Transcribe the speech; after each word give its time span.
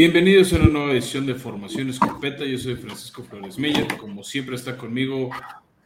Bienvenidos 0.00 0.50
a 0.54 0.56
una 0.56 0.68
nueva 0.68 0.92
edición 0.92 1.26
de 1.26 1.34
Formación 1.34 1.90
Escopeta. 1.90 2.46
Yo 2.46 2.56
soy 2.56 2.74
Francisco 2.76 3.22
Flores 3.22 3.58
Meyer. 3.58 3.86
Como 3.98 4.24
siempre 4.24 4.56
está 4.56 4.78
conmigo 4.78 5.28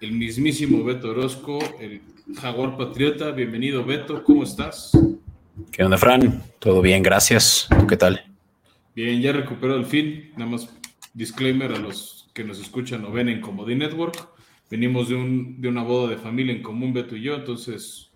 el 0.00 0.12
mismísimo 0.12 0.84
Beto 0.84 1.10
Orozco, 1.10 1.58
el 1.80 2.00
Jaguar 2.40 2.76
Patriota. 2.76 3.32
Bienvenido, 3.32 3.84
Beto. 3.84 4.22
¿Cómo 4.22 4.44
estás? 4.44 4.92
¿Qué 5.72 5.82
onda, 5.82 5.98
Fran? 5.98 6.44
Todo 6.60 6.80
bien, 6.80 7.02
gracias. 7.02 7.66
¿Tú 7.76 7.88
qué 7.88 7.96
tal? 7.96 8.24
Bien, 8.94 9.20
ya 9.20 9.32
recuperó 9.32 9.74
el 9.74 9.84
fin. 9.84 10.30
Nada 10.36 10.48
más 10.48 10.72
disclaimer 11.12 11.72
a 11.72 11.78
los 11.80 12.30
que 12.32 12.44
nos 12.44 12.60
escuchan 12.60 13.04
o 13.06 13.10
ven 13.10 13.28
en 13.28 13.40
Comedy 13.40 13.74
Network. 13.74 14.28
Venimos 14.70 15.08
de, 15.08 15.16
un, 15.16 15.60
de 15.60 15.66
una 15.66 15.82
boda 15.82 16.10
de 16.10 16.18
familia 16.18 16.54
en 16.54 16.62
común, 16.62 16.92
Beto 16.92 17.16
y 17.16 17.22
yo, 17.22 17.34
entonces 17.34 18.12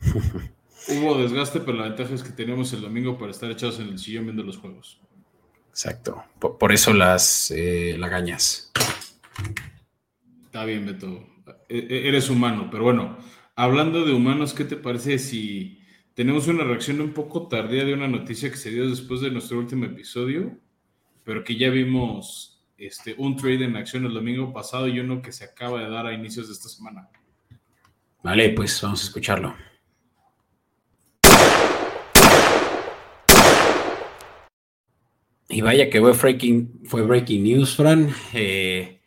hubo 0.88 1.16
desgaste, 1.16 1.60
pero 1.60 1.78
la 1.78 1.84
ventaja 1.84 2.12
es 2.12 2.24
que 2.24 2.32
teníamos 2.32 2.72
el 2.72 2.80
domingo 2.80 3.16
para 3.16 3.30
estar 3.30 3.48
echados 3.52 3.78
en 3.78 3.86
el 3.90 4.00
sillón 4.00 4.24
viendo 4.24 4.42
los 4.42 4.56
juegos. 4.56 4.98
Exacto. 5.78 6.24
Por, 6.40 6.72
eso 6.72 6.92
las 6.92 7.52
eh, 7.52 7.94
lagañas. 7.96 8.72
Está 10.46 10.64
bien, 10.64 10.84
Beto. 10.84 11.24
E, 11.68 11.78
e, 11.78 12.08
eres 12.08 12.28
humano, 12.30 12.68
pero 12.68 12.82
bueno, 12.82 13.16
hablando 13.54 14.04
de 14.04 14.12
humanos, 14.12 14.54
¿qué 14.54 14.64
te 14.64 14.74
parece 14.74 15.20
si 15.20 15.80
tenemos 16.14 16.48
una 16.48 16.64
reacción 16.64 17.00
un 17.00 17.12
poco 17.12 17.46
tardía 17.46 17.84
de 17.84 17.94
una 17.94 18.08
noticia 18.08 18.50
que 18.50 18.56
se 18.56 18.70
dio 18.70 18.90
después 18.90 19.20
de 19.20 19.30
nuestro 19.30 19.56
último 19.60 19.84
episodio, 19.84 20.58
pero 21.22 21.44
que 21.44 21.54
ya 21.54 21.70
vimos 21.70 22.60
este, 22.76 23.14
un 23.16 23.36
trade 23.36 23.66
en 23.66 23.76
acción 23.76 24.04
el 24.04 24.14
domingo 24.14 24.52
pasado 24.52 24.88
y 24.88 24.98
uno 24.98 25.22
que 25.22 25.30
se 25.30 25.44
acaba 25.44 25.78
de 25.78 25.90
dar 25.90 26.06
a 26.06 26.12
inicios 26.12 26.48
de 26.48 26.54
esta 26.54 26.68
semana? 26.68 27.08
Vale, 28.24 28.50
pues 28.50 28.82
vamos 28.82 29.00
a 29.00 29.04
escucharlo. 29.04 29.54
Y 35.48 35.62
vaya 35.62 35.88
que 35.88 36.00
fue 36.00 36.12
breaking, 36.12 36.80
fue 36.84 37.02
breaking 37.02 37.42
news, 37.42 37.74
Fran. 37.74 38.10
Eh, 38.34 39.00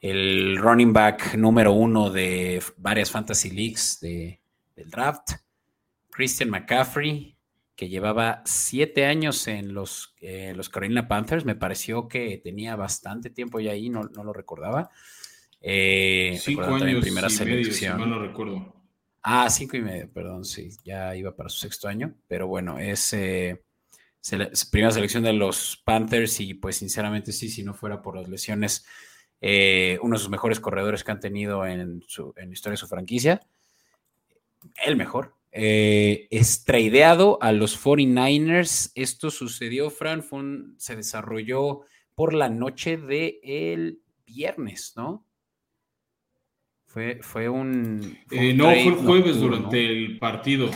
el 0.00 0.56
running 0.58 0.92
back 0.92 1.34
número 1.36 1.72
uno 1.72 2.10
de 2.10 2.60
varias 2.76 3.10
fantasy 3.10 3.50
leagues 3.50 4.00
de, 4.00 4.40
del 4.74 4.90
draft, 4.90 5.32
Christian 6.10 6.50
McCaffrey, 6.50 7.36
que 7.76 7.88
llevaba 7.88 8.42
siete 8.44 9.06
años 9.06 9.46
en 9.46 9.74
los, 9.74 10.14
eh, 10.20 10.54
los 10.56 10.68
Carolina 10.68 11.06
Panthers. 11.06 11.44
Me 11.44 11.54
pareció 11.54 12.08
que 12.08 12.40
tenía 12.42 12.74
bastante 12.74 13.30
tiempo 13.30 13.60
ya 13.60 13.70
ahí, 13.70 13.88
no, 13.88 14.02
lo 14.02 14.32
recordaba. 14.32 14.90
Eh, 15.60 16.36
cinco 16.40 16.62
años 16.62 17.00
primera 17.00 17.28
selección. 17.28 17.98
no 17.98 18.06
lo 18.06 18.18
recuerdo. 18.18 18.74
Ah, 19.22 19.48
cinco 19.50 19.76
y 19.76 19.82
medio, 19.82 20.12
perdón, 20.12 20.44
sí, 20.44 20.70
ya 20.84 21.14
iba 21.14 21.34
para 21.34 21.48
su 21.48 21.58
sexto 21.58 21.88
año, 21.88 22.14
pero 22.28 22.46
bueno, 22.46 22.78
es 22.78 23.12
primera 24.70 24.90
selección 24.90 25.22
de 25.22 25.32
los 25.32 25.82
Panthers 25.84 26.40
y 26.40 26.54
pues 26.54 26.76
sinceramente 26.76 27.32
sí, 27.32 27.48
si 27.48 27.62
no 27.62 27.74
fuera 27.74 28.02
por 28.02 28.16
las 28.16 28.28
lesiones, 28.28 28.86
eh, 29.40 29.98
uno 30.02 30.16
de 30.16 30.20
sus 30.20 30.30
mejores 30.30 30.60
corredores 30.60 31.04
que 31.04 31.12
han 31.12 31.20
tenido 31.20 31.66
en, 31.66 32.02
su, 32.06 32.32
en 32.36 32.48
la 32.48 32.54
historia 32.54 32.72
de 32.72 32.78
su 32.78 32.88
franquicia, 32.88 33.46
el 34.84 34.96
mejor. 34.96 35.34
Eh, 35.52 36.28
a 36.30 37.52
los 37.52 37.82
49ers. 37.82 38.92
Esto 38.94 39.30
sucedió, 39.30 39.90
Fran, 39.90 40.24
se 40.76 40.96
desarrolló 40.96 41.82
por 42.14 42.34
la 42.34 42.48
noche 42.48 42.96
del 42.96 43.38
el 43.42 44.00
viernes, 44.26 44.94
¿no? 44.96 45.24
Fue, 46.84 47.20
fue 47.22 47.48
un... 47.48 48.18
Eh, 48.30 48.54
no, 48.54 48.64
fue 48.64 48.86
el 48.86 48.94
jueves 48.94 49.38
durante 49.38 49.86
el 49.86 50.18
partido. 50.18 50.70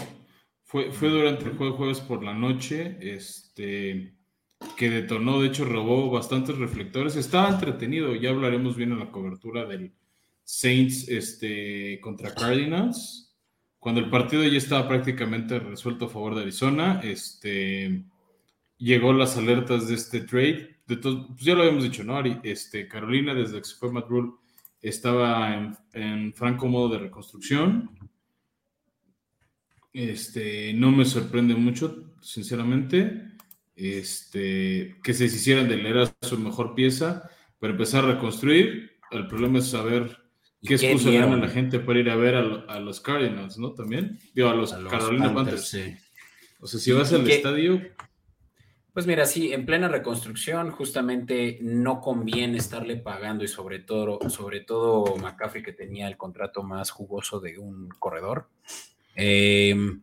Fue, 0.70 0.88
durante 1.00 1.46
el 1.46 1.56
juego 1.56 1.76
jueves 1.76 1.98
por 1.98 2.22
la 2.22 2.32
noche, 2.32 2.96
este, 3.00 4.14
que 4.76 4.88
detonó, 4.88 5.40
de 5.40 5.48
hecho 5.48 5.64
robó 5.64 6.08
bastantes 6.12 6.56
reflectores. 6.58 7.16
Estaba 7.16 7.48
entretenido, 7.48 8.14
ya 8.14 8.30
hablaremos 8.30 8.76
bien 8.76 8.92
en 8.92 9.00
la 9.00 9.10
cobertura 9.10 9.66
del 9.66 9.92
Saints 10.44 11.08
este, 11.08 11.98
contra 12.00 12.32
Cardinals. 12.32 13.36
Cuando 13.80 14.00
el 14.00 14.10
partido 14.10 14.44
ya 14.44 14.58
estaba 14.58 14.86
prácticamente 14.86 15.58
resuelto 15.58 16.04
a 16.04 16.08
favor 16.08 16.36
de 16.36 16.42
Arizona, 16.42 17.00
este, 17.02 18.04
llegó 18.78 19.12
las 19.12 19.36
alertas 19.36 19.88
de 19.88 19.96
este 19.96 20.20
trade. 20.20 20.76
De 20.86 20.98
pues 20.98 21.40
ya 21.40 21.56
lo 21.56 21.62
habíamos 21.62 21.82
dicho, 21.82 22.04
¿no? 22.04 22.22
Este, 22.44 22.86
Carolina, 22.86 23.34
desde 23.34 23.58
que 23.58 23.64
se 23.64 23.74
fue 23.74 23.90
Matt 23.90 24.08
Rule, 24.08 24.34
estaba 24.80 25.52
en, 25.52 25.76
en 25.94 26.32
franco 26.32 26.68
modo 26.68 26.90
de 26.90 26.98
reconstrucción 27.00 27.90
este, 29.92 30.72
no 30.74 30.90
me 30.90 31.04
sorprende 31.04 31.54
mucho, 31.54 32.14
sinceramente, 32.20 33.30
este, 33.74 34.96
que 35.02 35.14
se 35.14 35.24
hicieran 35.24 35.68
de 35.68 35.76
leer 35.76 36.08
su 36.20 36.38
mejor 36.38 36.74
pieza 36.74 37.30
para 37.58 37.72
empezar 37.72 38.04
a 38.04 38.14
reconstruir. 38.14 38.98
El 39.10 39.26
problema 39.26 39.58
es 39.58 39.68
saber 39.68 40.18
qué 40.62 40.74
excusa 40.74 41.10
dan 41.10 41.32
a 41.32 41.36
la 41.36 41.48
gente 41.48 41.80
para 41.80 41.98
ir 41.98 42.10
a 42.10 42.16
ver 42.16 42.34
a, 42.34 42.80
los 42.80 43.00
Cardinals, 43.00 43.58
¿no? 43.58 43.72
También, 43.72 44.18
digo, 44.34 44.48
a 44.48 44.54
los, 44.54 44.72
Carolina 44.72 45.34
Panthers. 45.34 45.76
O 46.60 46.66
sea, 46.66 46.80
si 46.80 46.92
vas 46.92 47.12
al 47.12 47.28
estadio... 47.28 47.80
Pues 48.92 49.06
mira, 49.06 49.24
sí, 49.24 49.52
en 49.52 49.64
plena 49.64 49.86
reconstrucción 49.86 50.72
justamente 50.72 51.58
no 51.62 52.00
conviene 52.00 52.58
estarle 52.58 52.96
pagando 52.96 53.44
y 53.44 53.48
sobre 53.48 53.78
todo, 53.78 54.18
sobre 54.28 54.60
todo 54.60 55.16
McCaffrey 55.16 55.62
que 55.62 55.72
tenía 55.72 56.08
el 56.08 56.16
contrato 56.16 56.64
más 56.64 56.90
jugoso 56.90 57.38
de 57.38 57.56
un 57.56 57.88
corredor, 57.88 58.48
Em, 59.14 60.02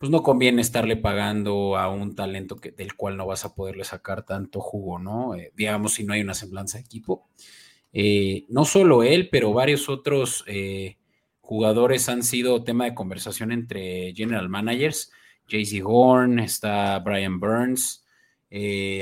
pues 0.00 0.10
no 0.10 0.22
conviene 0.22 0.62
estarle 0.62 0.96
pagando 0.96 1.76
a 1.76 1.90
un 1.90 2.14
talento 2.14 2.56
que, 2.56 2.70
del 2.72 2.94
cual 2.94 3.18
no 3.18 3.26
vas 3.26 3.44
a 3.44 3.54
poderle 3.54 3.84
sacar 3.84 4.24
tanto 4.24 4.60
jugo, 4.60 4.98
¿no? 4.98 5.34
Eh, 5.34 5.52
digamos, 5.54 5.92
si 5.92 6.04
no 6.04 6.14
hay 6.14 6.22
una 6.22 6.32
semblanza 6.32 6.78
de 6.78 6.84
equipo. 6.84 7.28
Eh, 7.92 8.46
no 8.48 8.64
solo 8.64 9.02
él, 9.02 9.28
pero 9.30 9.52
varios 9.52 9.90
otros 9.90 10.42
eh, 10.46 10.96
jugadores 11.42 12.08
han 12.08 12.22
sido 12.22 12.64
tema 12.64 12.86
de 12.86 12.94
conversación 12.94 13.52
entre 13.52 14.14
general 14.14 14.48
managers. 14.48 15.12
JC 15.48 15.82
Horn, 15.84 16.38
está 16.38 16.98
Brian 17.00 17.38
Burns, 17.38 18.06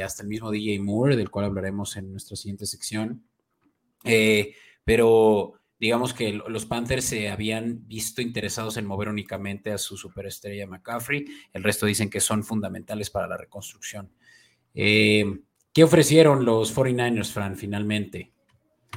hasta 0.04 0.22
el 0.22 0.28
mismo 0.28 0.50
DJ 0.50 0.80
Moore, 0.80 1.16
del 1.16 1.30
cual 1.30 1.44
hablaremos 1.44 1.96
en 1.96 2.10
nuestra 2.10 2.36
siguiente 2.36 2.66
sección. 2.66 3.22
pero 4.84 5.57
digamos 5.78 6.12
que 6.12 6.32
los 6.32 6.66
Panthers 6.66 7.04
se 7.04 7.28
habían 7.28 7.86
visto 7.86 8.20
interesados 8.20 8.76
en 8.76 8.86
mover 8.86 9.08
únicamente 9.08 9.70
a 9.72 9.78
su 9.78 9.96
superestrella 9.96 10.66
McCaffrey. 10.66 11.24
El 11.52 11.62
resto 11.62 11.86
dicen 11.86 12.10
que 12.10 12.20
son 12.20 12.42
fundamentales 12.44 13.10
para 13.10 13.28
la 13.28 13.36
reconstrucción. 13.36 14.10
Eh, 14.74 15.40
¿Qué 15.72 15.84
ofrecieron 15.84 16.44
los 16.44 16.74
49ers, 16.74 17.32
Fran, 17.32 17.56
finalmente? 17.56 18.32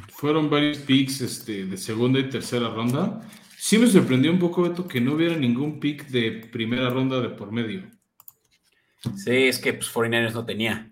Fueron 0.09 0.49
varios 0.49 0.79
picks 0.79 1.21
este, 1.21 1.65
de 1.65 1.77
segunda 1.77 2.19
y 2.19 2.29
tercera 2.29 2.69
ronda. 2.69 3.21
Sí 3.57 3.77
me 3.77 3.87
sorprendió 3.87 4.31
un 4.31 4.39
poco, 4.39 4.63
Beto, 4.63 4.87
que 4.87 4.99
no 4.99 5.13
hubiera 5.13 5.35
ningún 5.37 5.79
pick 5.79 6.07
de 6.07 6.47
primera 6.51 6.89
ronda 6.89 7.21
de 7.21 7.29
por 7.29 7.51
medio. 7.51 7.83
Sí, 9.15 9.31
es 9.31 9.59
que 9.59 9.73
pues, 9.73 9.93
49ers 9.93 10.33
no 10.33 10.45
tenía. 10.45 10.90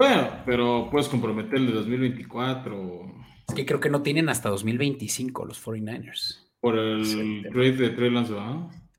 Bueno, 0.00 0.30
pero 0.46 0.88
puedes 0.90 1.08
comprometerle 1.08 1.66
de 1.66 1.72
2024 1.74 3.20
que 3.54 3.66
creo 3.66 3.80
que 3.80 3.90
no 3.90 4.02
tienen 4.02 4.30
hasta 4.30 4.48
2025 4.48 5.44
los 5.44 5.62
49ers. 5.62 6.48
Por 6.58 6.78
el 6.78 7.46
trade 7.52 7.72
de 7.72 7.90
Trey 7.90 8.10
Lance, 8.10 8.32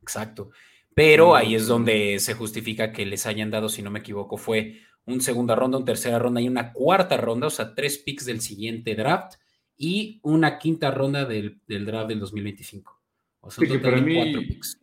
Exacto. 0.02 0.52
Pero 0.94 1.36
ahí 1.36 1.56
es 1.56 1.66
donde 1.66 2.20
se 2.20 2.36
justifica 2.36 2.92
que 2.92 3.06
les 3.06 3.25
hayan 3.25 3.50
dado, 3.50 3.68
si 3.68 3.81
no 3.81 3.90
me 3.90 4.00
equivoco, 4.00 4.38
fue 4.38 4.81
un 5.06 5.22
segunda 5.22 5.56
ronda, 5.56 5.78
una 5.78 5.86
tercera 5.86 6.20
ronda 6.20 6.40
y 6.40 6.48
una 6.48 6.72
cuarta 6.72 7.18
ronda, 7.18 7.48
o 7.48 7.50
sea, 7.50 7.74
tres 7.74 7.98
picks 7.98 8.25
del 8.25 8.42
siguiente 8.42 8.94
draft 8.94 9.36
y 9.75 10.20
una 10.22 10.60
quinta 10.60 10.92
ronda 10.92 11.25
del, 11.25 11.62
draft 11.68 12.10
del 12.10 12.20
2025. 12.20 13.02
O 13.40 13.50
sea, 13.50 13.66
sí, 13.66 13.72
que 13.72 13.80
para 13.80 14.02
mí 14.02 14.14
cuatro 14.14 14.42
picks. 14.42 14.80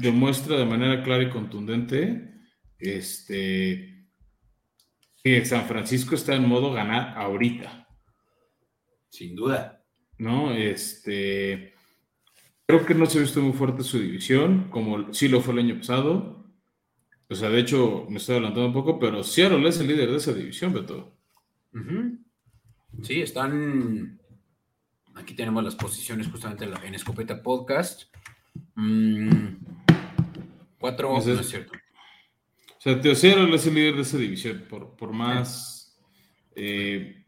demuestra 0.00 0.58
de 0.58 0.66
manera 0.66 1.02
clara 1.02 1.22
y 1.22 1.30
contundente 1.30 2.34
este, 2.78 3.95
que 5.26 5.44
San 5.44 5.66
Francisco 5.66 6.14
está 6.14 6.36
en 6.36 6.46
modo 6.46 6.72
ganar 6.72 7.18
ahorita. 7.18 7.88
Sin 9.08 9.34
duda. 9.34 9.84
¿No? 10.18 10.52
Este. 10.52 11.74
Creo 12.64 12.86
que 12.86 12.94
no 12.94 13.06
se 13.06 13.18
ha 13.18 13.22
visto 13.22 13.40
muy 13.40 13.52
fuerte 13.52 13.82
su 13.82 13.98
división, 13.98 14.68
como 14.70 15.12
sí 15.12 15.26
lo 15.26 15.40
fue 15.40 15.54
el 15.54 15.60
año 15.60 15.78
pasado. 15.78 16.46
O 17.28 17.34
sea, 17.34 17.48
de 17.48 17.58
hecho, 17.58 18.06
me 18.08 18.18
estoy 18.18 18.34
adelantando 18.34 18.68
un 18.68 18.72
poco, 18.72 19.00
pero 19.00 19.24
Seattle 19.24 19.68
es 19.68 19.80
el 19.80 19.88
líder 19.88 20.12
de 20.12 20.16
esa 20.16 20.32
división, 20.32 20.72
Beto. 20.72 21.12
Sí, 23.02 23.20
están. 23.20 24.20
Aquí 25.16 25.34
tenemos 25.34 25.64
las 25.64 25.74
posiciones 25.74 26.28
justamente 26.28 26.66
en 26.84 26.94
Escopeta 26.94 27.42
Podcast. 27.42 28.04
Mm, 28.76 29.56
cuatro, 30.78 31.12
no 31.12 31.18
es 31.18 31.48
cierto. 31.48 31.72
Sea, 32.86 33.14
Seattle 33.16 33.52
es 33.52 33.66
el 33.66 33.74
líder 33.74 33.96
de 33.96 34.02
esa 34.02 34.16
división, 34.16 34.64
por, 34.70 34.94
por 34.94 35.12
más 35.12 35.98
eh, 36.54 37.26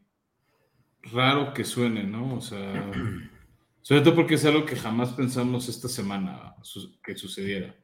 raro 1.01 1.53
que 1.53 1.65
suene, 1.65 2.03
¿no? 2.03 2.35
O 2.35 2.41
sea, 2.41 2.89
sobre 3.81 4.01
todo 4.01 4.15
porque 4.15 4.35
es 4.35 4.45
algo 4.45 4.65
que 4.65 4.77
jamás 4.77 5.09
pensamos 5.09 5.67
esta 5.67 5.89
semana 5.89 6.55
que 7.03 7.17
sucediera. 7.17 7.75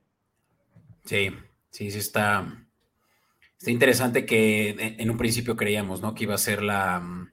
Sí, 1.03 1.31
sí, 1.69 1.91
sí 1.91 1.99
está. 1.99 2.65
está 3.59 3.71
interesante 3.71 4.25
que 4.25 4.95
en 4.97 5.09
un 5.09 5.17
principio 5.17 5.57
creíamos, 5.57 6.01
¿no? 6.01 6.15
Que 6.15 6.23
iba 6.23 6.35
a 6.35 6.37
ser 6.37 6.63
la 6.63 7.01
mm, 7.01 7.29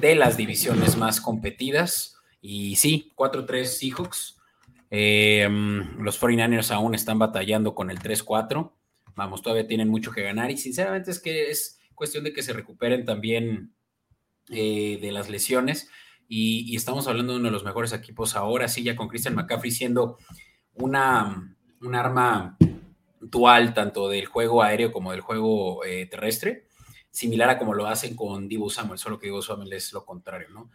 de 0.00 0.14
las 0.14 0.38
divisiones 0.38 0.96
más 0.96 1.20
competidas. 1.20 2.16
Y 2.40 2.76
sí, 2.76 3.12
4-3 3.14 3.64
Seahawks. 3.64 4.40
Eh, 4.90 5.46
mm, 5.46 6.00
los 6.00 6.18
49ers 6.18 6.70
aún 6.70 6.94
están 6.94 7.18
batallando 7.18 7.74
con 7.74 7.90
el 7.90 7.98
3-4. 7.98 8.72
Vamos, 9.18 9.42
todavía 9.42 9.66
tienen 9.66 9.88
mucho 9.88 10.12
que 10.12 10.22
ganar. 10.22 10.48
Y 10.52 10.56
sinceramente 10.56 11.10
es 11.10 11.18
que 11.18 11.50
es 11.50 11.80
cuestión 11.96 12.22
de 12.22 12.32
que 12.32 12.44
se 12.44 12.52
recuperen 12.52 13.04
también 13.04 13.74
eh, 14.48 14.96
de 15.02 15.10
las 15.10 15.28
lesiones. 15.28 15.90
Y, 16.28 16.76
estamos 16.76 17.08
hablando 17.08 17.32
de 17.32 17.40
uno 17.40 17.48
de 17.48 17.52
los 17.52 17.64
mejores 17.64 17.92
equipos 17.92 18.36
ahora, 18.36 18.68
sí, 18.68 18.84
ya 18.84 18.94
con 18.94 19.08
Christian 19.08 19.34
McCaffrey 19.34 19.72
siendo 19.72 20.18
una, 20.74 21.56
un 21.80 21.94
arma 21.96 22.56
dual, 23.20 23.74
tanto 23.74 24.08
del 24.08 24.26
juego 24.26 24.62
aéreo 24.62 24.92
como 24.92 25.10
del 25.10 25.20
juego 25.20 25.84
eh, 25.84 26.06
terrestre, 26.06 26.68
similar 27.10 27.50
a 27.50 27.58
como 27.58 27.74
lo 27.74 27.88
hacen 27.88 28.14
con 28.14 28.46
Divo 28.46 28.70
Samuel, 28.70 29.00
solo 29.00 29.18
que 29.18 29.26
Divo 29.26 29.42
Samuel 29.42 29.72
es 29.72 29.92
lo 29.92 30.04
contrario, 30.04 30.48
¿no? 30.50 30.70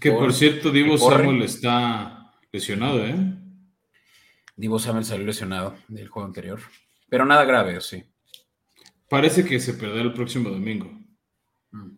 que 0.00 0.10
por 0.10 0.32
cierto, 0.32 0.72
Divo 0.72 0.98
Samuel 0.98 1.42
está 1.42 2.32
lesionado, 2.50 3.06
¿eh? 3.06 3.14
Divo 4.56 4.80
Samuel 4.80 5.04
salió 5.04 5.24
lesionado 5.24 5.76
del 5.86 6.08
juego 6.08 6.26
anterior, 6.26 6.60
pero 7.08 7.24
nada 7.24 7.44
grave, 7.44 7.76
¿o 7.76 7.80
sí? 7.80 8.04
Parece 9.08 9.44
que 9.44 9.60
se 9.60 9.74
perderá 9.74 10.02
el 10.02 10.12
próximo 10.12 10.50
domingo. 10.50 10.90
Mm. 11.70 11.90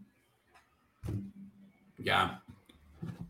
Ya. 1.98 2.42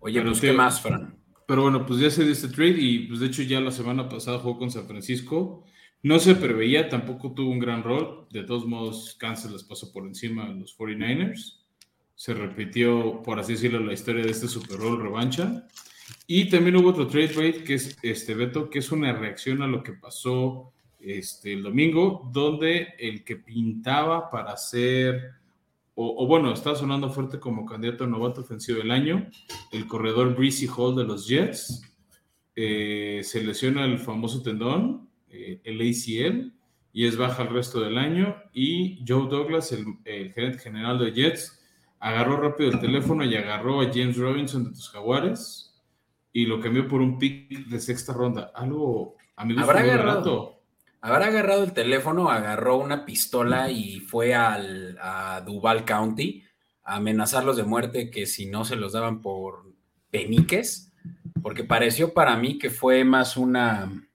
Oye, 0.01 0.21
pero 0.21 0.31
pues, 0.31 0.41
¿qué 0.41 0.53
más, 0.53 0.81
Fran? 0.81 1.17
Pero 1.47 1.63
bueno, 1.63 1.87
pues 1.87 2.01
ya 2.01 2.11
se 2.11 2.25
dio 2.25 2.33
este 2.33 2.49
trade 2.49 2.77
y 2.79 3.07
pues 3.07 3.21
de 3.21 3.27
hecho 3.27 3.43
ya 3.43 3.61
la 3.61 3.71
semana 3.71 4.09
pasada 4.09 4.39
jugó 4.39 4.59
con 4.59 4.71
San 4.71 4.87
Francisco. 4.87 5.65
No 6.03 6.19
se 6.19 6.35
preveía, 6.35 6.89
tampoco 6.89 7.33
tuvo 7.33 7.51
un 7.51 7.59
gran 7.59 7.83
rol. 7.83 8.27
De 8.31 8.45
todos 8.45 8.67
modos, 8.67 9.17
Kansas 9.19 9.51
les 9.51 9.65
pasó 9.65 9.93
por 9.93 10.07
encima 10.07 10.45
a 10.45 10.49
los 10.49 10.77
49ers. 10.77 11.61
Se 12.15 12.35
repitió, 12.35 13.23
por 13.23 13.39
así 13.39 13.53
decirlo, 13.53 13.81
la 13.81 13.95
historia 13.95 14.25
de 14.25 14.31
este 14.31 14.47
Super 14.47 14.79
Bowl 14.79 15.01
revancha. 15.01 15.67
Y 16.27 16.51
también 16.51 16.77
hubo 16.77 16.91
otro 16.91 17.07
trade 17.07 17.29
rate 17.29 17.65
que 17.65 17.75
es 17.75 17.97
este 18.03 18.35
Beto, 18.35 18.69
que 18.69 18.81
es 18.81 18.93
una 18.93 19.13
reacción 19.13 19.63
a 19.63 19.67
lo 19.67 19.83
que 19.83 19.93
pasó 19.93 20.73
este, 21.01 21.53
el 21.53 21.63
domingo, 21.63 22.31
donde 22.33 22.95
el 22.99 23.25
que 23.25 23.37
pintaba 23.37 24.31
para 24.31 24.57
ser 24.57 25.39
o, 26.01 26.29
bueno, 26.29 26.53
está 26.53 26.77
sonando 26.77 27.11
fuerte 27.11 27.41
como 27.41 27.67
candidato 27.67 28.05
a 28.05 28.07
novato 28.07 28.43
ofensivo 28.43 28.79
del 28.79 28.93
año, 28.93 29.29
el 29.73 29.89
corredor 29.89 30.37
Breezy 30.37 30.69
Hall 30.69 30.95
de 30.95 31.03
los 31.03 31.27
Jets. 31.27 31.83
Eh, 32.55 33.21
se 33.25 33.43
lesiona 33.43 33.85
el 33.85 33.99
famoso 33.99 34.41
tendón, 34.41 35.09
eh, 35.29 35.61
el 35.65 35.81
ACL, 35.81 36.53
y 36.93 37.07
es 37.07 37.17
baja 37.17 37.43
el 37.43 37.49
resto 37.49 37.81
del 37.81 37.99
año. 37.99 38.37
Y 38.53 39.05
Joe 39.09 39.29
Douglas, 39.29 39.73
el, 39.73 40.33
gerente 40.33 40.59
general 40.59 41.01
de 41.01 41.11
Jets, 41.11 41.67
agarró 41.99 42.37
rápido 42.37 42.71
el 42.71 42.79
teléfono 42.79 43.25
y 43.25 43.35
agarró 43.35 43.81
a 43.81 43.87
James 43.93 44.17
Robinson 44.17 44.63
de 44.63 44.71
tus 44.71 44.91
Jaguares 44.91 45.83
y 46.33 46.47
lo 46.47 46.61
cambió 46.61 46.87
por 46.87 47.01
un 47.01 47.19
pick 47.19 47.67
de 47.67 47.81
sexta 47.81 48.13
ronda. 48.13 48.53
Algo, 48.55 49.17
a 49.35 49.45
mi 49.45 49.59
¿Habrá 49.59 49.81
agarrado? 49.81 50.58
Habrá 51.01 51.27
agarrado 51.27 51.63
el 51.63 51.73
teléfono, 51.73 52.29
agarró 52.29 52.77
una 52.77 53.05
pistola 53.05 53.71
y 53.71 54.01
fue 54.01 54.35
al, 54.35 54.99
a 55.01 55.41
Duval 55.43 55.85
County 55.85 56.45
a 56.83 56.97
amenazarlos 56.97 57.57
de 57.57 57.63
muerte 57.63 58.11
que 58.11 58.27
si 58.27 58.47
no 58.47 58.65
se 58.65 58.77
los 58.77 58.93
daban 58.93 59.21
por 59.21 59.73
peniques, 60.11 60.93
porque 61.43 61.63
pareció 61.65 62.15
para 62.15 62.37
mí 62.37 62.59
que 62.59 62.71
fue 62.71 63.05
más 63.05 63.37
una, 63.37 64.09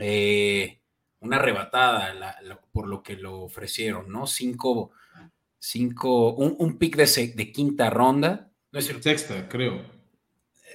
eh, 0.00 0.80
una 1.20 1.36
arrebatada 1.36 2.36
por 2.72 2.88
lo 2.88 3.02
que 3.02 3.16
lo 3.16 3.40
ofrecieron, 3.42 4.10
¿no? 4.10 4.26
Cinco, 4.26 4.92
cinco 5.58 6.32
un, 6.34 6.56
un 6.58 6.78
pick 6.78 6.96
de, 6.96 7.32
de, 7.34 7.52
quinta 7.52 7.90
ronda. 7.90 8.50
No 8.72 8.78
es 8.78 8.86
Sexta, 8.86 9.48
creo. 9.48 9.97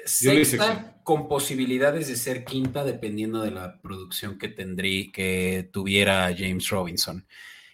Sexta, 0.06 1.00
con 1.04 1.28
posibilidades 1.28 2.08
de 2.08 2.16
ser 2.16 2.44
quinta 2.44 2.84
dependiendo 2.84 3.42
de 3.42 3.52
la 3.52 3.82
producción 3.82 4.38
que 4.38 4.50
tendría, 4.50 5.12
que 5.12 5.70
tuviera 5.72 6.34
James 6.38 6.70
Robinson. 6.70 7.26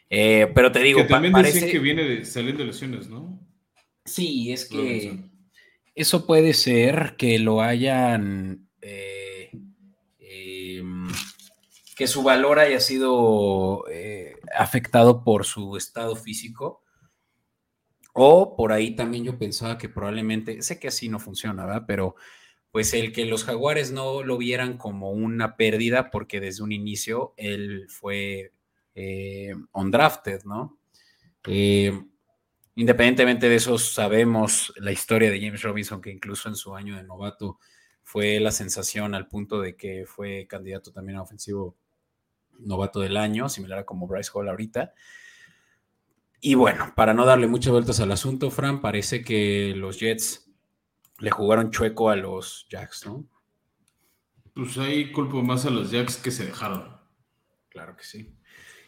Eh, 0.09 0.51
pero 0.53 0.71
te 0.71 0.79
digo, 0.79 1.01
que 1.01 1.07
también 1.07 1.33
parece... 1.33 1.69
que 1.69 1.79
viene 1.79 2.03
de 2.03 2.65
lesiones, 2.65 3.09
¿no? 3.09 3.39
Sí, 4.05 4.51
es 4.51 4.65
que 4.65 5.29
eso 5.93 6.25
puede 6.25 6.53
ser 6.53 7.15
que 7.17 7.37
lo 7.39 7.61
hayan, 7.61 8.69
eh, 8.81 9.51
em, 10.19 11.07
que 11.95 12.07
su 12.07 12.23
valor 12.23 12.57
haya 12.59 12.79
sido 12.79 13.83
eh, 13.91 14.35
afectado 14.57 15.23
por 15.23 15.45
su 15.45 15.77
estado 15.77 16.15
físico. 16.15 16.83
O 18.13 18.56
por 18.56 18.71
ahí 18.71 18.95
también 18.95 19.23
yo 19.23 19.38
pensaba 19.38 19.77
que 19.77 19.89
probablemente, 19.89 20.61
sé 20.61 20.79
que 20.79 20.88
así 20.89 21.09
no 21.09 21.19
funciona, 21.19 21.65
¿verdad? 21.65 21.83
Pero 21.88 22.15
pues 22.71 22.94
el 22.94 23.11
que 23.13 23.25
los 23.25 23.44
jaguares 23.45 23.91
no 23.91 24.23
lo 24.23 24.38
vieran 24.38 24.77
como 24.77 25.11
una 25.11 25.56
pérdida, 25.57 26.11
porque 26.11 26.39
desde 26.39 26.63
un 26.63 26.71
inicio 26.71 27.33
él 27.38 27.88
fue 27.89 28.53
eh, 28.95 29.53
undrafted, 29.73 30.44
¿no? 30.44 30.77
Eh, 31.47 31.91
independientemente 32.75 33.50
de 33.50 33.56
eso, 33.56 33.77
sabemos 33.77 34.73
la 34.77 34.91
historia 34.91 35.31
de 35.31 35.39
James 35.41 35.61
Robinson, 35.63 36.01
que 36.01 36.11
incluso 36.11 36.50
en 36.50 36.56
su 36.56 36.75
año 36.75 36.95
de 36.95 37.03
novato 37.03 37.59
fue 38.03 38.39
la 38.39 38.51
sensación 38.51 39.15
al 39.15 39.27
punto 39.27 39.61
de 39.61 39.75
que 39.75 40.06
fue 40.06 40.47
candidato 40.47 40.91
también 40.91 41.17
a 41.17 41.21
ofensivo 41.21 41.75
novato 42.59 43.00
del 43.00 43.17
año, 43.17 43.50
similar 43.50 43.79
a 43.79 43.85
como 43.85 44.07
Bryce 44.07 44.31
Hall 44.33 44.50
ahorita. 44.50 44.94
Y 46.41 46.56
bueno, 46.56 46.94
para 46.95 47.13
no 47.13 47.25
darle 47.25 47.47
muchas 47.47 47.71
vueltas 47.71 48.00
al 48.00 48.12
asunto, 48.12 48.50
Fran, 48.50 48.80
parece 48.81 49.24
que 49.24 49.74
los 49.75 50.00
Jets 50.00 50.50
le 51.19 51.31
jugaron 51.31 51.71
chueco 51.71 52.09
a 52.09 52.15
los 52.15 52.65
Jacks, 52.69 53.06
¿no? 53.06 53.25
Pues 54.53 54.77
ahí 54.77 55.12
culpo 55.12 55.41
más 55.41 55.65
a 55.65 55.69
los 55.69 55.91
Jacks 55.91 56.18
que 56.18 56.31
se 56.31 56.45
dejaron. 56.45 56.97
Claro 57.69 57.95
que 57.97 58.04
sí. 58.04 58.33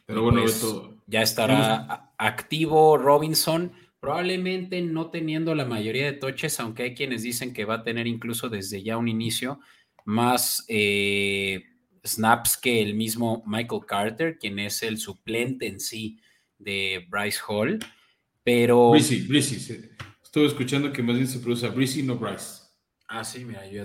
Pero 0.06 0.24
bueno, 0.24 0.42
pues, 0.42 0.66
ya 1.08 1.22
estará 1.22 2.14
activo 2.18 2.98
Robinson, 2.98 3.72
probablemente 4.00 4.82
no 4.82 5.10
teniendo 5.10 5.54
la 5.54 5.66
mayoría 5.66 6.06
de 6.06 6.14
toches, 6.14 6.60
aunque 6.60 6.84
hay 6.84 6.96
quienes 6.96 7.24
dicen 7.24 7.54
que 7.54 7.66
va 7.66 7.76
a 7.76 7.84
tener 7.84 8.08
incluso 8.08 8.50
desde 8.50 8.82
ya 8.82 8.98
un 8.98 9.08
inicio 9.08 9.60
más 10.04 10.66
eh, 10.68 11.64
snaps 12.04 12.58
que 12.58 12.82
el 12.82 12.96
mismo 12.96 13.44
Michael 13.46 13.86
Carter, 13.88 14.38
quien 14.40 14.60
es 14.60 14.84
el 14.84 14.98
suplente 14.98 15.68
en 15.68 15.80
sí 15.80 16.20
de 16.64 17.06
Bryce 17.10 17.40
Hall. 17.48 17.80
Pero. 18.44 18.92
Breezy, 18.92 19.28
Breezy, 19.28 19.60
sí. 19.60 19.82
Estuve 20.24 20.48
escuchando 20.48 20.94
que 20.94 21.04
más 21.04 21.16
bien 21.16 21.28
se 21.28 21.40
produce 21.40 21.68
Breezy, 21.70 22.04
no 22.04 22.18
Bryce. 22.18 22.62
Ah, 23.14 23.26
sí, 23.26 23.44
mira, 23.44 23.68
yo 23.68 23.84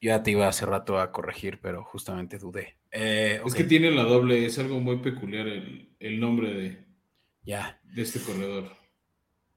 ya, 0.00 0.22
te, 0.22 0.30
iba 0.30 0.46
hace 0.46 0.64
rato 0.64 1.00
a 1.00 1.10
corregir, 1.10 1.58
pero 1.60 1.82
justamente 1.82 2.38
dudé. 2.38 2.76
Eh, 2.92 3.40
es 3.44 3.54
que 3.54 3.64
tiene 3.64 3.90
la 3.90 4.04
doble, 4.04 4.46
es 4.46 4.56
algo 4.60 4.78
muy 4.78 4.98
peculiar 4.98 5.48
el, 5.48 6.20
nombre 6.20 6.54
de, 6.54 6.84
ya. 7.42 7.80
de 7.82 8.02
este 8.02 8.20
corredor. 8.20 8.70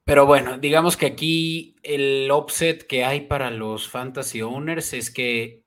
Pero 0.02 0.26
bueno, 0.26 0.58
digamos 0.58 0.96
que 0.96 1.06
aquí 1.06 1.76
el 1.84 2.28
offset 2.32 2.84
que 2.84 3.04
hay 3.04 3.22
para 3.22 3.52
los 3.52 3.88
fantasy 3.88 4.42
owners 4.42 4.92
es 4.92 5.12
que 5.12 5.62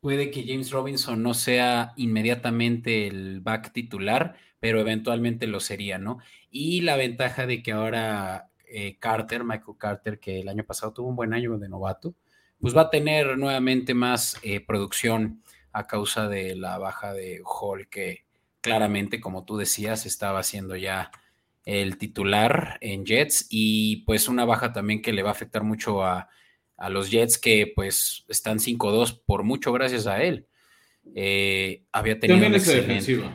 puede 0.00 0.30
que 0.30 0.46
James 0.46 0.70
Robinson 0.70 1.22
no 1.22 1.34
sea 1.34 1.92
inmediatamente 1.96 3.06
el 3.06 3.40
back 3.42 3.72
titular, 3.72 4.36
pero 4.62 4.78
eventualmente 4.78 5.48
lo 5.48 5.58
sería, 5.58 5.98
¿no? 5.98 6.20
Y 6.48 6.82
la 6.82 6.94
ventaja 6.94 7.46
de 7.48 7.64
que 7.64 7.72
ahora 7.72 8.48
eh, 8.64 8.96
Carter, 9.00 9.42
Michael 9.42 9.76
Carter, 9.76 10.20
que 10.20 10.38
el 10.38 10.48
año 10.48 10.62
pasado 10.62 10.92
tuvo 10.92 11.08
un 11.08 11.16
buen 11.16 11.34
año 11.34 11.58
de 11.58 11.68
novato, 11.68 12.14
pues 12.60 12.76
va 12.76 12.82
a 12.82 12.90
tener 12.90 13.36
nuevamente 13.36 13.92
más 13.92 14.38
eh, 14.44 14.60
producción 14.60 15.42
a 15.72 15.88
causa 15.88 16.28
de 16.28 16.54
la 16.54 16.78
baja 16.78 17.12
de 17.12 17.42
Hall, 17.44 17.88
que 17.88 18.24
claramente, 18.60 19.20
como 19.20 19.44
tú 19.44 19.56
decías, 19.56 20.06
estaba 20.06 20.38
haciendo 20.38 20.76
ya 20.76 21.10
el 21.64 21.98
titular 21.98 22.78
en 22.82 23.04
Jets 23.04 23.48
y 23.50 24.04
pues 24.04 24.28
una 24.28 24.44
baja 24.44 24.72
también 24.72 25.02
que 25.02 25.12
le 25.12 25.24
va 25.24 25.30
a 25.30 25.32
afectar 25.32 25.64
mucho 25.64 26.04
a, 26.04 26.28
los 26.88 27.10
Jets 27.10 27.36
que 27.36 27.72
pues 27.74 28.24
están 28.28 28.58
5-2 28.58 29.22
por 29.26 29.42
mucho 29.42 29.72
gracias 29.72 30.06
a 30.06 30.22
él. 30.22 30.46
Eh, 31.16 31.82
había 31.90 32.20
tenido 32.20 32.40
también 32.40 32.54
esa 32.54 32.74
defensiva. 32.74 33.32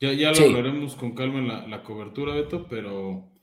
Ya, 0.00 0.12
ya 0.12 0.32
lo 0.32 0.44
hablaremos 0.46 0.96
con 0.96 1.14
calma 1.14 1.38
en 1.38 1.70
la 1.70 1.82
cobertura, 1.82 2.34
Beto, 2.34 2.66
pero 2.68 3.34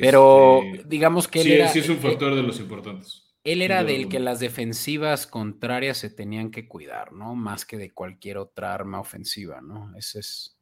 pero 0.00 0.62
este, 0.62 0.88
digamos 0.88 1.28
que 1.28 1.40
él 1.40 1.46
sí, 1.46 1.52
era. 1.52 1.68
Sí, 1.68 1.78
es 1.80 1.88
un 1.88 1.98
factor 1.98 2.34
de 2.34 2.42
los 2.42 2.58
importantes. 2.58 3.22
Él 3.44 3.60
era 3.60 3.84
del 3.84 4.08
que 4.08 4.20
las 4.20 4.40
defensivas 4.40 5.26
contrarias 5.26 5.98
se 5.98 6.08
tenían 6.08 6.50
que 6.50 6.66
cuidar, 6.66 7.12
¿no? 7.12 7.34
Más 7.34 7.66
que 7.66 7.76
de 7.76 7.92
cualquier 7.92 8.38
otra 8.38 8.72
arma 8.72 9.00
ofensiva, 9.00 9.60
¿no? 9.60 9.94
Ese 9.98 10.20
es, 10.20 10.58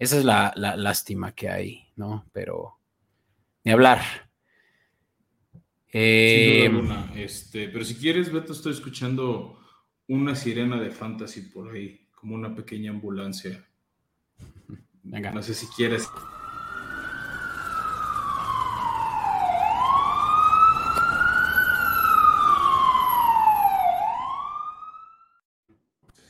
esa 0.00 0.18
es 0.18 0.24
la, 0.24 0.52
lástima 0.56 1.36
que 1.36 1.48
hay, 1.48 1.86
¿no? 1.94 2.28
Pero 2.32 2.80
ni 3.62 3.70
hablar. 3.70 4.00
Eh, 5.92 6.68
este, 7.14 7.68
pero 7.68 7.84
si 7.84 7.94
quieres, 7.94 8.32
Beto, 8.32 8.52
estoy 8.52 8.72
escuchando 8.72 9.60
una 10.08 10.34
sirena 10.34 10.80
de 10.80 10.90
fantasy 10.90 11.42
por 11.42 11.72
ahí, 11.72 12.08
como 12.10 12.34
una 12.34 12.56
pequeña 12.56 12.90
ambulancia 12.90 13.64
Venga. 15.08 15.30
No 15.30 15.42
sé 15.42 15.54
si 15.54 15.66
quieres. 15.68 16.08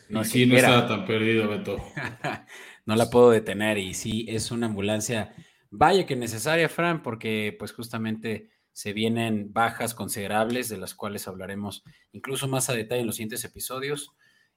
No, 0.08 0.24
sí, 0.24 0.46
no 0.46 0.56
estaba 0.56 0.86
tan 0.86 1.04
perdido, 1.04 1.48
Beto. 1.48 1.78
no 2.86 2.96
la 2.96 3.10
puedo 3.10 3.30
detener 3.30 3.78
y 3.78 3.94
sí, 3.94 4.24
es 4.28 4.50
una 4.50 4.66
ambulancia, 4.66 5.34
vaya 5.70 6.06
que 6.06 6.14
necesaria, 6.14 6.68
Fran, 6.68 7.02
porque 7.02 7.56
pues 7.58 7.72
justamente 7.72 8.50
se 8.72 8.92
vienen 8.92 9.52
bajas 9.52 9.94
considerables 9.94 10.68
de 10.68 10.76
las 10.76 10.94
cuales 10.94 11.26
hablaremos 11.26 11.82
incluso 12.12 12.46
más 12.46 12.68
a 12.70 12.74
detalle 12.74 13.00
en 13.00 13.06
los 13.06 13.16
siguientes 13.16 13.44
episodios. 13.44 14.12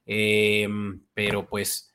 Em, 0.05 1.01
pero 1.13 1.47
pues 1.47 1.88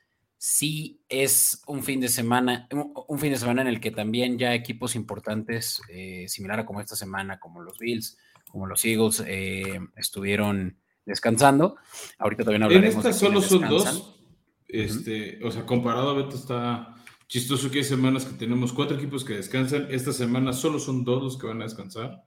sí 0.44 1.00
es 1.08 1.62
un 1.66 1.82
fin 1.82 2.02
de 2.02 2.08
semana, 2.08 2.68
un 3.08 3.18
fin 3.18 3.32
de 3.32 3.38
semana 3.38 3.62
en 3.62 3.68
el 3.68 3.80
que 3.80 3.90
también 3.90 4.38
ya 4.38 4.52
equipos 4.52 4.94
importantes, 4.94 5.80
eh, 5.88 6.26
similar 6.28 6.60
a 6.60 6.66
como 6.66 6.82
esta 6.82 6.96
semana, 6.96 7.40
como 7.40 7.62
los 7.62 7.78
Bills, 7.78 8.18
como 8.50 8.66
los 8.66 8.84
Eagles, 8.84 9.24
eh, 9.26 9.80
estuvieron 9.96 10.76
descansando. 11.06 11.76
Ahorita 12.18 12.44
también 12.44 12.64
hablaremos. 12.64 12.92
En 12.92 12.98
esta 12.98 13.12
solo 13.14 13.40
son 13.40 13.68
dos. 13.70 14.20
Este, 14.68 15.42
O 15.42 15.50
sea, 15.50 15.64
comparado 15.64 16.10
a 16.10 16.14
Beto 16.14 16.36
está 16.36 16.94
chistoso 17.26 17.70
que 17.70 17.78
hay 17.78 17.84
semanas 17.84 18.26
que 18.26 18.36
tenemos 18.36 18.74
cuatro 18.74 18.98
equipos 18.98 19.24
que 19.24 19.36
descansan. 19.36 19.86
Esta 19.90 20.12
semana 20.12 20.52
solo 20.52 20.78
son 20.78 21.04
dos 21.04 21.22
los 21.22 21.38
que 21.38 21.46
van 21.46 21.62
a 21.62 21.64
descansar. 21.64 22.22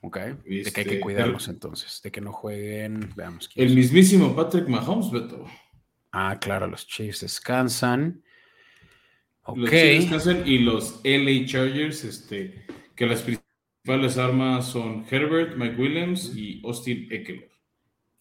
Ok. 0.00 0.16
de 0.16 0.38
que 0.46 0.54
hay 0.54 0.72
que 0.72 0.80
este, 0.80 1.00
cuidarlos 1.00 1.48
entonces, 1.48 2.00
de 2.02 2.10
que 2.10 2.22
no 2.22 2.32
jueguen. 2.32 3.12
Veamos. 3.14 3.50
El 3.54 3.74
mismísimo 3.74 4.34
Patrick 4.34 4.68
Mahomes, 4.68 5.10
Beto. 5.10 5.44
Ah, 6.20 6.36
claro, 6.40 6.66
los 6.66 6.84
Chiefs 6.84 7.20
descansan. 7.20 8.24
Los 9.54 9.70
Chiefs 9.70 10.10
descansan 10.10 10.48
y 10.48 10.58
los 10.58 11.00
LA 11.04 11.46
Chargers, 11.46 12.02
este, 12.02 12.66
que 12.96 13.06
las 13.06 13.22
principales 13.22 14.18
armas 14.18 14.66
son 14.66 15.06
Herbert, 15.08 15.56
Mike 15.56 15.80
Williams 15.80 16.36
y 16.36 16.60
Austin 16.64 17.06
Eckler. 17.12 17.48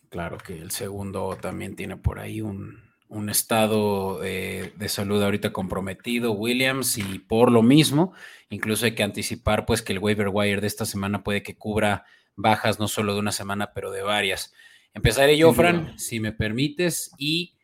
Claro 0.09 0.37
que 0.37 0.59
el 0.59 0.69
segundo 0.69 1.39
también 1.41 1.75
tiene 1.75 1.97
por 1.97 2.19
ahí 2.19 2.39
un, 2.39 2.85
estado 3.31 4.19
de 4.19 4.89
salud 4.89 5.23
ahorita 5.23 5.51
comprometido, 5.51 6.33
Williams, 6.33 6.99
y 6.99 7.17
por 7.17 7.51
lo 7.51 7.63
mismo, 7.63 8.13
incluso 8.49 8.85
hay 8.85 8.93
que 8.93 9.01
anticipar 9.01 9.65
pues 9.65 9.81
que 9.81 9.93
el 9.93 9.99
waiver 9.99 10.29
wire 10.31 10.61
de 10.61 10.67
esta 10.67 10.85
semana 10.85 11.23
puede 11.23 11.41
que 11.41 11.57
cubra 11.57 12.05
bajas 12.35 12.79
no 12.79 12.87
solo 12.87 13.15
de 13.15 13.21
una 13.21 13.31
semana, 13.31 13.71
pero 13.73 13.89
de 13.89 14.03
varias. 14.03 14.53
Empezaré 14.93 15.35
yo, 15.35 15.51
Fran, 15.51 15.97
si 15.97 16.19
me 16.19 16.31
permites, 16.31 17.11
y 17.17 17.56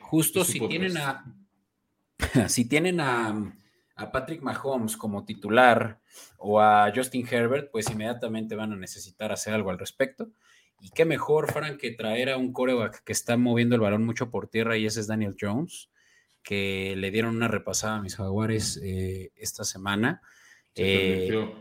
justo 0.00 0.44
si 0.44 0.60
tienen 0.66 0.96
a 0.96 1.24
si 2.48 2.66
tienen 2.66 3.00
a, 3.00 3.54
a 3.96 4.12
Patrick 4.12 4.42
Mahomes 4.42 4.96
como 4.96 5.24
titular 5.24 6.00
o 6.38 6.60
a 6.60 6.92
Justin 6.94 7.26
Herbert, 7.30 7.70
pues 7.70 7.90
inmediatamente 7.90 8.54
van 8.54 8.72
a 8.72 8.76
necesitar 8.76 9.32
hacer 9.32 9.54
algo 9.54 9.70
al 9.70 9.78
respecto. 9.78 10.30
Y 10.80 10.90
qué 10.90 11.04
mejor, 11.04 11.52
Frank, 11.52 11.78
que 11.78 11.90
traer 11.90 12.30
a 12.30 12.38
un 12.38 12.52
coreback 12.52 13.04
que 13.04 13.12
está 13.12 13.36
moviendo 13.36 13.74
el 13.74 13.82
balón 13.82 14.04
mucho 14.04 14.30
por 14.30 14.48
tierra 14.48 14.78
y 14.78 14.86
ese 14.86 15.00
es 15.00 15.06
Daniel 15.06 15.36
Jones, 15.38 15.90
que 16.42 16.94
le 16.96 17.10
dieron 17.10 17.36
una 17.36 17.48
repasada 17.48 17.96
a 17.96 18.02
mis 18.02 18.16
jaguares 18.16 18.80
eh, 18.82 19.30
esta 19.36 19.64
semana. 19.64 20.22
Eh, 20.74 21.52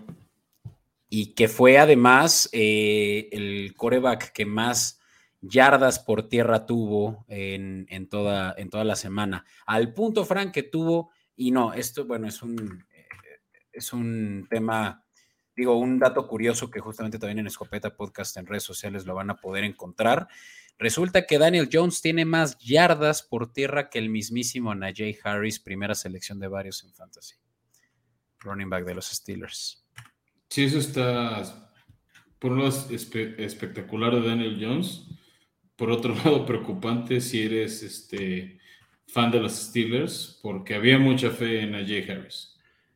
y 1.10 1.34
que 1.34 1.48
fue 1.48 1.78
además 1.78 2.48
eh, 2.54 3.28
el 3.32 3.74
coreback 3.76 4.32
que 4.32 4.46
más 4.46 4.99
yardas 5.42 6.00
por 6.00 6.28
tierra 6.30 6.66
tuvo 6.66 7.26
en, 7.28 8.10
toda, 8.10 8.54
en 8.58 8.70
toda 8.70 8.84
la 8.84 8.96
semana. 8.96 9.46
Al 9.66 9.94
punto, 9.94 10.26
Frank, 10.26 10.52
que 10.52 10.64
tuvo, 10.64 11.12
y 11.36 11.52
no, 11.52 11.74
esto, 11.74 12.06
bueno, 12.06 12.28
es 12.28 12.42
un, 12.42 12.86
es 13.72 13.94
un 13.94 14.48
tema 14.50 15.06
Digo, 15.60 15.78
un 15.78 16.00
dato 16.00 16.26
curioso 16.26 16.72
que 16.72 16.80
justamente 16.80 17.20
también 17.20 17.40
en 17.40 17.48
Escopeta 17.48 17.94
Podcast 17.94 18.38
en 18.38 18.46
redes 18.46 18.64
sociales 18.64 19.06
lo 19.06 19.14
van 19.14 19.30
a 19.30 19.36
poder 19.36 19.66
encontrar. 19.66 20.30
Resulta 20.78 21.26
que 21.26 21.38
Daniel 21.38 21.68
Jones 21.70 22.02
tiene 22.02 22.24
más 22.24 22.58
yardas 22.60 23.24
por 23.24 23.52
tierra 23.52 23.90
que 23.90 24.00
el 24.00 24.08
mismísimo 24.08 24.74
Najee 24.74 25.20
Harris, 25.22 25.60
primera 25.60 25.96
selección 25.96 26.40
de 26.40 26.48
varios 26.48 26.86
en 26.86 26.94
Fantasy. 26.94 27.36
Running 28.40 28.70
back 28.70 28.86
de 28.86 28.96
los 28.96 29.08
Steelers. 29.08 29.86
Sí, 30.48 30.64
eso 30.64 30.80
está 30.80 31.74
por 32.40 32.58
lado 32.58 32.70
espectacular 32.90 34.16
de 34.16 34.30
Daniel 34.30 34.58
Jones. 34.62 35.10
Por 35.80 35.90
otro 35.90 36.14
lado, 36.24 36.46
preocupante 36.46 37.22
si 37.22 37.42
eres 37.42 37.82
este 37.82 38.60
fan 39.08 39.32
de 39.32 39.40
los 39.40 39.54
Steelers, 39.54 40.40
porque 40.44 40.76
había 40.76 41.00
mucha 41.00 41.32
fe 41.32 41.62
en 41.62 41.72
Najee 41.72 42.12
Harris. 42.12 42.56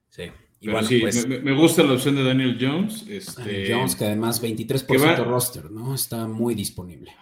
Sí. 0.10 0.25
Pero 0.62 0.84
sí, 0.84 1.00
pues 1.00 1.28
me, 1.28 1.54
gusta 1.54 1.84
la 1.84 1.94
opción 1.94 2.16
de 2.16 2.24
Daniel 2.24 2.58
Jones. 2.60 3.06
Este, 3.10 3.74
Jones, 3.74 3.96
que 3.96 4.06
además 4.06 4.42
23% 4.42 5.25
roster, 5.25 5.72
¿no? 5.72 5.94
Está 5.96 6.28
muy 6.28 6.56
disponible. 6.56 7.13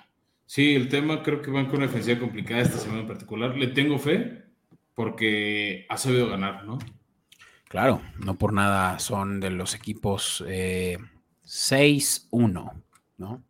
Sí, 0.45 0.75
el 0.75 0.89
tema 0.89 1.23
creo 1.23 1.41
que 1.41 1.49
van 1.49 1.67
con 1.67 1.77
una 1.77 1.87
defensiva 1.87 2.19
complicada 2.19 2.61
esta 2.61 2.77
semana 2.77 3.01
en 3.01 3.07
particular. 3.07 3.57
Le 3.57 3.67
tengo 3.67 3.97
fe 3.97 4.43
porque 4.93 5.85
ha 5.89 5.97
sabido 5.97 6.27
ganar, 6.27 6.65
¿no? 6.65 6.77
Claro, 7.67 8.01
no 8.23 8.37
por 8.37 8.51
nada 8.53 8.99
son 8.99 9.39
de 9.39 9.49
los 9.49 9.73
equipos 9.73 10.43
6-1, 10.45 10.49
eh, 10.49 10.97
¿no? 13.17 13.43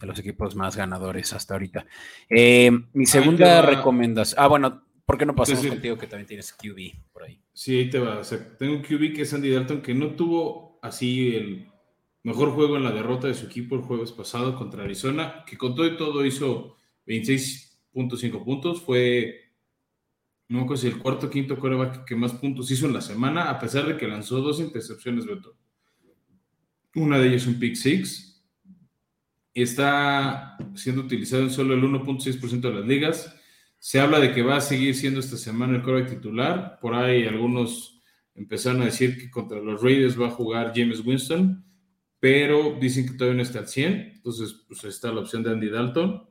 De 0.00 0.06
los 0.06 0.18
equipos 0.18 0.54
más 0.56 0.76
ganadores 0.76 1.32
hasta 1.32 1.54
ahorita. 1.54 1.86
Eh, 2.28 2.70
mi 2.92 3.06
segunda 3.06 3.62
recomendación. 3.62 4.42
Ah, 4.42 4.48
bueno, 4.48 4.86
¿Por 5.06 5.16
qué 5.16 5.24
no 5.24 5.36
pasamos 5.36 5.64
contigo 5.64 5.96
que 5.96 6.08
también 6.08 6.26
tienes 6.26 6.52
QB 6.52 7.12
por 7.12 7.22
ahí? 7.22 7.40
Sí, 7.52 7.78
ahí 7.78 7.90
te 7.90 8.00
va. 8.00 8.18
O 8.18 8.24
sea, 8.24 8.56
tengo 8.58 8.74
un 8.74 8.82
QB 8.82 9.14
que 9.14 9.22
es 9.22 9.32
Andy 9.32 9.50
Dalton, 9.50 9.80
que 9.80 9.94
no 9.94 10.16
tuvo 10.16 10.80
así 10.82 11.36
el 11.36 11.68
mejor 12.24 12.50
juego 12.50 12.76
en 12.76 12.82
la 12.82 12.90
derrota 12.90 13.28
de 13.28 13.34
su 13.34 13.46
equipo 13.46 13.76
el 13.76 13.82
jueves 13.82 14.10
pasado 14.10 14.56
contra 14.56 14.82
Arizona, 14.82 15.44
que 15.46 15.56
con 15.56 15.76
todo 15.76 15.86
y 15.86 15.96
todo 15.96 16.26
hizo 16.26 16.76
26.5 17.06 18.44
puntos. 18.44 18.82
Fue, 18.82 19.52
no 20.48 20.66
me 20.66 20.76
si 20.76 20.88
el 20.88 20.98
cuarto 20.98 21.28
o 21.28 21.30
quinto 21.30 21.56
coreback 21.56 22.04
que 22.04 22.16
más 22.16 22.32
puntos 22.32 22.68
hizo 22.72 22.86
en 22.86 22.92
la 22.92 23.00
semana, 23.00 23.48
a 23.48 23.60
pesar 23.60 23.86
de 23.86 23.96
que 23.96 24.08
lanzó 24.08 24.40
dos 24.40 24.58
intercepciones, 24.58 25.24
Beto. 25.24 25.56
Una 26.96 27.20
de 27.20 27.28
ellas 27.28 27.46
un 27.46 27.60
pick 27.60 27.76
six. 27.76 28.35
Está 29.62 30.56
siendo 30.74 31.02
utilizado 31.02 31.42
en 31.42 31.50
solo 31.50 31.74
el 31.74 31.82
1.6% 31.82 32.60
de 32.60 32.74
las 32.74 32.86
ligas 32.86 33.36
se 33.78 34.00
habla 34.00 34.18
de 34.18 34.32
que 34.32 34.42
va 34.42 34.56
a 34.56 34.60
seguir 34.60 34.94
siendo 34.94 35.20
esta 35.20 35.36
semana 35.36 35.76
el 35.76 35.82
coreback 35.82 36.10
titular. 36.10 36.78
Por 36.80 36.94
ahí 36.94 37.24
algunos 37.24 38.02
empezaron 38.34 38.82
a 38.82 38.86
decir 38.86 39.16
que 39.16 39.30
contra 39.30 39.60
los 39.60 39.82
Raiders 39.82 40.20
va 40.20 40.26
a 40.26 40.32
jugar 40.32 40.72
James 40.74 41.06
Winston, 41.06 41.64
pero 42.18 42.76
dicen 42.80 43.06
que 43.06 43.12
todavía 43.12 43.36
no 43.36 43.42
está 43.42 43.60
al 43.60 43.68
100. 43.68 44.12
Entonces, 44.16 44.64
pues 44.66 44.82
está 44.84 45.12
la 45.12 45.20
opción 45.20 45.42
de 45.42 45.50
Andy 45.50 45.68
Dalton. 45.68 46.28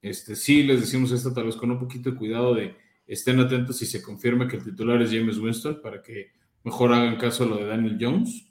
Este, 0.00 0.36
sí, 0.36 0.62
les 0.62 0.80
decimos 0.80 1.10
esto 1.10 1.32
tal 1.32 1.46
vez 1.46 1.56
con 1.56 1.70
un 1.70 1.78
poquito 1.78 2.10
de 2.10 2.16
cuidado 2.16 2.54
de 2.54 2.76
estén 3.06 3.40
atentos 3.40 3.78
si 3.78 3.86
se 3.86 4.02
confirma 4.02 4.46
que 4.46 4.56
el 4.56 4.64
titular 4.64 5.00
es 5.02 5.10
James 5.10 5.38
Winston 5.38 5.80
para 5.82 6.02
que 6.02 6.32
mejor 6.62 6.92
hagan 6.92 7.16
caso 7.16 7.44
a 7.44 7.46
lo 7.46 7.56
de 7.56 7.66
Daniel 7.66 7.98
Jones. 8.00 8.46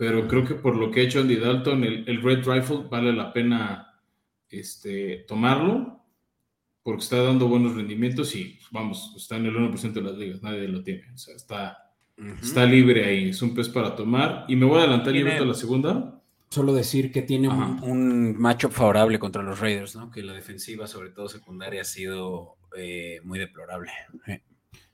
Pero 0.00 0.26
creo 0.26 0.46
que 0.46 0.54
por 0.54 0.76
lo 0.76 0.90
que 0.90 1.00
ha 1.00 1.02
hecho 1.02 1.20
Andy 1.20 1.36
Dalton, 1.36 1.84
el, 1.84 2.08
el 2.08 2.22
Red 2.22 2.46
Rifle 2.46 2.84
vale 2.90 3.12
la 3.12 3.34
pena 3.34 4.00
este, 4.48 5.26
tomarlo 5.28 6.00
porque 6.82 7.02
está 7.02 7.22
dando 7.22 7.48
buenos 7.48 7.74
rendimientos 7.74 8.34
y 8.34 8.58
vamos, 8.70 9.12
está 9.14 9.36
en 9.36 9.44
el 9.44 9.54
1% 9.54 9.92
de 9.92 10.00
las 10.00 10.16
ligas, 10.16 10.42
nadie 10.42 10.68
lo 10.68 10.82
tiene, 10.82 11.04
o 11.12 11.18
sea, 11.18 11.36
está, 11.36 11.92
está 12.40 12.64
libre 12.64 13.04
ahí, 13.04 13.28
es 13.28 13.42
un 13.42 13.54
pez 13.54 13.68
para 13.68 13.94
tomar. 13.94 14.46
Y 14.48 14.56
me 14.56 14.64
voy 14.64 14.78
a 14.78 14.84
adelantar 14.84 15.14
y 15.14 15.20
a 15.20 15.44
la 15.44 15.52
segunda. 15.52 16.22
Solo 16.48 16.72
decir 16.72 17.12
que 17.12 17.20
tiene 17.20 17.50
un, 17.50 18.38
macho 18.38 18.70
favorable 18.70 19.18
contra 19.18 19.42
los 19.42 19.60
Raiders, 19.60 19.96
¿no? 19.96 20.10
Que 20.10 20.22
la 20.22 20.32
defensiva, 20.32 20.86
sobre 20.86 21.10
todo 21.10 21.28
secundaria, 21.28 21.82
ha 21.82 21.84
sido 21.84 22.56
eh, 22.74 23.20
muy 23.22 23.38
deplorable. 23.38 23.92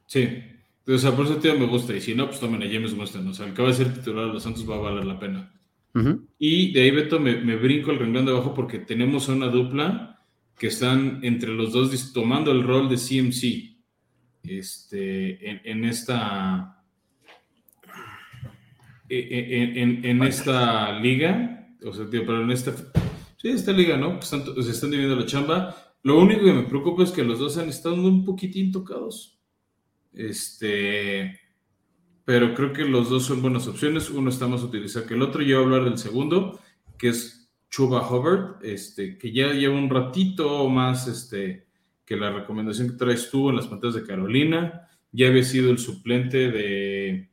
Sí, 0.04 0.42
o 0.86 0.98
sea, 0.98 1.14
por 1.14 1.26
eso 1.26 1.36
tío 1.36 1.58
me 1.58 1.66
gusta. 1.66 1.94
Y 1.94 2.00
si 2.00 2.14
no, 2.14 2.26
pues 2.26 2.40
tomen 2.40 2.62
a 2.62 2.66
James 2.66 2.92
Winston. 2.92 3.26
O 3.28 3.34
sea, 3.34 3.46
acaba 3.46 3.68
de 3.68 3.74
ser 3.74 3.92
titular 3.94 4.26
de 4.26 4.32
los 4.34 4.42
Santos, 4.42 4.68
va 4.68 4.76
a 4.76 4.80
valer 4.80 5.04
la 5.04 5.18
pena. 5.18 5.52
Y 6.38 6.72
de 6.72 6.82
ahí, 6.82 6.90
Beto, 6.90 7.18
me, 7.18 7.36
me 7.40 7.56
brinco 7.56 7.90
el 7.90 7.98
renglón 7.98 8.26
de 8.26 8.32
abajo 8.32 8.52
porque 8.52 8.78
tenemos 8.78 9.28
una 9.28 9.46
dupla 9.46 10.22
que 10.58 10.66
están 10.66 11.20
entre 11.22 11.50
los 11.50 11.72
dos 11.72 12.12
tomando 12.12 12.50
el 12.52 12.62
rol 12.62 12.90
de 12.90 12.96
CMC 12.96 13.76
este, 14.42 15.70
en, 15.70 15.84
esta 15.84 16.82
e, 19.08 19.18
e, 19.18 20.10
en, 20.10 20.22
esta 20.22 20.98
liga, 20.98 21.68
o 21.84 21.92
sea, 21.92 22.06
pero 22.10 22.42
en 22.42 22.50
esta 22.50 22.72
sí, 23.38 23.48
esta 23.48 23.72
liga, 23.72 23.96
¿no? 23.96 24.18
Están, 24.18 24.44
se 24.44 24.70
están 24.70 24.90
dividiendo 24.90 25.20
la 25.20 25.26
chamba. 25.26 25.76
Lo 26.02 26.18
único 26.18 26.44
que 26.44 26.52
me 26.52 26.62
preocupa 26.62 27.02
es 27.02 27.10
que 27.10 27.24
los 27.24 27.38
dos 27.38 27.58
han 27.58 27.68
estado 27.68 27.96
un 27.96 28.24
poquitín 28.24 28.70
tocados. 28.70 29.35
Este, 30.16 31.38
pero 32.24 32.54
creo 32.54 32.72
que 32.72 32.84
los 32.84 33.10
dos 33.10 33.26
son 33.26 33.42
buenas 33.42 33.68
opciones. 33.68 34.10
Uno 34.10 34.30
está 34.30 34.48
más 34.48 34.62
utilizado 34.62 35.06
que 35.06 35.14
el 35.14 35.22
otro. 35.22 35.42
Yo 35.42 35.58
voy 35.58 35.62
a 35.62 35.66
hablar 35.66 35.88
del 35.88 35.98
segundo, 35.98 36.58
que 36.98 37.10
es 37.10 37.48
Chuba 37.70 38.10
Hubbard, 38.10 38.64
este, 38.64 39.18
que 39.18 39.30
ya 39.32 39.52
lleva 39.52 39.76
un 39.76 39.90
ratito 39.90 40.68
más 40.68 41.06
este, 41.06 41.66
que 42.04 42.16
la 42.16 42.32
recomendación 42.32 42.90
que 42.90 42.96
traes 42.96 43.30
tú 43.30 43.50
en 43.50 43.56
las 43.56 43.66
pantallas 43.66 43.96
de 43.96 44.06
Carolina. 44.06 44.88
ya 45.12 45.28
había 45.28 45.44
sido 45.44 45.70
el 45.70 45.78
suplente 45.78 46.50
de, 46.50 47.30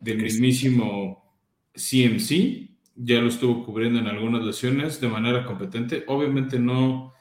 del 0.00 0.22
mismísimo 0.22 1.36
CMC, 1.74 2.70
ya 2.96 3.20
lo 3.20 3.28
estuvo 3.28 3.64
cubriendo 3.64 4.00
en 4.00 4.06
algunas 4.06 4.44
lesiones 4.44 5.00
de 5.00 5.08
manera 5.08 5.44
competente. 5.44 6.04
Obviamente 6.06 6.58
no 6.58 7.12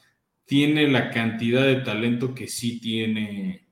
tiene 0.45 0.87
la 0.87 1.11
cantidad 1.11 1.63
de 1.63 1.81
talento 1.81 2.33
que 2.33 2.47
sí 2.47 2.79
tiene 2.79 3.66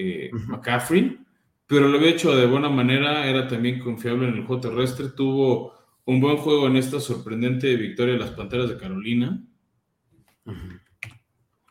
eh, 0.00 0.30
McCaffrey, 0.32 1.18
pero 1.66 1.88
lo 1.88 1.98
había 1.98 2.10
hecho 2.10 2.36
de 2.36 2.46
buena 2.46 2.68
manera, 2.68 3.26
era 3.26 3.48
también 3.48 3.80
confiable 3.80 4.28
en 4.28 4.36
el 4.36 4.44
juego 4.44 4.60
terrestre, 4.60 5.08
tuvo 5.08 5.74
un 6.04 6.20
buen 6.20 6.36
juego 6.36 6.68
en 6.68 6.76
esta 6.76 7.00
sorprendente 7.00 7.74
victoria 7.74 8.14
de 8.14 8.20
las 8.20 8.30
Panteras 8.30 8.68
de 8.68 8.78
Carolina. 8.78 9.42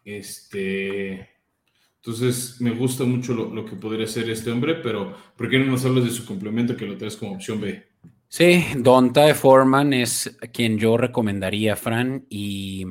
Este, 0.03 1.29
entonces 1.95 2.59
me 2.59 2.71
gusta 2.71 3.05
mucho 3.05 3.33
lo, 3.33 3.65
que 3.65 3.77
podría 3.77 4.05
hacer 4.05 4.29
este 4.29 4.51
hombre, 4.51 4.75
pero 4.75 5.15
¿por 5.35 5.49
qué 5.49 5.57
no 5.57 5.65
nos 5.65 5.85
hablas 5.85 6.03
de 6.03 6.11
su 6.11 6.25
complemento 6.25 6.75
que 6.75 6.85
lo 6.85 6.97
traes 6.97 7.15
como 7.15 7.33
opción 7.33 7.61
B? 7.61 7.87
Sí, 8.27 8.65
Donta 8.75 9.33
Foreman 9.33 9.93
es 9.93 10.37
quien 10.51 10.77
yo 10.77 10.97
recomendaría, 10.97 11.77
Fran, 11.77 12.25
y 12.29 12.85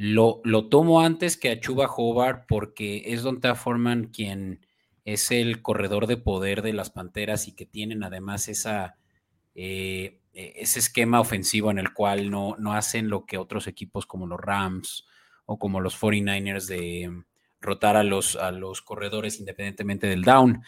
lo, 0.00 0.40
lo 0.44 0.68
tomo 0.68 1.00
antes 1.00 1.36
que 1.36 1.50
a 1.50 1.58
Chuba 1.58 1.88
Hobart 1.88 2.44
porque 2.46 3.02
es 3.06 3.24
Donta 3.24 3.56
Foreman 3.56 4.04
quien 4.12 4.64
es 5.04 5.32
el 5.32 5.60
corredor 5.60 6.06
de 6.06 6.16
poder 6.16 6.62
de 6.62 6.72
las 6.72 6.90
Panteras 6.90 7.48
y 7.48 7.52
que 7.52 7.66
tienen 7.66 8.04
además 8.04 8.46
esa, 8.46 8.96
eh, 9.56 10.20
e, 10.32 10.52
ese 10.54 10.78
esquema 10.78 11.18
ofensivo 11.18 11.72
en 11.72 11.80
el 11.80 11.92
cual 11.92 12.30
no, 12.30 12.54
no 12.60 12.74
hacen 12.74 13.08
lo 13.08 13.26
que 13.26 13.38
otros 13.38 13.66
equipos 13.66 14.06
como 14.06 14.28
los 14.28 14.38
Rams 14.38 15.04
o 15.46 15.58
como 15.58 15.80
los 15.80 16.00
49ers 16.00 16.66
de 16.66 17.24
rotar 17.60 17.96
a 17.96 18.04
los, 18.04 18.36
a 18.36 18.52
los 18.52 18.82
corredores 18.82 19.40
independientemente 19.40 20.06
del 20.06 20.22
down. 20.22 20.62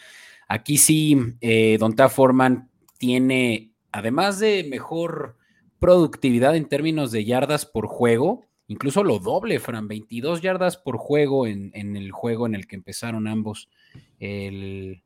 Aquí 0.49 0.77
sí, 0.77 1.17
eh, 1.39 1.77
Donta 1.79 2.09
Foreman 2.09 2.69
tiene, 2.97 3.71
además 3.93 4.39
de 4.39 4.67
mejor 4.69 5.37
productividad 5.79 6.57
en 6.57 6.67
términos 6.67 7.13
de 7.13 7.23
yardas 7.23 7.65
por 7.65 7.87
juego, 7.87 8.50
incluso 8.71 9.03
lo 9.03 9.19
doble, 9.19 9.59
Fran, 9.59 9.89
22 9.89 10.41
yardas 10.41 10.77
por 10.77 10.97
juego 10.97 11.45
en, 11.45 11.73
el 11.73 12.11
juego 12.11 12.45
en 12.45 12.55
el 12.55 12.67
que 12.67 12.77
empezaron 12.77 13.27
ambos 13.27 13.69
el, 14.17 15.03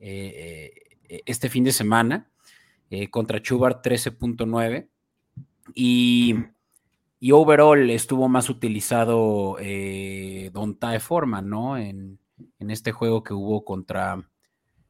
eh, 0.00 0.72
eh, 1.08 1.22
este 1.26 1.50
fin 1.50 1.62
de 1.62 1.72
semana, 1.72 2.30
eh, 2.88 3.10
contra 3.10 3.42
Chubar 3.42 3.82
13.9. 3.82 4.88
Y, 5.74 6.36
y, 7.20 7.32
overall 7.32 7.90
estuvo 7.90 8.28
más 8.28 8.48
utilizado 8.48 9.56
Don 10.52 10.78
Tae 10.78 10.98
Forman, 10.98 11.48
¿no? 11.48 11.76
En, 11.76 12.18
en, 12.58 12.70
este 12.70 12.92
juego 12.92 13.22
que 13.22 13.34
hubo 13.34 13.62
contra 13.64 14.26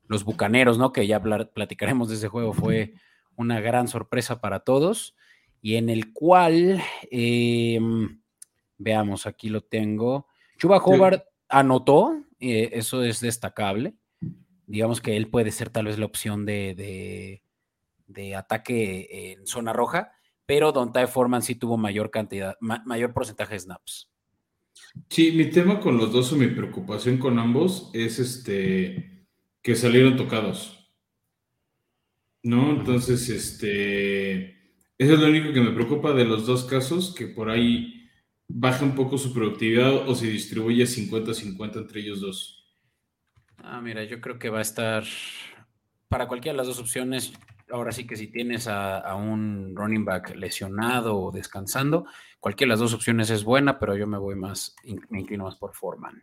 los 0.06 0.24
Bucaneros, 0.24 0.78
¿no? 0.78 0.92
Que 0.92 1.08
ya 1.08 1.20
platicaremos 1.20 2.08
de 2.08 2.14
ese 2.14 2.28
juego, 2.28 2.52
fue 2.52 2.94
una 3.34 3.60
gran 3.60 3.88
sorpresa 3.88 4.40
para 4.40 4.60
todos 4.60 5.16
y 5.62 5.76
en 5.76 5.88
el 5.88 6.12
cual, 6.12 6.82
em, 7.10 8.20
veamos, 8.76 9.26
aquí 9.26 9.48
lo 9.48 9.62
tengo, 9.62 10.26
Chuba 10.58 10.78
Hobart 10.78 11.24
anotó, 11.48 12.24
eh, 12.40 12.70
eso 12.72 13.02
es 13.02 13.20
destacable. 13.20 13.94
Digamos 14.66 15.00
que 15.00 15.16
él 15.16 15.28
puede 15.28 15.52
ser 15.52 15.70
tal 15.70 15.86
vez 15.86 15.98
la 15.98 16.06
opción 16.06 16.44
de, 16.44 17.40
de, 18.06 18.36
ataque 18.36 19.32
en 19.32 19.46
zona 19.46 19.72
roja, 19.72 20.12
pero 20.46 20.72
Dontae 20.72 21.06
Foreman 21.06 21.42
sí 21.42 21.54
tuvo 21.54 21.76
mayor 21.76 22.10
cantidad, 22.10 22.56
mayor 22.60 23.12
porcentaje 23.12 23.54
de 23.54 23.60
snaps. 23.60 24.10
Sí, 25.08 25.32
mi 25.32 25.50
tema 25.50 25.80
con 25.80 25.96
los 25.96 26.12
dos 26.12 26.32
o 26.32 26.36
mi 26.36 26.48
preocupación 26.48 27.18
con 27.18 27.38
ambos 27.38 27.90
es 27.92 28.18
este 28.18 29.26
que 29.62 29.74
salieron 29.76 30.16
tocados. 30.16 30.90
¿No? 32.42 32.70
Entonces, 32.70 33.28
este 33.28 34.61
eso 35.02 35.14
es 35.14 35.20
lo 35.20 35.26
único 35.26 35.52
que 35.52 35.60
me 35.60 35.72
preocupa 35.72 36.12
de 36.12 36.24
los 36.24 36.46
dos 36.46 36.64
casos, 36.64 37.12
que 37.12 37.26
por 37.26 37.50
ahí 37.50 38.08
baja 38.46 38.84
un 38.84 38.94
poco 38.94 39.18
su 39.18 39.34
productividad 39.34 40.08
o 40.08 40.14
se 40.14 40.28
distribuye 40.28 40.84
50-50 40.84 41.76
entre 41.76 42.00
ellos 42.00 42.20
dos. 42.20 42.72
Ah, 43.56 43.80
mira, 43.80 44.04
yo 44.04 44.20
creo 44.20 44.38
que 44.38 44.48
va 44.48 44.58
a 44.58 44.62
estar 44.62 45.04
para 46.08 46.28
cualquiera 46.28 46.52
de 46.52 46.58
las 46.58 46.68
dos 46.68 46.78
opciones. 46.78 47.32
Ahora 47.70 47.90
sí 47.90 48.06
que 48.06 48.16
si 48.16 48.28
tienes 48.28 48.68
a, 48.68 49.14
un 49.16 49.74
running 49.74 50.04
back 50.04 50.36
lesionado 50.36 51.18
o 51.18 51.32
descansando, 51.32 52.06
cualquiera 52.38 52.68
de 52.68 52.74
las 52.74 52.80
dos 52.80 52.94
opciones 52.94 53.30
es 53.30 53.42
buena, 53.42 53.80
pero 53.80 53.96
yo 53.96 54.06
me 54.06 54.18
voy 54.18 54.36
más, 54.36 54.76
me 55.08 55.20
inclino 55.20 55.44
más 55.44 55.56
por 55.56 55.74
Foreman. 55.74 56.22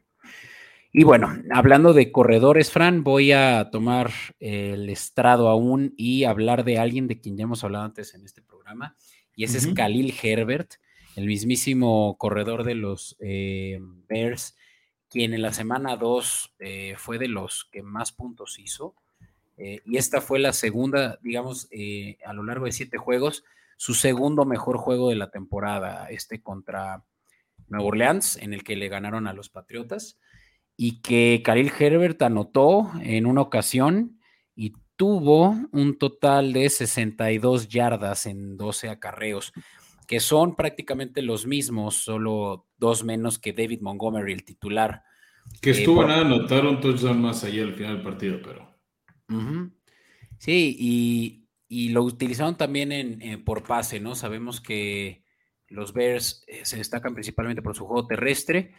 Y 0.91 1.03
bueno, 1.03 1.31
hablando 1.51 1.93
de 1.93 2.11
corredores, 2.11 2.71
Fran, 2.71 3.03
voy 3.03 3.31
a 3.31 3.69
tomar 3.71 4.11
el 4.39 4.89
estrado 4.89 5.49
aún 5.49 5.93
y 5.97 6.23
hablar 6.23 6.63
de 6.63 6.79
alguien 6.79 7.07
de 7.07 7.19
quien 7.19 7.37
ya 7.37 7.43
hemos 7.43 7.63
hablado 7.63 7.85
antes 7.85 8.15
en 8.15 8.25
este 8.25 8.41
programa, 8.41 8.95
y 9.35 9.43
ese 9.43 9.59
es 9.59 9.67
Khalil 9.67 10.15
Herbert, 10.21 10.73
el 11.15 11.27
mismísimo 11.27 12.17
corredor 12.17 12.63
de 12.63 12.73
los 12.73 13.15
eh, 13.19 13.79
Bears, 14.07 14.57
quien 15.09 15.33
en 15.33 15.43
la 15.43 15.53
semana 15.53 15.95
2 15.95 16.55
eh, 16.59 16.95
fue 16.97 17.19
de 17.19 17.27
los 17.27 17.65
que 17.71 17.83
más 17.83 18.11
puntos 18.11 18.57
hizo. 18.57 18.95
Eh, 19.57 19.81
y 19.85 19.97
esta 19.97 20.21
fue 20.21 20.39
la 20.39 20.53
segunda, 20.53 21.19
digamos, 21.21 21.69
a 22.25 22.33
lo 22.33 22.43
largo 22.43 22.65
de 22.65 22.71
siete 22.71 22.97
juegos, 22.97 23.43
su 23.77 23.93
segundo 23.93 24.43
mejor 24.43 24.77
juego 24.77 25.09
de 25.09 25.15
la 25.15 25.29
temporada, 25.29 26.09
este 26.09 26.41
contra 26.41 27.03
Nueva 27.67 27.85
Orleans, 27.85 28.37
en 28.37 28.53
el 28.53 28.63
que 28.63 28.75
le 28.75 28.89
ganaron 28.89 29.27
a 29.27 29.33
los 29.33 29.49
Patriotas 29.49 30.17
y 30.81 31.01
que 31.01 31.41
Khalil 31.43 31.73
Herbert 31.77 32.21
anotó 32.21 32.89
en 33.01 33.25
una 33.25 33.41
ocasión 33.41 34.17
y 34.55 34.71
tuvo 34.95 35.53
un 35.73 35.97
total 35.97 36.53
de 36.53 36.69
62 36.69 37.67
yardas 37.67 38.25
en 38.25 38.55
12 38.55 38.87
acarreos, 38.87 39.51
que 40.07 40.21
son 40.21 40.55
prácticamente 40.55 41.21
los 41.21 41.45
mismos, 41.45 41.95
solo 41.95 42.69
dos 42.77 43.03
menos 43.03 43.39
que 43.39 43.51
David 43.51 43.81
Montgomery, 43.81 44.31
el 44.31 44.45
titular. 44.45 45.03
Que 45.61 45.71
eh, 45.71 45.73
estuvo 45.73 46.01
a 46.03 46.21
anotar 46.21 46.65
un 46.65 46.79
touchdown 46.79 47.21
más 47.21 47.43
allá 47.43 47.63
al 47.63 47.73
final 47.73 47.95
del 47.95 48.03
partido, 48.03 48.39
pero. 48.41 48.79
Sí, 50.37 51.43
y, 51.67 51.89
lo 51.89 52.03
utilizaron 52.03 52.55
también 52.55 52.93
en, 52.93 53.43
por 53.43 53.63
pase, 53.63 53.99
¿no? 53.99 54.15
Sabemos 54.15 54.61
que 54.61 55.25
los 55.67 55.91
Bears 55.91 56.45
eh, 56.47 56.61
se 56.63 56.77
destacan 56.77 57.13
principalmente 57.13 57.61
por 57.61 57.75
su 57.75 57.85
juego 57.85 58.07
terrestre, 58.07 58.73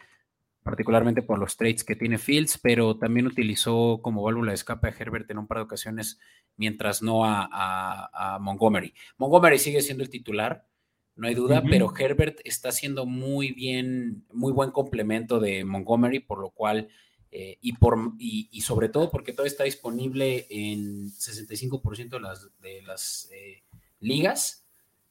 particularmente 0.62 1.22
por 1.22 1.38
los 1.38 1.56
trades 1.56 1.84
que 1.84 1.96
tiene 1.96 2.18
Fields, 2.18 2.58
pero 2.62 2.96
también 2.96 3.26
utilizó 3.26 4.00
como 4.02 4.22
válvula 4.22 4.52
de 4.52 4.56
escape 4.56 4.88
a 4.88 4.94
Herbert 4.98 5.30
en 5.30 5.38
un 5.38 5.46
par 5.46 5.58
de 5.58 5.64
ocasiones, 5.64 6.18
mientras 6.56 7.02
no 7.02 7.22
a, 7.24 8.38
Montgomery. 8.40 8.92
Montgomery 9.16 9.58
sigue 9.58 9.80
siendo 9.82 10.04
el 10.04 10.10
titular, 10.10 10.66
no 11.16 11.26
hay 11.26 11.34
duda, 11.34 11.62
pero 11.68 11.92
Herbert 11.96 12.40
está 12.44 12.70
haciendo 12.70 13.06
muy 13.06 13.52
bien, 13.52 14.24
muy 14.32 14.52
buen 14.52 14.70
complemento 14.70 15.40
de 15.40 15.64
Montgomery, 15.64 16.20
por 16.20 16.40
lo 16.40 16.50
cual, 16.50 16.88
eh, 17.30 17.58
y, 17.60 17.74
por, 17.74 18.14
y, 18.18 18.60
sobre 18.60 18.88
todo 18.88 19.10
porque 19.10 19.32
todo 19.32 19.46
está 19.46 19.64
disponible 19.64 20.46
en 20.50 21.10
65% 21.10 22.10
de 22.10 22.20
las, 22.20 22.48
de 22.60 22.82
las 22.82 23.30
eh, 23.32 23.62
ligas. 24.00 24.66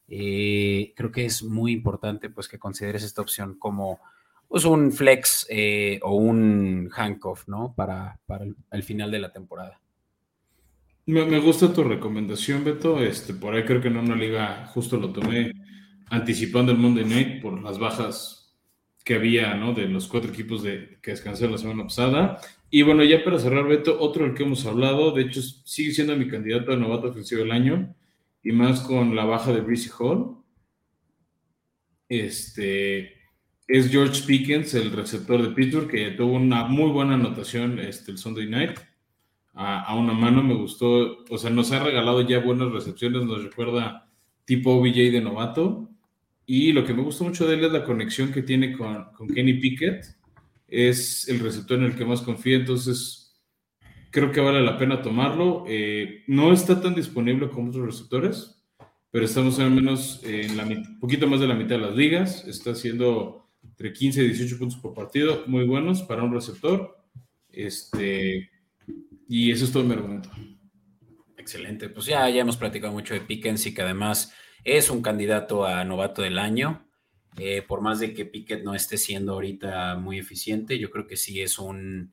Eh, 0.07 0.93
creo 0.95 1.11
que 1.11 1.25
es 1.25 1.43
muy 1.43 1.71
importante 1.71 2.29
pues 2.29 2.47
que 2.47 2.57
consideres 2.57 3.03
esta 3.03 3.21
opción 3.21 3.57
como 3.59 3.99
pues 4.49 4.65
un 4.65 4.91
flex 4.91 5.45
eh, 5.47 5.99
o 6.01 6.15
un 6.15 6.89
handcuff, 6.93 7.47
¿no? 7.47 7.73
Para, 7.75 8.19
el, 8.71 8.83
final 8.83 9.11
de 9.11 9.19
la 9.19 9.31
temporada. 9.31 9.79
Me, 11.05 11.39
gusta 11.39 11.71
tu 11.71 11.83
recomendación, 11.83 12.63
Beto. 12.63 12.99
Este, 12.99 13.35
por 13.35 13.53
ahí 13.53 13.63
creo 13.63 13.79
que 13.79 13.89
en 13.89 13.97
una 13.97 14.15
liga 14.15 14.65
justo 14.73 14.97
lo 14.97 15.13
tomé 15.13 15.53
anticipando 16.07 16.71
el 16.71 16.79
Monday 16.79 17.05
Night 17.05 17.41
por 17.43 17.61
las 17.61 17.77
bajas 17.77 18.57
que 19.05 19.13
había, 19.13 19.53
¿no? 19.53 19.73
De 19.73 19.87
los 19.87 20.07
cuatro 20.07 20.31
equipos 20.31 20.63
de, 20.63 20.97
que 20.99 21.11
descansaron 21.11 21.51
la 21.51 21.59
semana 21.59 21.83
pasada. 21.83 22.41
Y 22.71 22.81
bueno, 22.81 23.03
ya 23.03 23.23
para 23.23 23.37
cerrar, 23.37 23.67
Beto, 23.67 23.99
otro 23.99 24.25
del 24.25 24.33
que 24.33 24.43
hemos 24.43 24.65
hablado, 24.65 25.11
de 25.11 25.23
hecho, 25.23 25.41
sigue 25.41 25.91
siendo 25.91 26.17
mi 26.17 26.27
candidato 26.27 26.73
a 26.73 26.75
novato 26.75 27.09
ofensivo 27.09 27.41
del 27.41 27.51
año, 27.51 27.95
y 28.41 28.51
más 28.51 28.81
con 28.81 29.15
la 29.15 29.25
baja 29.25 29.53
de 29.53 29.61
Breezy 29.61 29.91
Hall. 29.99 30.37
Este, 32.07 33.18
es 33.69 33.91
George 33.91 34.23
Pickens, 34.25 34.73
el 34.73 34.91
receptor 34.91 35.43
de 35.43 35.49
Pittsburgh, 35.49 35.87
que 35.87 36.09
tuvo 36.11 36.33
una 36.33 36.65
muy 36.65 36.89
buena 36.89 37.13
anotación 37.13 37.77
este, 37.77 38.11
el 38.11 38.17
Sunday 38.17 38.47
Night. 38.47 38.79
A, 39.53 39.95
una 39.95 40.13
mano 40.13 40.41
me 40.41 40.55
gustó, 40.55 41.23
o 41.29 41.37
sea, 41.37 41.51
nos 41.51 41.71
ha 41.71 41.83
regalado 41.83 42.21
ya 42.27 42.39
buenas 42.39 42.71
recepciones, 42.71 43.23
nos 43.23 43.43
recuerda 43.43 44.09
tipo 44.45 44.71
OBJ 44.71 45.11
de 45.11 45.21
novato. 45.21 45.87
Y 46.47 46.71
lo 46.71 46.83
que 46.83 46.95
me 46.95 47.03
gusta 47.03 47.23
mucho 47.23 47.45
de 47.45 47.55
él 47.55 47.65
es 47.65 47.71
la 47.71 47.83
conexión 47.83 48.31
que 48.31 48.41
tiene 48.41 48.75
con, 48.75 49.05
Kenny 49.35 49.53
Pickett. 49.55 50.03
Es 50.67 51.29
el 51.29 51.39
receptor 51.39 51.77
en 51.77 51.85
el 51.85 51.95
que 51.95 52.05
más 52.05 52.21
confía, 52.21 52.55
entonces 52.55 53.39
creo 54.09 54.31
que 54.31 54.41
vale 54.41 54.61
la 54.61 54.79
pena 54.79 55.03
tomarlo. 55.03 55.65
Eh, 55.67 56.23
no 56.25 56.51
está 56.53 56.81
tan 56.81 56.95
disponible 56.95 57.49
como 57.49 57.69
otros 57.69 57.85
receptores, 57.85 58.63
pero 59.11 59.25
estamos 59.25 59.59
al 59.59 59.69
menos 59.69 60.23
en 60.23 60.57
la 60.57 60.65
poquito 60.99 61.27
más 61.27 61.39
de 61.39 61.47
la 61.47 61.53
mitad 61.53 61.75
de 61.75 61.81
las 61.81 61.95
ligas. 61.95 62.47
Está 62.47 62.71
haciendo 62.71 63.38
entre 63.79 63.93
15 63.93 64.23
y 64.23 64.27
18 64.27 64.59
puntos 64.59 64.77
por 64.77 64.93
partido, 64.93 65.43
muy 65.47 65.63
buenos 65.63 66.01
para 66.01 66.21
un 66.21 66.33
receptor. 66.33 66.97
Este, 67.49 68.49
y 69.29 69.53
eso 69.53 69.63
es 69.63 69.71
todo 69.71 69.85
mi 69.85 69.93
argumento. 69.93 70.29
Excelente. 71.37 71.87
Pues 71.87 72.05
ya, 72.05 72.29
ya 72.29 72.41
hemos 72.41 72.57
platicado 72.57 72.91
mucho 72.91 73.13
de 73.13 73.21
Pickens 73.21 73.65
y 73.65 73.73
que 73.73 73.81
además 73.81 74.33
es 74.65 74.89
un 74.89 75.01
candidato 75.01 75.65
a 75.65 75.85
novato 75.85 76.21
del 76.21 76.39
año. 76.39 76.89
Eh, 77.37 77.61
por 77.61 77.79
más 77.79 78.01
de 78.01 78.13
que 78.13 78.25
Pickett 78.25 78.65
no 78.65 78.75
esté 78.75 78.97
siendo 78.97 79.31
ahorita 79.31 79.95
muy 79.95 80.19
eficiente, 80.19 80.77
yo 80.77 80.89
creo 80.89 81.07
que 81.07 81.15
sí 81.15 81.41
es 81.41 81.57
un 81.57 82.11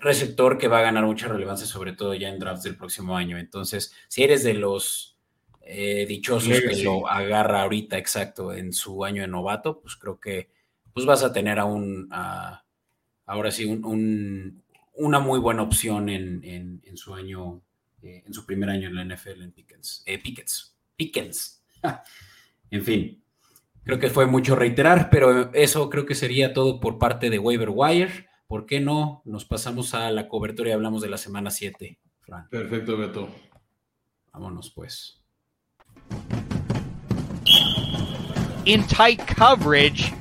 receptor 0.00 0.58
que 0.58 0.66
va 0.66 0.80
a 0.80 0.82
ganar 0.82 1.04
mucha 1.04 1.28
relevancia, 1.28 1.68
sobre 1.68 1.92
todo 1.92 2.14
ya 2.14 2.30
en 2.30 2.40
drafts 2.40 2.64
del 2.64 2.76
próximo 2.76 3.16
año. 3.16 3.38
Entonces, 3.38 3.94
si 4.08 4.24
eres 4.24 4.42
de 4.42 4.54
los 4.54 5.20
eh, 5.60 6.04
dichosos 6.08 6.58
que 6.58 6.82
lo 6.82 7.08
agarra 7.08 7.62
ahorita 7.62 7.96
exacto 7.96 8.52
en 8.52 8.72
su 8.72 9.04
año 9.04 9.22
de 9.22 9.28
novato, 9.28 9.80
pues 9.80 9.94
creo 9.94 10.18
que 10.18 10.52
pues 10.94 11.04
vas 11.04 11.24
a 11.24 11.32
tener 11.32 11.58
aún, 11.58 12.08
ahora 13.26 13.50
sí, 13.50 13.64
una 14.94 15.18
muy 15.18 15.40
buena 15.40 15.62
opción 15.62 16.08
en, 16.08 16.80
su 16.94 17.14
año, 17.14 17.60
eh, 18.00 18.22
en 18.24 18.32
su 18.32 18.46
primer 18.46 18.70
año 18.70 18.88
en 18.88 18.94
la 18.94 19.04
NFL 19.04 19.42
en 19.42 19.52
Pickens. 19.52 20.04
Eh, 20.06 20.18
Pickens. 20.18 20.76
Pickens. 20.96 21.64
en 22.70 22.82
fin. 22.82 23.20
Creo 23.82 23.98
que 23.98 24.08
fue 24.08 24.26
mucho 24.26 24.54
reiterar, 24.54 25.10
pero 25.10 25.52
eso 25.52 25.90
creo 25.90 26.06
que 26.06 26.14
sería 26.14 26.54
todo 26.54 26.80
por 26.80 26.98
parte 26.98 27.28
de 27.28 27.38
Waiver 27.38 27.70
Wire. 27.70 28.28
¿Por 28.46 28.64
qué 28.64 28.80
no? 28.80 29.20
Nos 29.24 29.44
pasamos 29.44 29.94
a 29.94 30.10
la 30.12 30.28
cobertura 30.28 30.70
y 30.70 30.72
hablamos 30.72 31.02
de 31.02 31.10
la 31.10 31.18
semana 31.18 31.50
7, 31.50 31.98
Perfecto, 32.50 32.96
Beto. 32.96 33.28
Vámonos 34.32 34.70
pues. 34.70 35.20
In 38.64 38.86
tight 38.86 39.20
coverage. 39.36 40.14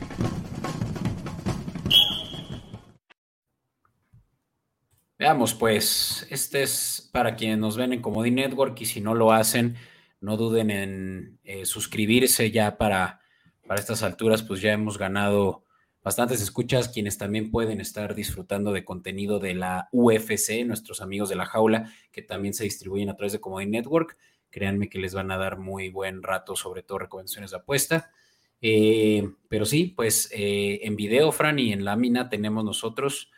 Veamos 5.23 5.53
pues, 5.53 6.27
este 6.31 6.63
es 6.63 7.09
para 7.13 7.37
quienes 7.37 7.57
nos 7.57 7.77
ven 7.77 7.93
en 7.93 8.01
Comedy 8.01 8.29
Network 8.29 8.81
y 8.81 8.85
si 8.85 8.99
no 8.99 9.15
lo 9.15 9.31
hacen, 9.31 9.77
no 10.19 10.35
duden 10.35 10.69
en 10.69 11.39
eh, 11.45 11.65
suscribirse 11.65 12.51
ya 12.51 12.77
para 12.77 13.21
para 13.65 13.79
estas 13.79 14.03
alturas, 14.03 14.43
pues 14.43 14.59
ya 14.59 14.73
hemos 14.73 14.97
ganado 14.97 15.63
bastantes 16.03 16.41
escuchas, 16.41 16.89
quienes 16.89 17.17
también 17.17 17.51
pueden 17.51 17.79
estar 17.79 18.15
disfrutando 18.15 18.73
de 18.73 18.83
contenido 18.83 19.39
de 19.39 19.53
la 19.53 19.87
UFC, 19.93 20.65
nuestros 20.65 21.01
amigos 21.01 21.29
de 21.29 21.37
la 21.37 21.45
jaula, 21.45 21.89
que 22.11 22.21
también 22.21 22.53
se 22.53 22.65
distribuyen 22.65 23.09
a 23.09 23.15
través 23.15 23.31
de 23.31 23.39
Comedy 23.39 23.71
Network. 23.71 24.17
Créanme 24.49 24.89
que 24.89 24.99
les 24.99 25.13
van 25.13 25.31
a 25.31 25.37
dar 25.37 25.57
muy 25.57 25.87
buen 25.87 26.21
rato, 26.21 26.57
sobre 26.57 26.83
todo 26.83 26.99
recomendaciones 26.99 27.51
de 27.51 27.57
apuesta. 27.59 28.11
Eh, 28.59 29.25
pero 29.47 29.63
sí, 29.63 29.93
pues 29.95 30.29
eh, 30.33 30.81
en 30.83 30.97
video, 30.97 31.31
Fran, 31.31 31.59
y 31.59 31.71
en 31.71 31.85
lámina 31.85 32.27
tenemos 32.27 32.65
nosotros 32.65 33.31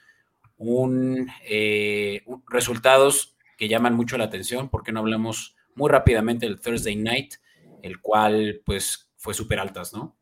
un, 0.57 1.29
eh, 1.47 2.23
resultados 2.49 3.35
que 3.57 3.67
llaman 3.67 3.95
mucho 3.95 4.17
la 4.17 4.25
atención, 4.25 4.69
porque 4.69 4.91
no 4.91 4.99
hablamos 4.99 5.55
muy 5.75 5.89
rápidamente 5.89 6.45
del 6.45 6.59
Thursday 6.59 6.95
Night, 6.95 7.35
el 7.81 7.99
cual 8.01 8.61
pues 8.65 9.11
fue 9.17 9.33
súper 9.33 9.59
altas, 9.59 9.93
¿no? 9.93 10.15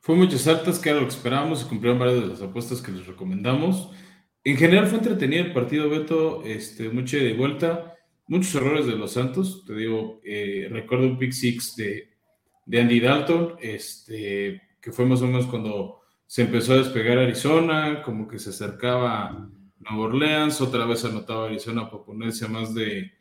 Fue 0.00 0.16
muchas 0.16 0.46
altas, 0.46 0.78
que 0.78 0.90
era 0.90 1.00
lo 1.00 1.06
que 1.06 1.14
esperábamos, 1.14 1.62
y 1.62 1.68
cumplieron 1.68 1.98
varias 1.98 2.22
de 2.22 2.26
las 2.28 2.42
apuestas 2.42 2.80
que 2.80 2.92
les 2.92 3.06
recomendamos. 3.06 3.90
En 4.42 4.56
general 4.56 4.86
fue 4.86 4.98
entretenido 4.98 5.44
el 5.44 5.52
partido, 5.52 5.90
Beto, 5.90 6.42
este, 6.44 6.88
mucha 6.88 7.18
de 7.18 7.34
vuelta, 7.34 7.94
muchos 8.26 8.54
errores 8.54 8.86
de 8.86 8.96
los 8.96 9.12
Santos, 9.12 9.64
te 9.66 9.74
digo, 9.74 10.20
eh, 10.24 10.68
recuerdo 10.70 11.06
un 11.06 11.18
pick 11.18 11.32
six 11.32 11.76
de, 11.76 12.08
de, 12.64 12.80
Andy 12.80 13.00
Dalton, 13.00 13.56
este, 13.60 14.62
que 14.80 14.92
fue 14.92 15.04
más 15.04 15.20
o 15.20 15.26
menos 15.26 15.46
cuando 15.46 16.00
se 16.26 16.42
empezó 16.42 16.72
a 16.72 16.78
despegar 16.78 17.18
Arizona, 17.18 18.02
como 18.02 18.26
que 18.26 18.38
se 18.38 18.50
acercaba 18.50 19.50
Nueva 19.80 20.04
Orleans, 20.04 20.60
otra 20.60 20.84
vez 20.86 21.04
anotaba 21.04 21.46
Arizona 21.46 21.90
para 21.90 22.04
ponerse 22.04 22.44
a 22.44 22.48
más 22.48 22.74
de 22.74 23.12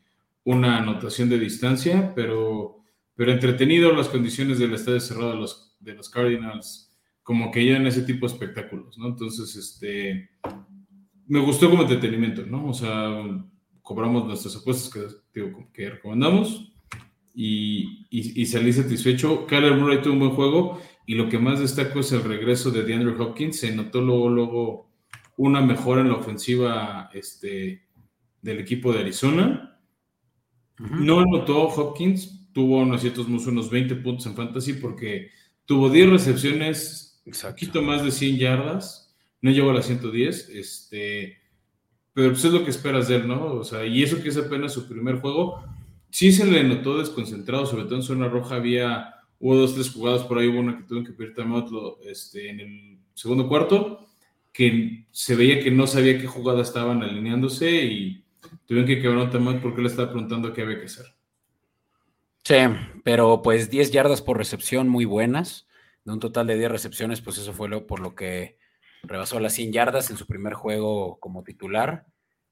una 0.44 0.78
anotación 0.78 1.30
de 1.30 1.40
distancia, 1.40 2.14
pero 2.16 2.80
pero 3.20 3.34
entretenido 3.34 3.92
las 3.92 4.08
condiciones 4.08 4.60
del 4.60 4.74
estadio 4.74 5.02
cerrado 5.02 5.32
de 5.32 5.36
los, 5.40 5.76
de 5.82 5.94
los 5.94 6.10
Cardinals, 6.10 6.90
como 7.22 7.52
que 7.52 7.66
ya 7.66 7.76
en 7.76 7.86
ese 7.86 8.04
tipo 8.04 8.26
de 8.26 8.32
espectáculos, 8.32 8.98
¿no? 8.98 9.08
Entonces, 9.10 9.58
este, 9.58 10.30
me 11.28 11.42
gustó 11.42 11.70
como 11.70 11.82
entretenimiento, 11.82 12.46
¿no? 12.46 12.70
O 12.70 12.74
sea, 12.74 13.22
cobramos 13.82 14.26
nuestras 14.26 14.56
apuestas 14.56 15.22
que, 15.34 15.90
recomendamos 15.90 16.72
y, 17.36 18.08
y, 18.10 18.46
salí 18.46 18.72
satisfecho. 18.72 19.46
Kyler 19.48 19.76
Murray 19.76 20.02
tuvo 20.02 20.14
un 20.14 20.20
buen 20.20 20.32
juego 20.32 20.82
y 21.06 21.16
lo 21.16 21.28
que 21.28 21.40
más 21.40 21.60
destaco 21.60 22.00
es 22.00 22.14
el 22.14 22.24
regreso 22.24 22.72
de 22.72 22.84
DeAndre 22.84 23.22
Hopkins. 23.22 23.60
Se 23.60 23.76
notó 23.76 24.00
luego, 24.00 24.30
luego 24.30 24.89
una 25.40 25.62
mejora 25.62 26.02
en 26.02 26.10
la 26.10 26.16
ofensiva 26.16 27.10
este, 27.14 27.88
del 28.42 28.60
equipo 28.60 28.92
de 28.92 29.00
Arizona. 29.00 29.80
No 30.78 31.24
notó 31.26 31.64
Hopkins, 31.70 32.52
tuvo 32.52 32.80
unos 32.80 33.00
ciertos 33.00 33.28
unos 33.28 33.70
20 33.70 33.96
puntos 33.96 34.26
en 34.26 34.36
fantasy 34.36 34.74
porque 34.74 35.30
tuvo 35.64 35.90
10 35.90 36.10
recepciones, 36.10 37.22
un 37.26 37.32
poquito 37.32 37.82
más 37.82 38.04
de 38.04 38.12
100 38.12 38.38
yardas, 38.38 39.16
no 39.42 39.52
llegó 39.52 39.70
a 39.70 39.76
las 39.76 39.86
110, 39.86 40.50
este, 40.50 41.38
pero 42.12 42.32
pues 42.32 42.44
es 42.44 42.52
lo 42.52 42.66
que 42.66 42.72
esperas 42.72 43.08
de 43.08 43.16
él, 43.16 43.28
¿no? 43.30 43.46
O 43.54 43.64
sea, 43.64 43.86
y 43.86 44.04
eso 44.04 44.22
que 44.22 44.28
es 44.28 44.38
apenas 44.38 44.74
su 44.74 44.90
primer 44.90 45.22
juego, 45.22 45.64
sí 46.10 46.34
se 46.34 46.46
le 46.46 46.66
notó 46.66 46.98
desconcentrado, 46.98 47.66
sobre 47.66 47.86
todo 47.86 47.96
en 47.96 48.04
zona 48.04 48.28
roja 48.28 48.56
había, 48.56 49.16
hubo 49.40 49.56
dos, 49.56 49.74
tres 49.74 49.90
jugadas, 49.90 50.24
por 50.24 50.38
ahí 50.38 50.50
hubo 50.50 50.60
una 50.60 50.76
que 50.76 50.84
tuvo 50.84 51.06
que 51.06 51.14
pedir 51.14 51.34
otro 51.54 51.98
este, 52.04 52.50
en 52.50 52.60
el 52.60 53.00
segundo 53.14 53.48
cuarto, 53.48 54.09
que 54.52 55.08
se 55.12 55.36
veía 55.36 55.62
que 55.62 55.72
no 55.72 55.88
sabía 55.88 56.20
qué 56.20 56.28
jugada 56.28 56.62
estaban 56.62 57.04
alineándose 57.04 57.70
y 57.84 58.26
tuvieron 58.66 58.88
que 58.88 59.02
quebrar 59.02 59.26
un 59.26 59.30
timeout 59.32 59.62
porque 59.62 59.82
le 59.82 59.88
estaba 59.88 60.10
preguntando 60.10 60.54
qué 60.54 60.62
había 60.62 60.80
que 60.80 60.86
hacer. 60.86 61.06
Sí, 62.44 62.56
pero 63.04 63.42
pues 63.42 63.70
10 63.70 63.92
yardas 63.92 64.22
por 64.22 64.38
recepción 64.38 64.90
muy 64.90 65.06
buenas. 65.06 65.68
De 66.04 66.14
un 66.14 66.20
total 66.20 66.48
de 66.48 66.58
10 66.58 66.72
recepciones, 66.72 67.22
pues 67.22 67.38
eso 67.38 67.54
fue 67.54 67.70
lo, 67.70 67.86
por 67.86 68.00
lo 68.00 68.16
que 68.16 68.58
rebasó 69.04 69.40
las 69.40 69.54
100 69.54 69.74
yardas 69.74 70.10
en 70.10 70.18
su 70.18 70.26
primer 70.26 70.54
juego 70.54 71.20
como 71.20 71.44
titular. 71.44 72.06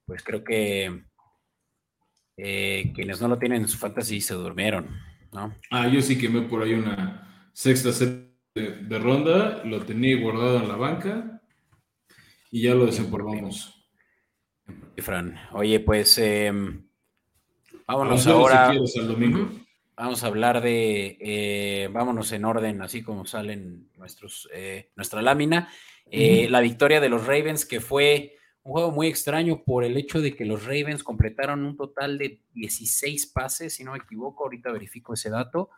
Pues 0.06 0.24
creo 0.24 0.44
que 0.44 1.04
eh, 2.38 2.92
quienes 2.94 3.20
no 3.22 3.28
lo 3.28 3.40
tienen 3.40 3.64
en 3.64 3.68
su 3.68 3.78
fantasy 3.78 4.22
se 4.22 4.36
durmieron, 4.36 4.88
¿no? 5.34 5.56
Ah, 5.72 5.88
yo 5.88 6.02
sí 6.02 6.18
quemé 6.18 6.42
por 6.42 6.62
ahí 6.62 6.74
una 6.74 7.50
sexta 7.54 7.92
set 7.92 8.28
de, 8.54 9.00
ronda, 9.00 9.64
lo 9.66 9.82
tenía 9.84 10.20
guardado 10.20 10.58
en 10.58 10.68
la 10.68 10.76
banca 10.76 11.37
y 12.52 12.62
ya 12.64 12.74
lo 12.74 12.86
desempolvamos. 12.86 13.74
Fran, 14.98 15.36
oye, 15.54 15.80
pues 15.80 16.18
em, 16.18 16.88
vámonos 17.86 18.26
ahora. 18.28 18.70
al 18.70 19.08
domingo. 19.08 19.50
Vamos 19.96 20.24
a 20.24 20.28
hablar 20.28 20.62
de, 20.62 21.18
eh, 21.20 21.90
vámonos 21.92 22.32
en 22.32 22.46
orden, 22.46 22.82
así 22.82 23.02
como 23.02 23.26
salen 23.26 23.90
nuestros, 23.98 24.48
eh, 24.54 24.92
nuestra 24.96 25.22
lámina. 25.22 25.70
Eh, 26.10 26.48
la 26.50 26.62
victoria 26.62 27.02
de 27.02 27.10
los 27.10 27.26
Ravens, 27.26 27.66
que 27.66 27.82
fue 27.82 28.36
un 28.64 28.74
juego 28.74 28.92
muy 28.92 29.08
extraño 29.08 29.64
por 29.64 29.84
el 29.84 29.98
hecho 29.98 30.22
de 30.22 30.36
que 30.36 30.46
los 30.46 30.66
Ravens 30.66 31.04
completaron 31.04 31.66
un 31.66 31.76
total 31.76 32.18
de 32.18 32.42
16 32.54 33.28
pases, 33.28 33.76
si 33.76 33.84
no 33.84 33.94
me 33.94 33.98
equivoco, 33.98 34.44
ahorita 34.44 34.72
verifico 34.72 35.14
ese 35.14 35.30
dato. 35.30 35.72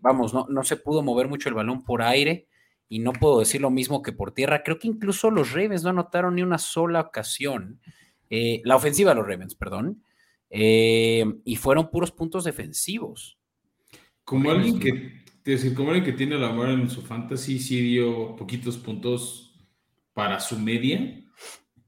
vamos, 0.00 0.32
no, 0.32 0.46
no 0.48 0.62
se 0.62 0.76
pudo 0.76 1.02
mover 1.02 1.28
mucho 1.28 1.48
el 1.48 1.54
balón 1.54 1.84
por 1.84 2.02
aire 2.02 2.48
y 2.88 2.98
no 2.98 3.12
puedo 3.12 3.40
decir 3.40 3.60
lo 3.60 3.70
mismo 3.70 4.02
que 4.02 4.12
por 4.12 4.32
tierra. 4.32 4.62
Creo 4.62 4.78
que 4.78 4.88
incluso 4.88 5.30
los 5.30 5.52
Ravens 5.52 5.82
no 5.82 5.90
anotaron 5.90 6.34
ni 6.34 6.42
una 6.42 6.58
sola 6.58 7.00
ocasión. 7.00 7.80
la 8.30 8.76
ofensiva 8.76 9.10
de 9.10 9.16
los 9.16 9.26
Ravens, 9.26 9.54
perdón. 9.54 10.02
Eh, 10.50 11.24
y 11.44 11.56
fueron 11.56 11.90
puros 11.90 12.12
puntos 12.12 12.44
defensivos. 12.44 13.38
Como 14.22 14.50
alguien 14.50 14.78
que, 14.78 15.24
decir, 15.44 15.74
como 15.74 15.90
alguien 15.90 16.04
que 16.04 16.16
tiene 16.16 16.38
la 16.38 16.52
mano 16.52 16.72
en 16.74 16.88
su 16.88 17.02
fantasy, 17.02 17.58
sí 17.58 17.80
dio 17.80 18.36
poquitos 18.36 18.78
puntos 18.78 19.68
para 20.12 20.40
su 20.40 20.58
media. 20.58 21.22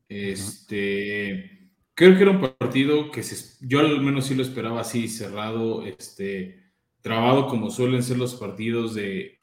Este, 0.09 1.71
creo 1.95 2.17
que 2.17 2.23
era 2.23 2.31
un 2.33 2.41
partido 2.41 3.11
que 3.11 3.23
yo 3.61 3.81
al 3.81 4.01
menos 4.03 4.27
sí 4.27 4.35
lo 4.35 4.43
esperaba 4.43 4.81
así, 4.81 5.09
cerrado, 5.09 5.85
este, 5.87 6.65
trabado 7.01 7.47
como 7.47 7.71
suelen 7.71 8.03
ser 8.03 8.19
los 8.19 8.35
partidos 8.35 8.95
de, 8.95 9.36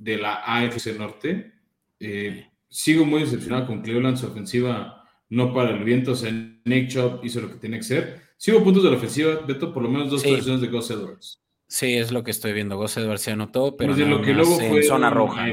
de 0.00 0.16
la 0.16 0.42
AFC 0.44 0.96
Norte. 0.98 1.52
Eh, 2.00 2.48
sigo 2.68 3.04
muy 3.04 3.20
decepcionado 3.20 3.66
con 3.66 3.82
Cleveland, 3.82 4.16
su 4.16 4.26
ofensiva 4.26 5.04
no 5.28 5.52
para 5.52 5.70
el 5.70 5.84
viento. 5.84 6.12
O 6.12 6.16
sea, 6.16 6.32
Nick 6.64 6.88
Chubb 6.88 7.20
hizo 7.22 7.40
lo 7.40 7.48
que 7.50 7.58
tiene 7.58 7.76
que 7.76 7.84
ser. 7.84 8.22
Sigo 8.36 8.64
puntos 8.64 8.82
de 8.82 8.90
la 8.90 8.96
ofensiva, 8.96 9.36
Beto, 9.46 9.72
por 9.72 9.82
lo 9.82 9.90
menos 9.90 10.10
dos 10.10 10.24
posiciones 10.24 10.62
de 10.62 10.68
Gus 10.68 10.90
Edwards. 10.90 11.42
Sí, 11.68 11.94
es 11.94 12.10
lo 12.10 12.24
que 12.24 12.30
estoy 12.30 12.52
viendo. 12.52 12.76
Gus 12.78 12.96
Edwards 12.96 13.20
se 13.20 13.32
anotó, 13.32 13.76
pero 13.76 13.94
no, 13.94 14.06
lo 14.06 14.22
que 14.22 14.32
luego 14.32 14.56
fue 14.56 14.78
en 14.78 14.84
zona 14.84 15.10
roja. 15.10 15.46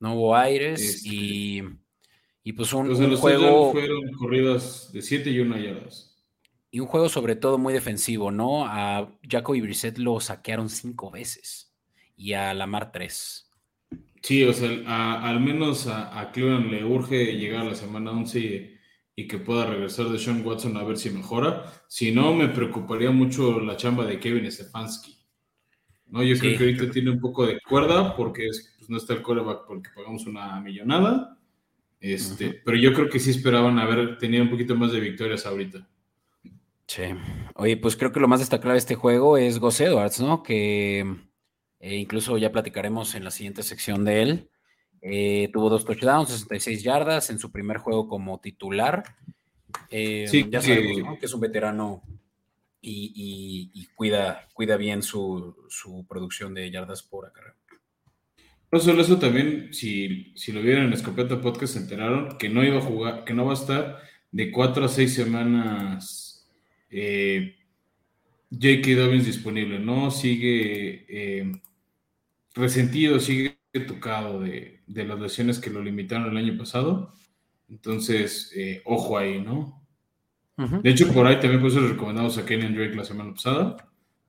¿no? 0.00 0.14
hubo 0.14 0.36
aires 0.36 0.80
este, 0.80 1.08
y, 1.08 1.62
y, 2.42 2.52
pues 2.54 2.72
un, 2.72 2.88
los 2.88 3.20
juego. 3.20 3.72
Fueron 3.72 4.10
corridas 4.12 4.90
de 4.92 5.02
7 5.02 5.30
y 5.30 5.40
1 5.40 5.58
yardas. 5.58 6.24
Y 6.70 6.80
un 6.80 6.86
juego 6.86 7.08
sobre 7.08 7.36
todo 7.36 7.58
muy 7.58 7.72
defensivo, 7.72 8.30
¿no? 8.30 8.66
A 8.66 9.10
Jacoby 9.22 9.60
Brissett 9.60 9.98
lo 9.98 10.20
saquearon 10.20 10.68
cinco 10.68 11.10
veces 11.10 11.65
y 12.16 12.32
a 12.32 12.54
Lamar 12.54 12.92
tres. 12.92 13.50
Sí, 14.22 14.42
o 14.44 14.52
sea, 14.52 15.22
al 15.22 15.40
menos 15.40 15.86
a, 15.86 16.18
a, 16.18 16.32
Cleveland 16.32 16.70
le 16.70 16.84
urge 16.84 17.36
llegar 17.36 17.60
a 17.60 17.70
la 17.70 17.74
semana 17.74 18.10
11 18.10 18.76
y, 19.14 19.28
que 19.28 19.38
pueda 19.38 19.66
regresar 19.66 20.08
de 20.08 20.18
Sean 20.18 20.44
Watson 20.44 20.76
a 20.76 20.82
ver 20.82 20.96
si 20.96 21.10
mejora. 21.10 21.72
Si 21.88 22.10
no, 22.10 22.34
me 22.34 22.48
preocuparía 22.48 23.10
mucho 23.10 23.60
la 23.60 23.76
chamba 23.76 24.04
de 24.04 24.18
Kevin 24.18 24.50
Stefanski. 24.50 25.16
¿no? 26.08 26.22
Yo 26.22 26.36
creo 26.38 26.58
que 26.58 26.64
ahorita 26.64 26.90
tiene 26.90 27.10
un 27.10 27.20
poco 27.20 27.46
de 27.46 27.60
cuerda 27.60 28.16
porque 28.16 28.48
pues, 28.78 28.90
no 28.90 28.96
está 28.96 29.14
el 29.14 29.22
coreback 29.22 29.66
porque 29.66 29.90
pagamos 29.94 30.26
una 30.26 30.60
millonada. 30.60 31.38
Este, 32.00 32.60
Pero 32.64 32.76
yo 32.76 32.92
creo 32.92 33.08
que 33.08 33.18
sí 33.18 33.30
esperaban 33.30 33.78
haber 33.78 34.18
tenido 34.18 34.42
un 34.42 34.50
poquito 34.50 34.74
más 34.74 34.92
de 34.92 35.00
victorias 35.00 35.46
ahorita. 35.46 35.88
Sí. 36.86 37.02
Oye, 37.54 37.76
pues 37.76 37.96
creo 37.96 38.12
que 38.12 38.20
lo 38.20 38.28
más 38.28 38.40
destacable 38.40 38.72
de 38.72 38.78
este 38.78 38.94
juego 38.94 39.36
es 39.36 39.58
Gus 39.58 39.80
Edwards, 39.80 40.20
¿no? 40.20 40.42
Que 40.42 41.16
eh, 41.80 41.96
incluso 41.96 42.38
ya 42.38 42.52
platicaremos 42.52 43.14
en 43.14 43.24
la 43.24 43.30
siguiente 43.30 43.62
sección 43.62 44.04
de 44.04 44.22
él. 44.22 44.50
Eh, 45.02 45.50
tuvo 45.52 45.68
dos 45.68 45.84
touchdowns, 45.84 46.30
66 46.30 46.82
yardas 46.82 47.30
en 47.30 47.38
su 47.38 47.52
primer 47.52 47.78
juego 47.78 48.08
como 48.08 48.40
titular. 48.40 49.04
Eh, 49.90 50.26
sí, 50.28 50.46
ya 50.50 50.60
sabemos 50.60 51.18
que 51.18 51.26
es 51.26 51.34
un 51.34 51.40
veterano 51.40 52.02
y, 52.80 53.86
cuida, 53.94 54.48
cuida 54.52 54.76
bien 54.76 55.02
su, 55.02 55.54
producción 56.08 56.54
de 56.54 56.70
yardas 56.70 57.02
por 57.02 57.26
acarreo. 57.26 57.54
No 58.72 58.80
solo 58.80 59.02
eso, 59.02 59.18
también, 59.18 59.72
si, 59.72 60.32
si 60.36 60.50
lo 60.52 60.60
vieron 60.60 60.86
en 60.86 60.92
Escopeta 60.92 61.40
Podcast, 61.40 61.74
se 61.74 61.80
enteraron 61.80 62.36
que 62.36 62.48
no 62.48 62.64
iba 62.64 62.78
a 62.78 62.82
jugar, 62.82 63.24
que 63.24 63.34
no 63.34 63.44
va 63.44 63.52
a 63.52 63.54
estar 63.54 64.02
de 64.32 64.50
cuatro 64.50 64.84
a 64.84 64.88
seis 64.88 65.14
semanas 65.14 66.48
J.K. 68.50 68.94
Dobbins 68.94 69.26
disponible, 69.26 69.78
¿no? 69.78 70.10
Sigue 70.10 71.52
resentido, 72.56 73.20
sigue 73.20 73.58
tocado 73.86 74.40
de, 74.40 74.82
las 74.86 75.20
lesiones 75.20 75.58
que 75.58 75.70
lo 75.70 75.82
limitaron 75.82 76.30
el 76.30 76.44
año 76.44 76.58
pasado. 76.58 77.12
Entonces, 77.68 78.52
eh, 78.56 78.82
ojo 78.84 79.18
ahí, 79.18 79.40
¿no? 79.40 79.82
De 80.56 80.88
hecho, 80.88 81.12
por 81.12 81.26
ahí 81.26 81.38
también 81.38 81.60
puso 81.60 81.86
recomendamos 81.86 82.38
a 82.38 82.46
Kenny 82.46 82.74
Drake 82.74 82.94
la 82.94 83.04
semana 83.04 83.34
pasada. 83.34 83.76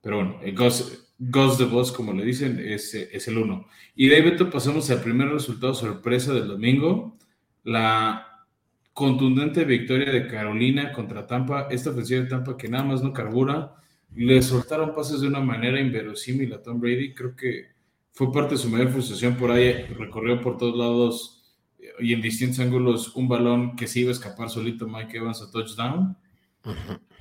Pero 0.01 0.17
bueno, 0.17 0.39
el 0.43 0.53
Ghost, 0.53 1.57
the 1.57 1.63
Boss, 1.63 1.91
como 1.93 2.11
le 2.11 2.25
dicen, 2.25 2.59
es, 2.59 2.93
es 2.93 3.27
el 3.29 3.37
uno. 3.37 3.67
Y 3.95 4.09
de 4.09 4.17
ahí, 4.17 4.21
Beto, 4.21 4.49
pasamos 4.49 4.89
al 4.91 5.01
primer 5.01 5.29
resultado 5.29 5.73
sorpresa 5.73 6.33
del 6.33 6.49
domingo. 6.49 7.17
La 7.63 8.45
contundente 8.91 9.63
victoria 9.63 10.11
de 10.11 10.27
Carolina 10.27 10.91
contra 10.91 11.25
Tampa. 11.25 11.67
Esta 11.71 11.91
ofensiva 11.91 12.23
de 12.23 12.27
Tampa 12.27 12.57
que 12.57 12.67
nada 12.67 12.83
más 12.83 13.01
no 13.01 13.13
carbura. 13.13 13.75
Le 14.17 14.41
soltaron 14.41 14.95
pases 14.95 15.21
de 15.21 15.27
una 15.27 15.41
manera 15.41 15.79
inverosímil 15.79 16.51
a 16.51 16.63
Tom 16.63 16.79
Brady. 16.79 17.13
Creo 17.13 17.35
que 17.35 17.67
fue 18.13 18.31
parte 18.31 18.55
de 18.55 18.57
su 18.57 18.67
mayor 18.67 18.89
frustración 18.89 19.35
por 19.35 19.51
ahí, 19.51 19.71
recorrió 19.95 20.41
por 20.41 20.57
todos 20.57 20.75
lados 20.75 21.55
eh, 21.77 21.89
y 21.99 22.13
en 22.13 22.21
distintos 22.21 22.59
ángulos 22.59 23.15
un 23.15 23.27
balón 23.27 23.75
que 23.75 23.85
se 23.85 23.99
iba 23.99 24.09
a 24.09 24.13
escapar 24.13 24.49
solito 24.49 24.87
Mike 24.87 25.17
Evans 25.17 25.43
a 25.43 25.51
touchdown. 25.51 26.17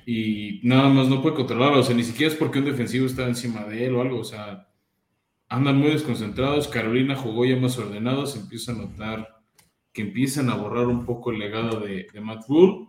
Y 0.07 0.59
nada 0.63 0.89
más 0.89 1.07
no 1.07 1.21
puede 1.21 1.35
controlarlo, 1.35 1.81
o 1.81 1.83
sea, 1.83 1.95
ni 1.95 2.03
siquiera 2.03 2.33
es 2.33 2.39
porque 2.39 2.57
un 2.57 2.65
defensivo 2.65 3.05
está 3.05 3.27
encima 3.27 3.63
de 3.65 3.85
él 3.85 3.93
o 3.93 4.01
algo, 4.01 4.19
o 4.19 4.23
sea, 4.23 4.67
andan 5.49 5.77
muy 5.77 5.89
desconcentrados. 5.91 6.67
Carolina 6.67 7.15
jugó 7.15 7.45
ya 7.45 7.57
más 7.57 7.77
ordenado, 7.77 8.25
se 8.25 8.39
empieza 8.39 8.71
a 8.71 8.75
notar 8.75 9.27
que 9.93 10.01
empiezan 10.01 10.49
a 10.49 10.55
borrar 10.55 10.87
un 10.87 11.05
poco 11.05 11.29
el 11.29 11.37
legado 11.37 11.79
de, 11.79 12.07
de 12.11 12.21
Matt 12.21 12.47
Rule. 12.47 12.87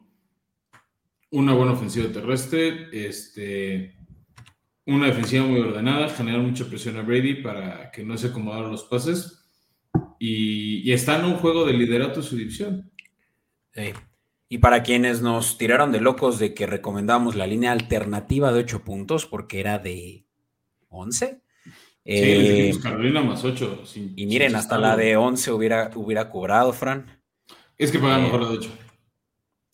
Una 1.31 1.53
buena 1.53 1.73
ofensiva 1.73 2.11
terrestre, 2.11 2.89
este, 2.91 3.98
una 4.89 5.07
defensiva 5.07 5.45
muy 5.45 5.61
ordenada, 5.61 6.09
generar 6.09 6.41
mucha 6.41 6.65
presión 6.65 6.97
a 6.97 7.03
Brady 7.03 7.43
para 7.43 7.91
que 7.91 8.03
no 8.03 8.17
se 8.17 8.29
acomodaran 8.29 8.73
los 8.73 8.85
pases 8.85 9.47
y, 10.19 10.91
está 10.91 11.19
en 11.19 11.27
un 11.27 11.35
juego 11.35 11.67
de 11.67 11.75
liderato 11.75 12.23
su 12.23 12.37
división. 12.37 12.91
Y 14.49 14.59
para 14.59 14.83
quienes 14.83 15.21
nos 15.21 15.59
tiraron 15.59 15.93
de 15.93 16.01
locos 16.01 16.39
de 16.39 16.55
que 16.55 16.67
recomendamos 16.67 17.37
la 17.37 17.47
línea 17.47 17.71
alternativa 17.71 18.51
de 18.51 18.61
8 18.61 18.83
puntos 18.83 19.27
porque 19.27 19.61
era 19.61 19.79
de 19.79 20.25
11. 20.89 21.27
Sí, 21.27 21.73
eh, 22.07 22.75
Carolina 22.83 23.21
más 23.21 23.45
8. 23.45 23.83
y 24.17 24.25
miren, 24.25 24.57
hasta 24.57 24.79
la 24.79 24.97
de 24.97 25.19
11 25.19 25.53
hubiera, 25.53 25.91
hubiera 25.95 26.31
cobrado, 26.31 26.73
Fran. 26.73 27.21
Es 27.77 27.93
que 27.93 27.99
pagan 27.99 28.23
mejor 28.23 28.43
la 28.43 28.49
de 28.49 28.57
8. 28.57 28.71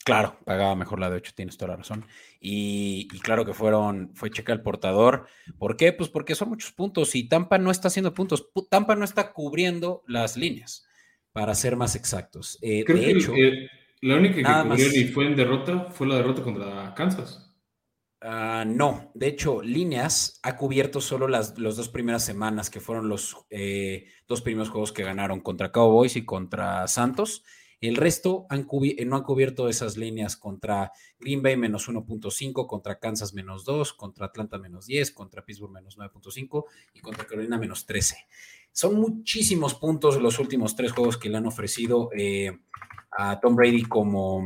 Claro, 0.04 0.38
pagaba 0.44 0.76
mejor 0.76 1.00
la 1.00 1.08
de 1.08 1.16
8, 1.16 1.32
tienes 1.34 1.56
toda 1.56 1.70
la 1.70 1.76
razón. 1.76 2.04
Y, 2.38 3.08
claro 3.20 3.46
que 3.46 3.54
fueron, 3.54 4.10
fue 4.14 4.30
checa 4.30 4.52
el 4.52 4.60
portador. 4.60 5.26
¿Por 5.58 5.78
qué? 5.78 5.94
Pues 5.94 6.10
porque 6.10 6.34
son 6.34 6.50
muchos 6.50 6.72
puntos 6.72 7.14
y 7.14 7.26
Tampa 7.26 7.56
no 7.56 7.70
está 7.70 7.88
haciendo 7.88 8.12
puntos. 8.12 8.50
Tampa 8.68 8.96
no 8.96 9.04
está 9.04 9.32
cubriendo 9.32 10.04
las 10.06 10.36
líneas, 10.36 10.86
para 11.32 11.54
ser 11.54 11.76
más 11.76 11.96
exactos. 11.96 12.58
Eh, 12.60 12.84
de 12.86 13.10
hecho, 13.10 13.32
la 14.02 14.16
única 14.16 14.34
que 14.34 14.68
cubrió 14.68 14.92
y 14.92 15.04
fue 15.08 15.26
en 15.26 15.36
derrota 15.36 15.86
fue 15.90 16.06
la 16.06 16.16
derrota 16.16 16.42
contra 16.42 16.92
Kansas. 16.94 17.40
Ah, 18.20 18.64
no, 18.66 19.10
de 19.14 19.28
hecho, 19.28 19.62
líneas 19.62 20.38
ha 20.42 20.58
cubierto 20.58 21.00
solo 21.00 21.28
las, 21.28 21.54
dos 21.54 21.88
primeras 21.88 22.22
semanas, 22.24 22.68
que 22.68 22.80
fueron 22.80 23.08
los 23.08 23.36
eh, 23.48 24.06
dos 24.28 24.42
primeros 24.42 24.68
juegos 24.68 24.92
que 24.92 25.02
ganaron 25.02 25.40
contra 25.40 25.72
Cowboys 25.72 26.16
y 26.16 26.26
contra 26.26 26.86
Santos 26.88 27.42
el 27.80 27.96
resto 27.96 28.46
no 28.50 29.16
han 29.16 29.22
cubierto 29.22 29.68
esas 29.68 29.96
líneas 29.96 30.36
contra 30.36 30.92
Green 31.18 31.42
Bay 31.42 31.56
menos 31.56 31.88
1.5, 31.88 32.66
contra 32.66 32.98
Kansas 32.98 33.34
menos 33.34 33.64
2, 33.64 33.92
contra 33.94 34.26
Atlanta 34.26 34.58
menos 34.58 34.86
10, 34.86 35.10
contra 35.12 35.44
Pittsburgh 35.44 35.72
menos 35.72 35.98
9.5 35.98 36.64
y 36.94 37.00
contra 37.00 37.26
Carolina 37.26 37.58
menos 37.58 37.86
13. 37.86 38.16
Son 38.72 38.94
muchísimos 38.96 39.74
puntos 39.74 40.20
los 40.20 40.38
últimos 40.38 40.74
tres 40.74 40.92
juegos 40.92 41.16
que 41.16 41.28
le 41.28 41.36
han 41.36 41.46
ofrecido 41.46 42.10
eh, 42.16 42.58
a 43.10 43.38
Tom 43.38 43.54
Brady 43.54 43.84
como 43.84 44.44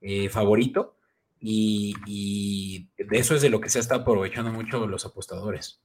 eh, 0.00 0.28
favorito 0.28 0.96
y, 1.40 2.88
de 2.96 3.18
eso 3.18 3.34
es 3.34 3.42
de 3.42 3.50
lo 3.50 3.60
que 3.60 3.68
se 3.68 3.80
estado 3.80 4.02
aprovechando 4.02 4.52
mucho 4.52 4.86
los 4.86 5.04
apostadores. 5.04 5.80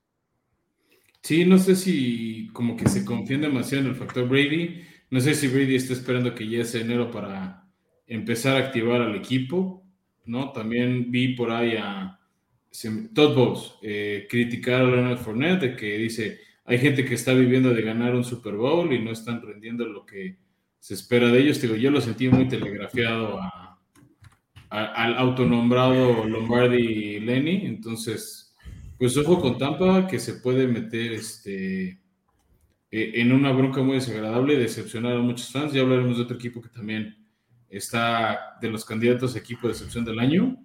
Sí, 1.21 1.45
no 1.45 1.57
sé 1.57 1.75
si 1.75 2.49
como 2.53 2.77
que 2.77 2.87
se 2.87 3.03
confían 3.03 3.41
demasiado 3.41 3.85
en 3.85 3.89
el 3.89 3.95
factor 3.95 4.27
Brady 4.27 4.83
no 5.09 5.19
sé 5.21 5.33
si 5.35 5.47
Brady 5.47 5.75
está 5.75 5.93
esperando 5.93 6.35
que 6.35 6.47
ya 6.47 6.65
sea 6.65 6.81
enero 6.81 7.09
para 7.09 7.65
empezar 8.07 8.55
a 8.55 8.65
activar 8.65 9.01
al 9.01 9.15
equipo, 9.15 9.85
¿no? 10.25 10.51
También 10.51 11.11
vi 11.11 11.29
por 11.29 11.51
ahí 11.51 11.75
a 11.77 12.19
Todd 13.13 13.35
Bowles 13.35 13.73
eh, 13.81 14.27
criticar 14.29 14.81
a 14.81 14.85
Leonard 14.85 15.17
Fournette 15.17 15.75
que 15.75 15.97
dice, 15.97 16.39
hay 16.65 16.77
gente 16.79 17.05
que 17.05 17.15
está 17.15 17.33
viviendo 17.33 17.73
de 17.73 17.81
ganar 17.81 18.15
un 18.15 18.23
Super 18.23 18.55
Bowl 18.55 18.91
y 18.91 18.99
no 18.99 19.11
están 19.11 19.41
rendiendo 19.41 19.85
lo 19.85 20.05
que 20.05 20.37
se 20.79 20.93
espera 20.93 21.29
de 21.29 21.39
ellos. 21.39 21.61
Digo, 21.61 21.75
yo 21.75 21.89
lo 21.91 22.01
sentí 22.01 22.27
muy 22.27 22.47
telegrafiado 22.47 23.39
al 24.69 25.17
autonombrado 25.17 26.25
Lombardi 26.25 27.21
Lenny, 27.21 27.65
entonces, 27.65 28.53
pues 28.97 29.15
ojo 29.15 29.39
con 29.39 29.57
Tampa 29.57 30.07
que 30.07 30.19
se 30.19 30.35
puede 30.35 30.67
meter 30.67 31.13
este 31.13 32.01
eh, 32.89 33.13
en 33.15 33.33
una 33.33 33.51
bronca 33.51 33.81
muy 33.81 33.95
desagradable, 33.95 34.57
decepcionar 34.57 35.17
a 35.17 35.19
muchos 35.19 35.51
fans. 35.51 35.73
Ya 35.73 35.81
hablaremos 35.81 36.17
de 36.17 36.23
otro 36.23 36.37
equipo 36.37 36.61
que 36.61 36.69
también 36.69 37.27
está 37.69 38.57
de 38.61 38.69
los 38.69 38.85
candidatos 38.85 39.35
a 39.35 39.39
equipo 39.39 39.67
de 39.67 39.73
excepción 39.73 40.05
del 40.05 40.19
año. 40.19 40.57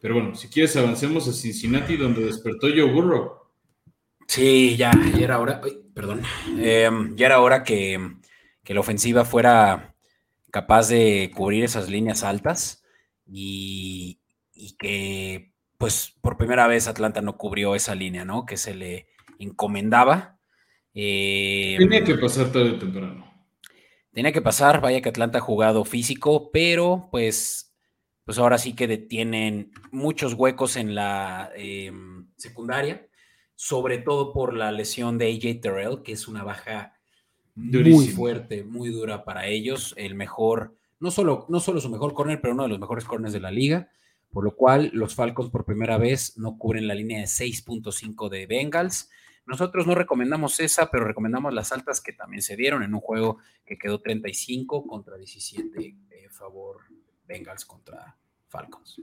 Pero 0.00 0.14
bueno, 0.14 0.34
si 0.34 0.48
quieres 0.48 0.76
avancemos 0.76 1.28
a 1.28 1.32
Cincinnati, 1.32 1.96
donde 1.96 2.24
despertó 2.24 2.68
Joe 2.68 2.90
Burrow. 2.90 3.40
Sí, 4.26 4.76
ya, 4.76 4.92
ya 5.16 5.24
era 5.24 5.40
hora, 5.40 5.60
perdón, 5.92 6.22
em, 6.58 7.16
ya 7.16 7.26
era 7.26 7.40
hora 7.40 7.64
que, 7.64 8.16
que, 8.62 8.74
la 8.74 8.80
ofensiva 8.80 9.24
fuera 9.24 9.96
capaz 10.52 10.88
de 10.88 11.32
cubrir 11.34 11.64
esas 11.64 11.90
líneas 11.90 12.22
altas 12.22 12.84
y, 13.26 14.20
y 14.54 14.76
que, 14.76 15.52
pues, 15.78 16.16
por 16.20 16.36
primera 16.36 16.68
vez 16.68 16.86
Atlanta 16.86 17.20
no 17.22 17.36
cubrió 17.36 17.74
esa 17.74 17.96
línea, 17.96 18.24
¿no? 18.24 18.46
Que 18.46 18.56
se 18.56 18.74
le 18.74 19.08
encomendaba 19.40 20.39
eh, 20.94 21.76
tenía 21.78 22.04
que 22.04 22.14
pasar 22.16 22.50
tarde 22.50 22.70
o 22.70 22.78
temprano. 22.78 23.30
Tenía 24.12 24.32
que 24.32 24.42
pasar, 24.42 24.80
vaya 24.80 25.00
que 25.00 25.08
Atlanta 25.08 25.38
ha 25.38 25.42
jugado 25.42 25.84
físico, 25.84 26.50
pero 26.52 27.08
pues, 27.12 27.72
pues 28.24 28.38
ahora 28.38 28.58
sí 28.58 28.74
que 28.74 28.98
tienen 28.98 29.70
muchos 29.92 30.34
huecos 30.34 30.76
en 30.76 30.96
la 30.96 31.50
em, 31.54 32.28
secundaria, 32.36 33.06
sobre 33.54 33.98
todo 33.98 34.32
por 34.32 34.56
la 34.56 34.72
lesión 34.72 35.16
de 35.16 35.30
AJ 35.30 35.60
Terrell, 35.60 36.02
que 36.02 36.12
es 36.12 36.26
una 36.26 36.42
baja 36.42 36.94
muy 37.54 38.08
fuerte, 38.08 38.64
muy 38.64 38.88
dura 38.88 39.24
para 39.24 39.46
ellos. 39.46 39.94
El 39.96 40.16
mejor, 40.16 40.74
no 40.98 41.12
solo, 41.12 41.46
no 41.48 41.60
solo 41.60 41.80
su 41.80 41.88
mejor 41.88 42.12
corner, 42.12 42.40
pero 42.40 42.54
uno 42.54 42.64
de 42.64 42.70
los 42.70 42.80
mejores 42.80 43.04
corners 43.04 43.32
de 43.32 43.40
la 43.40 43.52
liga. 43.52 43.90
Por 44.32 44.44
lo 44.44 44.56
cual, 44.56 44.90
los 44.92 45.14
Falcons 45.14 45.50
por 45.50 45.64
primera 45.64 45.98
vez 45.98 46.36
no 46.36 46.56
cubren 46.56 46.86
la 46.86 46.94
línea 46.94 47.20
de 47.20 47.26
6.5 47.26 48.28
de 48.28 48.46
Bengals 48.46 49.08
nosotros 49.50 49.86
no 49.86 49.94
recomendamos 49.94 50.60
esa, 50.60 50.90
pero 50.90 51.04
recomendamos 51.04 51.52
las 51.52 51.72
altas 51.72 52.00
que 52.00 52.12
también 52.12 52.40
se 52.40 52.56
dieron 52.56 52.82
en 52.82 52.94
un 52.94 53.00
juego 53.00 53.38
que 53.66 53.76
quedó 53.76 54.00
35 54.00 54.86
contra 54.86 55.16
17 55.16 55.96
de 56.08 56.28
favor 56.30 56.82
Bengals 57.26 57.64
contra 57.64 58.16
Falcons. 58.48 59.00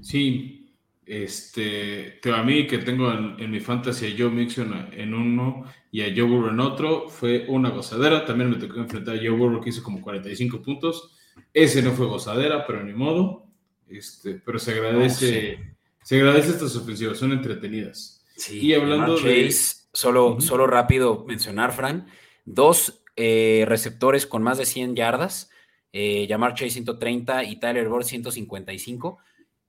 Sí, 0.00 0.64
Este, 1.04 2.20
a 2.34 2.42
mí 2.42 2.66
que 2.66 2.78
tengo 2.78 3.12
en, 3.12 3.50
mi 3.50 3.60
fantasy 3.60 4.06
a 4.06 4.14
Joe 4.18 4.30
Mixon 4.30 4.88
en 4.92 5.14
uno 5.14 5.64
y 5.90 6.02
a 6.02 6.06
Joe 6.14 6.24
Burrow 6.24 6.50
en 6.50 6.60
otro, 6.60 7.08
fue 7.08 7.46
una 7.48 7.70
gozadera. 7.70 8.24
También 8.24 8.50
me 8.50 8.56
tocó 8.56 8.78
enfrentar 8.80 9.16
a 9.16 9.18
Joe 9.18 9.30
Burrow 9.30 9.60
que 9.60 9.70
hizo 9.70 9.82
como 9.82 10.00
45 10.00 10.60
puntos. 10.62 11.14
Ese 11.52 11.82
no 11.82 11.92
fue 11.92 12.06
gozadera, 12.06 12.66
pero 12.66 12.82
ni 12.82 12.92
modo. 12.92 13.46
Este, 13.86 14.34
pero 14.34 14.58
se 14.58 14.72
agradece, 14.72 15.76
se 16.02 16.16
agradece 16.16 16.50
estas 16.50 16.76
ofensivas, 16.76 17.18
son 17.18 17.32
entretenidas. 17.32 18.17
Sí, 18.38 18.66
y 18.66 18.74
hablando 18.74 19.18
de. 19.18 19.52
solo, 19.92 20.40
solo 20.40 20.66
rápido 20.66 21.24
mencionar, 21.26 21.72
Fran, 21.72 22.06
dos 22.44 23.02
eh, 23.16 23.64
receptores 23.66 24.26
con 24.26 24.42
más 24.42 24.58
de 24.58 24.64
100 24.64 24.96
yardas, 24.96 25.50
eh, 25.92 26.26
Jamar 26.28 26.54
Chase 26.54 26.70
130 26.70 27.44
y 27.44 27.58
Tyler 27.58 27.88
Boyd 27.88 28.04
155 28.04 29.18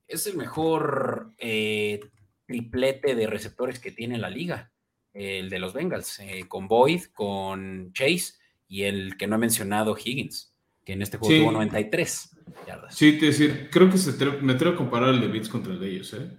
es 0.08 0.28
el 0.28 0.38
mejor 0.38 1.34
eh, 1.38 2.00
triplete 2.46 3.16
de 3.16 3.28
receptores 3.28 3.80
que 3.80 3.92
tiene 3.92 4.18
la 4.18 4.30
liga, 4.30 4.72
el 5.14 5.50
de 5.50 5.60
los 5.60 5.74
Bengals, 5.74 6.20
eh, 6.20 6.46
con 6.48 6.68
Boyd, 6.68 7.06
con 7.14 7.92
Chase 7.94 8.34
y 8.68 8.84
el 8.84 9.18
que 9.18 9.28
no 9.28 9.36
he 9.36 9.40
mencionado, 9.40 9.96
Higgins, 9.98 10.54
que 10.86 10.94
en 10.94 11.02
este 11.02 11.18
juego 11.18 11.44
tuvo 11.44 11.52
93 11.54 12.38
yardas. 12.68 12.96
Sí, 12.96 13.18
te 13.18 13.28
decir, 13.28 13.70
creo 13.72 13.90
que 13.90 13.98
me 14.42 14.54
atrevo 14.54 14.76
a 14.76 14.78
comparar 14.78 15.10
el 15.10 15.22
de 15.22 15.28
Beats 15.28 15.50
contra 15.50 15.74
el 15.74 15.80
de 15.80 15.90
ellos, 15.90 16.14
¿eh? 16.14 16.30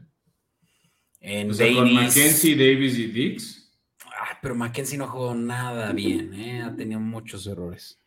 En 1.20 1.48
Davis, 1.48 1.76
con 1.76 1.94
Mackenzie, 1.94 2.56
Davis 2.56 2.98
y 2.98 3.06
Dix. 3.06 3.72
Ah, 4.06 4.38
pero 4.40 4.54
Mackenzie 4.54 4.98
no 4.98 5.06
jugó 5.06 5.34
nada 5.34 5.92
bien, 5.92 6.32
¿eh? 6.34 6.62
Ha 6.62 6.74
tenido 6.74 7.00
muchos 7.00 7.46
errores. 7.46 7.98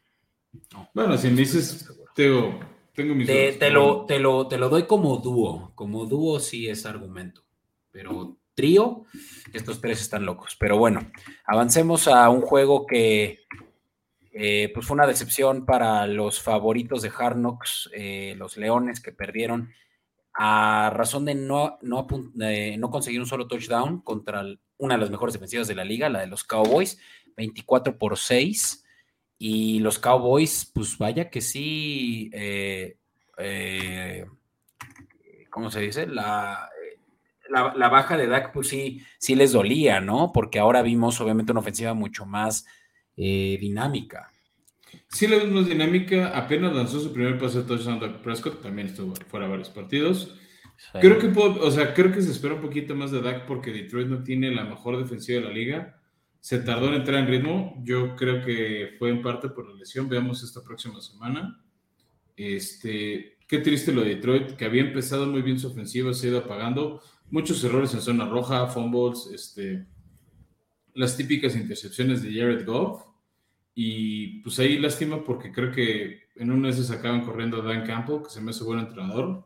bueno, 0.94 1.18
si 1.18 1.30
me 1.30 1.38
dices, 1.38 1.88
Teo, 2.16 2.60
te, 2.94 3.70
lo, 3.72 4.06
te, 4.06 4.20
lo, 4.20 4.48
te 4.48 4.58
lo 4.58 4.70
doy 4.70 4.84
como 4.88 5.18
dúo. 5.18 5.72
Como 5.76 6.06
dúo 6.06 6.40
sí 6.40 6.68
es 6.68 6.86
argumento. 6.86 7.44
Pero 7.92 8.38
trío, 8.56 9.06
estos 9.54 9.80
tres 9.82 10.02
están 10.02 10.26
locos. 10.26 10.56
Pero 10.60 10.78
bueno, 10.78 11.12
avancemos 11.46 12.08
a 12.08 12.30
un 12.30 12.42
juego 12.42 12.86
que 12.86 13.40
eh, 14.32 14.72
pues 14.74 14.88
fue 14.88 14.96
una 14.96 15.08
decepción 15.08 15.66
para 15.66 16.08
los 16.08 16.42
favoritos 16.42 17.04
de 17.04 17.12
Hard 17.16 17.36
Knocks, 17.36 17.90
eh, 17.94 18.34
los 18.38 18.58
Leones 18.58 19.00
que 19.00 19.12
perdieron 19.12 19.72
a 20.34 20.90
razón 20.94 21.26
de 21.26 21.36
no, 21.36 21.78
no, 21.82 22.08
no 22.08 22.90
conseguir 22.90 23.20
un 23.20 23.28
solo 23.28 23.48
touchdown 23.48 24.02
contra 24.02 24.44
una 24.78 24.96
de 24.96 25.02
las 25.02 25.12
mejores 25.12 25.34
defensivas 25.34 25.68
de 25.68 25.76
la 25.76 25.86
liga, 25.86 26.10
la 26.10 26.22
de 26.22 26.28
los 26.28 26.44
Cowboys, 26.44 27.00
24 27.38 27.98
por 27.98 28.18
6. 28.18 28.84
Y 29.38 29.80
los 29.80 30.00
Cowboys, 30.00 30.72
pues 30.74 30.98
vaya 30.98 31.30
que 31.30 31.42
sí, 31.42 32.30
eh, 32.34 32.98
eh, 33.38 34.26
¿cómo 35.50 35.70
se 35.70 35.82
dice? 35.82 36.08
La, 36.08 36.70
la, 37.50 37.90
baja 37.90 38.18
de 38.18 38.28
Dak, 38.28 38.52
pues 38.54 38.70
sí, 38.70 39.02
sí 39.18 39.36
les 39.36 39.52
dolía, 39.52 40.00
¿no? 40.00 40.32
Porque 40.34 40.60
ahora 40.60 40.82
vimos 40.82 41.20
obviamente 41.22 41.52
una 41.52 41.62
ofensiva 41.62 41.94
mucho 41.94 42.26
más 42.26 42.66
eh, 43.18 43.58
dinámica. 43.60 44.32
Sí, 45.14 45.28
la 45.28 45.38
vimos 45.38 45.68
dinámica. 45.68 46.30
Apenas 46.38 46.76
lanzó 46.76 47.00
su 47.00 47.14
primer 47.14 47.38
pase 47.38 47.60
de 47.60 47.64
touchdown 47.66 48.00
Dak 48.00 48.22
Prescott, 48.22 48.62
también 48.62 48.88
estuvo 48.88 49.14
fuera 49.28 49.48
varios 49.48 49.70
partidos. 49.70 50.36
Creo 51.00 51.20
que 51.20 51.28
o 51.38 51.72
sea, 51.72 51.94
creo 51.94 52.12
que 52.12 52.22
se 52.22 52.32
espera 52.32 52.56
un 52.56 52.62
poquito 52.62 52.96
más 52.96 53.12
de 53.12 53.22
Dak 53.22 53.46
porque 53.46 53.72
Detroit 53.72 54.08
no 54.08 54.24
tiene 54.24 54.52
la 54.52 54.66
mejor 54.66 54.98
defensiva 54.98 55.40
de 55.40 55.48
la 55.48 55.54
liga 55.54 56.00
se 56.44 56.60
tardó 56.60 56.90
en 56.90 56.96
entrar 56.96 57.22
en 57.22 57.28
ritmo. 57.28 57.82
Yo 57.86 58.18
creo 58.18 58.44
que 58.44 58.96
fue 59.00 59.12
en 59.12 59.22
parte 59.22 59.48
por 59.48 59.66
la 59.66 59.76
lesión. 59.76 60.10
Veamos 60.10 60.44
esta 60.44 60.62
próxima 60.62 61.00
semana. 61.00 61.64
Este, 62.36 63.38
qué 63.48 63.60
triste 63.60 63.94
lo 63.94 64.02
de 64.02 64.16
Detroit, 64.16 64.58
que 64.58 64.66
había 64.66 64.82
empezado 64.82 65.26
muy 65.26 65.42
bien 65.42 65.58
su 65.58 65.68
ofensiva, 65.68 66.14
se 66.14 66.28
ha 66.28 66.30
ido 66.32 66.40
apagando. 66.40 67.02
Muchos 67.30 67.64
errores 67.64 67.94
en 67.94 68.02
zona 68.02 68.28
roja, 68.28 68.68
fumbles, 68.68 69.30
este, 69.34 69.88
las 70.96 71.16
típicas 71.16 71.56
intercepciones 71.56 72.22
de 72.22 72.34
Jared 72.34 72.66
Goff. 72.66 73.06
Y 73.76 74.42
pues 74.42 74.60
ahí 74.60 74.78
lástima 74.78 75.24
porque 75.24 75.52
creo 75.52 75.72
que 75.72 76.24
en 76.36 76.52
un 76.52 76.62
mes 76.62 76.76
se 76.86 76.94
acaban 76.94 77.26
corriendo 77.26 77.62
a 77.62 77.66
Dan 77.66 77.86
Campbell, 77.86 78.24
que 78.24 78.30
se 78.30 78.42
me 78.42 78.52
hace 78.52 78.64
buen 78.64 78.80
entrenador. 78.80 79.46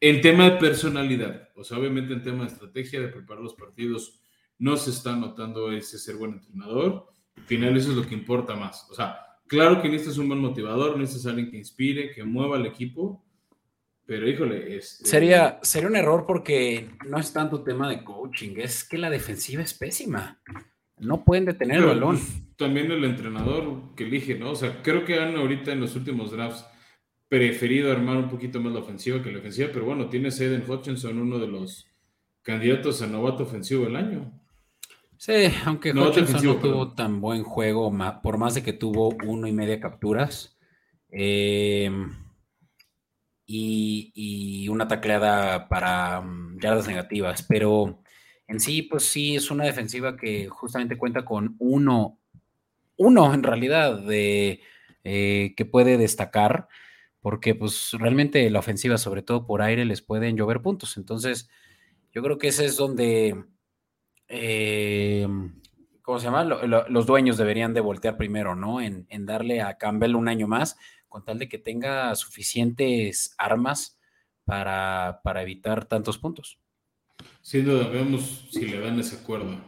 En 0.00 0.20
tema 0.20 0.50
de 0.50 0.58
personalidad, 0.58 1.48
o 1.54 1.64
sea, 1.64 1.78
obviamente 1.78 2.12
en 2.12 2.22
tema 2.22 2.44
de 2.44 2.52
estrategia, 2.52 3.00
de 3.00 3.08
preparar 3.08 3.42
los 3.42 3.54
partidos, 3.54 4.20
no 4.58 4.76
se 4.76 4.90
está 4.90 5.16
notando 5.16 5.72
ese 5.72 5.98
ser 5.98 6.16
buen 6.16 6.32
entrenador. 6.32 7.06
Al 7.36 7.44
final 7.44 7.76
eso 7.76 7.90
es 7.90 7.96
lo 7.96 8.06
que 8.06 8.14
importa 8.14 8.54
más. 8.54 8.88
O 8.90 8.94
sea, 8.94 9.18
claro 9.46 9.80
que 9.80 9.88
necesitas 9.88 10.18
un 10.18 10.28
buen 10.28 10.40
motivador, 10.40 10.98
necesitas 10.98 11.26
alguien 11.26 11.50
que 11.50 11.58
inspire, 11.58 12.12
que 12.12 12.24
mueva 12.24 12.56
al 12.56 12.66
equipo, 12.66 13.24
pero 14.06 14.28
híjole, 14.28 14.76
este... 14.76 15.06
sería, 15.06 15.58
sería 15.62 15.88
un 15.88 15.96
error 15.96 16.24
porque 16.26 16.90
no 17.06 17.18
es 17.18 17.32
tanto 17.32 17.62
tema 17.62 17.88
de 17.88 18.04
coaching, 18.04 18.56
es 18.58 18.84
que 18.84 18.98
la 18.98 19.08
defensiva 19.08 19.62
es 19.62 19.72
pésima. 19.72 20.40
No 21.04 21.24
pueden 21.24 21.44
detener 21.44 21.78
el 21.78 21.86
balón. 21.86 22.16
Pues, 22.16 22.42
también 22.56 22.90
el 22.90 23.04
entrenador 23.04 23.94
que 23.96 24.04
elige, 24.04 24.38
¿no? 24.38 24.52
O 24.52 24.54
sea, 24.54 24.82
creo 24.82 25.04
que 25.04 25.18
han 25.18 25.36
ahorita 25.36 25.72
en 25.72 25.80
los 25.80 25.96
últimos 25.96 26.30
drafts 26.30 26.64
preferido 27.28 27.90
armar 27.90 28.16
un 28.16 28.28
poquito 28.28 28.60
más 28.60 28.72
la 28.72 28.80
ofensiva 28.80 29.22
que 29.22 29.32
la 29.32 29.38
ofensiva, 29.38 29.70
pero 29.72 29.86
bueno, 29.86 30.08
tiene 30.08 30.28
Eden 30.28 30.64
Hutchinson, 30.68 31.18
uno 31.18 31.38
de 31.38 31.48
los 31.48 31.86
candidatos 32.42 33.02
a 33.02 33.06
novato 33.06 33.42
ofensivo 33.42 33.84
del 33.84 33.96
año. 33.96 34.40
Sí, 35.16 35.32
aunque 35.64 35.92
no, 35.94 36.08
Hutchinson 36.08 36.44
no 36.44 36.56
tuvo 36.56 36.92
tan 36.92 37.20
buen 37.20 37.42
juego, 37.42 37.92
por 38.22 38.38
más 38.38 38.54
de 38.54 38.62
que 38.62 38.72
tuvo 38.72 39.16
uno 39.26 39.46
y 39.46 39.52
media 39.52 39.80
capturas 39.80 40.56
em, 41.10 42.12
y, 43.46 44.68
una 44.68 44.86
tacleada 44.86 45.68
para 45.68 46.20
mm, 46.20 46.58
yardas 46.60 46.86
negativas, 46.86 47.42
pero 47.42 48.02
en 48.46 48.60
sí, 48.60 48.82
pues 48.82 49.04
sí, 49.04 49.36
es 49.36 49.50
una 49.50 49.64
defensiva 49.64 50.16
que 50.16 50.48
justamente 50.48 50.98
cuenta 50.98 51.24
con 51.24 51.56
uno, 51.58 52.18
uno 52.96 53.34
en 53.34 53.42
realidad, 53.42 53.98
de 53.98 54.60
eh, 55.04 55.54
que 55.56 55.64
puede 55.64 55.96
destacar, 55.96 56.68
porque 57.20 57.54
pues 57.54 57.92
realmente 57.92 58.48
la 58.50 58.58
ofensiva, 58.58 58.98
sobre 58.98 59.22
todo 59.22 59.46
por 59.46 59.62
aire, 59.62 59.84
les 59.84 60.02
pueden 60.02 60.36
llover 60.36 60.62
puntos. 60.62 60.96
Entonces, 60.96 61.48
yo 62.12 62.22
creo 62.22 62.38
que 62.38 62.48
ese 62.48 62.66
es 62.66 62.76
donde 62.76 63.44
eh, 64.28 65.26
¿cómo 66.04 66.18
se 66.18 66.26
llama? 66.26 66.44
los 66.44 67.06
dueños 67.06 67.38
deberían 67.38 67.72
de 67.72 67.80
voltear 67.80 68.18
primero, 68.18 68.54
¿no? 68.54 68.80
En, 68.80 69.06
darle 69.24 69.62
a 69.62 69.78
Campbell 69.78 70.16
un 70.16 70.28
año 70.28 70.46
más, 70.46 70.76
con 71.08 71.24
tal 71.24 71.38
de 71.38 71.48
que 71.48 71.58
tenga 71.58 72.14
suficientes 72.14 73.34
armas 73.38 73.98
para, 74.44 75.20
evitar 75.36 75.86
tantos 75.86 76.18
puntos. 76.18 76.58
Sin 77.42 77.64
duda, 77.64 77.88
veamos 77.88 78.48
si 78.50 78.66
le 78.66 78.80
dan 78.80 78.98
ese 78.98 79.16
acuerdo. 79.16 79.60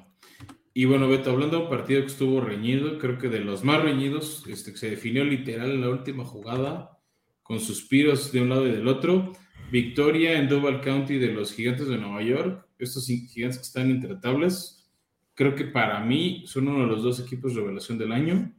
Y 0.72 0.84
bueno, 0.84 1.08
Beto, 1.08 1.30
hablando 1.30 1.56
de 1.56 1.62
un 1.64 1.70
partido 1.70 2.02
que 2.02 2.08
estuvo 2.08 2.40
reñido, 2.40 2.98
creo 2.98 3.18
que 3.18 3.28
de 3.28 3.40
los 3.40 3.64
más 3.64 3.82
reñidos, 3.82 4.44
este, 4.46 4.72
que 4.72 4.78
se 4.78 4.90
definió 4.90 5.24
literal 5.24 5.70
en 5.70 5.80
la 5.80 5.88
última 5.88 6.24
jugada, 6.24 6.98
con 7.42 7.60
suspiros 7.60 8.32
de 8.32 8.42
un 8.42 8.48
lado 8.48 8.66
y 8.66 8.72
del 8.72 8.88
otro. 8.88 9.32
Victoria 9.70 10.38
en 10.38 10.48
Duval 10.48 10.80
County 10.80 11.18
de 11.18 11.32
los 11.32 11.52
Gigantes 11.52 11.88
de 11.88 11.96
Nueva 11.96 12.22
York, 12.22 12.66
estos 12.78 13.06
gigantes 13.06 13.58
que 13.58 13.62
están 13.62 13.90
intratables, 13.90 14.90
creo 15.34 15.54
que 15.54 15.64
para 15.64 16.00
mí 16.00 16.44
son 16.46 16.68
uno 16.68 16.80
de 16.80 16.86
los 16.86 17.02
dos 17.02 17.20
equipos 17.20 17.54
revelación 17.54 17.98
del 17.98 18.12
año. 18.12 18.52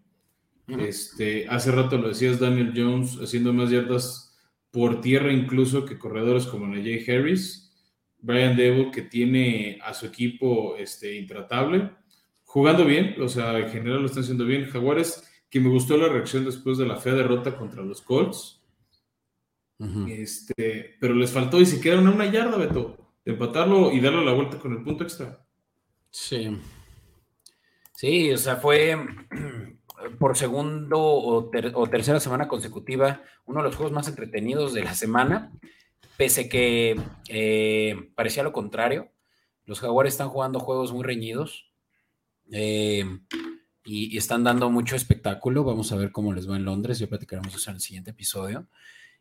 Este, 0.67 1.47
hace 1.47 1.71
rato 1.71 1.97
lo 1.97 2.09
decías, 2.09 2.39
Daniel 2.39 2.73
Jones 2.75 3.19
haciendo 3.21 3.53
más 3.53 3.69
yardas 3.69 4.37
por 4.71 5.01
tierra 5.01 5.31
incluso 5.31 5.85
que 5.85 5.97
corredores 5.97 6.45
como 6.45 6.67
Najee 6.67 7.05
Harris. 7.07 7.66
Brian 8.19 8.55
Debo 8.55 8.91
que 8.91 9.03
tiene 9.03 9.79
a 9.83 9.93
su 9.93 10.05
equipo 10.05 10.75
este, 10.77 11.15
intratable, 11.15 11.91
jugando 12.43 12.85
bien, 12.85 13.15
o 13.21 13.27
sea, 13.27 13.57
en 13.57 13.69
general 13.69 14.01
lo 14.01 14.05
están 14.07 14.23
haciendo 14.23 14.45
bien. 14.45 14.69
Jaguares, 14.69 15.23
que 15.49 15.59
me 15.59 15.69
gustó 15.69 15.97
la 15.97 16.09
reacción 16.09 16.45
después 16.45 16.77
de 16.77 16.85
la 16.85 16.97
fea 16.97 17.13
derrota 17.13 17.55
contra 17.55 17.83
los 17.83 18.01
Colts. 18.01 18.61
este, 20.07 20.95
pero 20.99 21.13
les 21.13 21.31
faltó 21.31 21.61
y 21.61 21.65
se 21.65 21.79
quedaron 21.79 22.07
a 22.07 22.11
una 22.11 22.31
yarda, 22.31 22.57
Beto 22.57 23.07
empatarlo 23.27 23.91
y 23.91 23.99
darle 23.99 24.23
la 24.23 24.31
vuelta 24.31 24.57
con 24.57 24.71
el 24.71 24.83
punto 24.83 25.03
extra. 25.03 25.45
Sí. 26.09 26.57
Sí, 27.93 28.31
o 28.31 28.37
sea, 28.37 28.55
fue 28.55 28.97
por 30.19 30.37
segundo 30.37 30.99
o, 30.99 31.49
tercera 31.89 32.19
semana 32.19 32.47
consecutiva 32.47 33.21
uno 33.45 33.59
de 33.59 33.65
los 33.65 33.75
juegos 33.75 33.91
más 33.91 34.07
entretenidos 34.07 34.73
de 34.73 34.83
la 34.83 34.93
semana, 34.93 35.51
pese 36.17 36.49
que 36.49 36.99
eh, 37.29 38.09
parecía 38.15 38.43
lo 38.43 38.51
contrario. 38.51 39.11
Los 39.65 39.79
Jaguares 39.79 40.13
están 40.13 40.29
jugando 40.29 40.59
juegos 40.59 40.91
muy 40.91 41.03
reñidos 41.03 41.71
eh, 42.51 43.05
y, 43.85 44.17
están 44.17 44.43
dando 44.43 44.69
mucho 44.69 44.95
espectáculo. 44.95 45.63
Vamos 45.63 45.91
a 45.91 45.95
ver 45.95 46.11
cómo 46.11 46.33
les 46.33 46.49
va 46.49 46.55
en 46.55 46.65
Londres. 46.65 46.99
Ya 46.99 47.07
platicaremos 47.07 47.53
eso 47.53 47.69
en 47.69 47.75
el 47.75 47.81
siguiente 47.81 48.11
episodio. 48.11 48.67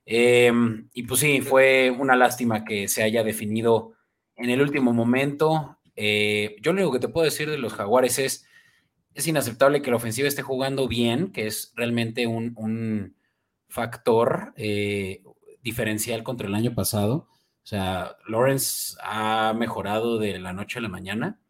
Eh, 0.07 0.53
y 0.95 1.03
pues 1.03 1.21
sí, 1.21 1.41
fue 1.41 1.91
una 1.91 2.17
lástima 2.17 2.65
que 2.65 2.89
se 2.89 3.03
haya 3.03 3.23
definido 3.23 3.93
en 4.37 4.51
el 4.51 4.63
último 4.63 4.93
momento. 4.93 5.79
Yo 5.97 6.73
lo 6.73 6.81
único 6.81 6.93
que 6.93 7.01
te 7.01 7.09
puedo 7.09 7.25
decir 7.25 7.51
de 7.51 7.59
los 7.59 7.75
Jaguares 7.75 8.19
es, 8.19 8.47
es 9.15 9.27
inaceptable 9.27 9.83
que 9.83 9.91
la 9.91 9.97
ofensiva 9.97 10.29
esté 10.29 10.43
jugando 10.43 10.89
bien, 10.89 11.33
que 11.33 11.47
es 11.47 11.73
realmente 11.75 12.27
un, 12.27 13.17
factor 13.69 14.55
eh, 14.57 15.23
diferencial 15.67 16.23
contra 16.23 16.47
el 16.47 16.55
año 16.55 16.75
pasado. 16.75 17.27
O 17.65 17.67
sea, 17.67 18.17
Lawrence 18.29 18.97
ha 19.03 19.53
mejorado 19.53 20.19
de 20.19 20.39
la 20.39 20.53
noche 20.53 20.79
a 20.79 20.83
la 20.83 20.89
mañana, 20.89 21.41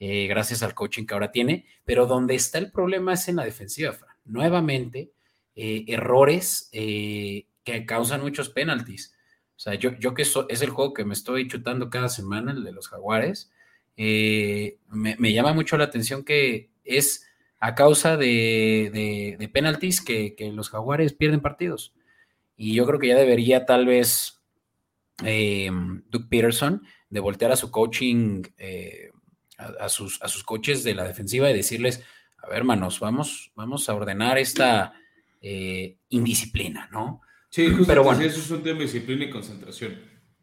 eh, 0.00 0.26
gracias 0.26 0.62
al 0.62 0.74
coaching 0.74 1.04
que 1.04 1.12
ahora 1.12 1.32
tiene, 1.32 1.66
pero 1.84 2.06
donde 2.06 2.34
está 2.34 2.56
el 2.56 2.72
problema 2.72 3.12
es 3.12 3.28
en 3.28 3.36
la 3.36 3.44
defensiva, 3.44 3.94
Nuevamente, 4.24 5.12
eh, 5.54 5.84
errores 5.88 6.70
eh, 6.72 7.46
que 7.62 7.84
causan 7.84 8.22
muchos 8.22 8.48
penalties. 8.48 9.14
O 9.54 9.60
sea, 9.60 9.74
yo, 9.74 9.90
yo 9.98 10.14
que 10.14 10.22
es 10.22 10.62
el 10.62 10.70
juego 10.70 10.94
que 10.94 11.04
me 11.04 11.12
estoy 11.12 11.46
chutando 11.46 11.90
cada 11.90 12.08
semana, 12.08 12.52
el 12.52 12.64
de 12.64 12.72
los 12.72 12.88
jaguares, 12.88 13.52
me, 13.96 15.32
llama 15.32 15.52
mucho 15.52 15.76
la 15.76 15.84
atención 15.84 16.24
que 16.24 16.70
es 16.84 17.26
a 17.60 17.74
causa 17.74 18.16
de, 18.16 19.36
de, 19.38 19.48
penalties 19.48 20.00
que, 20.00 20.34
los 20.54 20.70
jaguares 20.70 21.12
pierden 21.12 21.42
partidos. 21.42 21.92
Y 22.62 22.74
yo 22.74 22.86
creo 22.86 23.00
que 23.00 23.08
ya 23.08 23.16
debería 23.16 23.66
tal 23.66 23.86
vez 23.86 24.40
eh, 25.24 25.68
Doug 26.08 26.28
Peterson 26.28 26.86
de 27.10 27.18
voltear 27.18 27.50
a 27.50 27.56
su 27.56 27.72
coaching, 27.72 28.44
eh, 28.56 29.10
a, 29.58 29.88
sus, 29.88 30.22
a 30.22 30.28
sus 30.28 30.44
coaches 30.44 30.84
de 30.84 30.94
la 30.94 31.02
defensiva 31.02 31.50
y 31.50 31.54
decirles, 31.54 32.04
a 32.38 32.46
ver, 32.46 32.58
hermanos, 32.58 33.00
vamos, 33.00 33.50
vamos 33.56 33.88
a 33.88 33.94
ordenar 33.94 34.38
esta 34.38 34.92
eh, 35.40 35.96
indisciplina, 36.10 36.88
¿no? 36.92 37.22
Sí, 37.50 37.68
pero 37.84 38.04
bueno, 38.04 38.20
eso 38.20 38.38
es 38.38 38.50
un 38.52 38.62
tema 38.62 38.78
de 38.78 38.84
disciplina 38.84 39.24
y 39.24 39.30
concentración. 39.30 39.98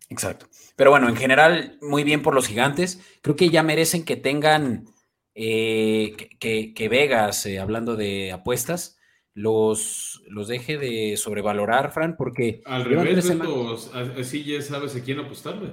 Exacto. 0.10 0.50
Pero 0.76 0.92
bueno, 0.92 1.08
en 1.08 1.16
general, 1.16 1.78
muy 1.82 2.04
bien 2.04 2.22
por 2.22 2.36
los 2.36 2.50
gigantes. 2.50 3.00
Creo 3.22 3.38
que 3.38 3.50
ya 3.50 3.64
merecen 3.64 4.04
que 4.04 4.18
tengan, 4.18 4.88
que, 5.34 6.74
que, 6.76 6.90
Vegas, 6.90 7.48
hablando 7.62 7.96
de 7.96 8.34
apuestas, 8.34 8.99
los, 9.40 10.22
los 10.28 10.50
deje 10.50 10.78
de 10.78 11.16
sobrevalorar, 11.16 11.94
Fran, 11.94 12.18
porque... 12.18 12.62
Al 12.66 12.84
revés, 12.84 13.32
así 14.20 14.44
ya 14.44 14.62
sabes 14.62 14.98
a 14.98 15.02
quién 15.02 15.20
apostarle. 15.20 15.72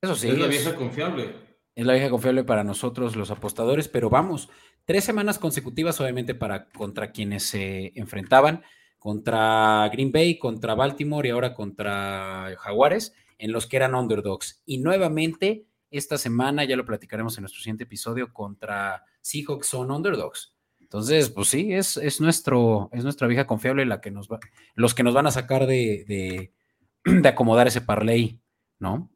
Eso 0.00 0.14
sí. 0.14 0.28
Es 0.28 0.38
la 0.38 0.46
vieja 0.46 0.76
confiable. 0.76 1.34
Es 1.74 1.84
la 1.84 1.94
vieja 1.94 2.08
confiable 2.08 2.44
para 2.44 2.62
nosotros 2.62 3.16
los 3.16 3.32
apostadores, 3.32 3.88
pero 3.88 4.10
vamos, 4.10 4.48
tres 4.84 5.02
semanas 5.02 5.40
consecutivas 5.40 6.00
obviamente 6.00 6.36
para 6.36 6.68
contra 6.68 7.10
quienes 7.10 7.42
se 7.42 7.90
enfrentaban, 7.96 8.62
contra 9.00 9.88
Green 9.92 10.12
Bay, 10.12 10.38
contra 10.38 10.76
Baltimore 10.76 11.26
y 11.26 11.32
ahora 11.32 11.52
contra 11.52 12.54
Jaguares, 12.60 13.12
en 13.38 13.50
los 13.50 13.66
que 13.66 13.76
eran 13.76 13.96
underdogs. 13.96 14.62
Y 14.66 14.78
nuevamente, 14.78 15.66
esta 15.90 16.16
semana, 16.16 16.62
ya 16.62 16.76
lo 16.76 16.84
platicaremos 16.84 17.36
en 17.36 17.42
nuestro 17.42 17.60
siguiente 17.60 17.84
episodio, 17.84 18.32
contra 18.32 19.04
Seahawks 19.20 19.66
son 19.66 19.90
underdogs. 19.90 20.53
Entonces, 20.94 21.28
pues 21.28 21.48
sí, 21.48 21.72
es, 21.72 21.96
es, 21.96 22.20
nuestro, 22.20 22.88
es 22.92 23.02
nuestra 23.02 23.26
vieja 23.26 23.48
confiable 23.48 23.84
la 23.84 24.00
que 24.00 24.12
nos 24.12 24.28
va, 24.28 24.38
los 24.76 24.94
que 24.94 25.02
nos 25.02 25.12
van 25.12 25.26
a 25.26 25.32
sacar 25.32 25.66
de, 25.66 26.04
de, 26.06 27.28
acomodar 27.28 27.66
ese 27.66 27.80
parlay, 27.80 28.38
¿no? 28.78 29.10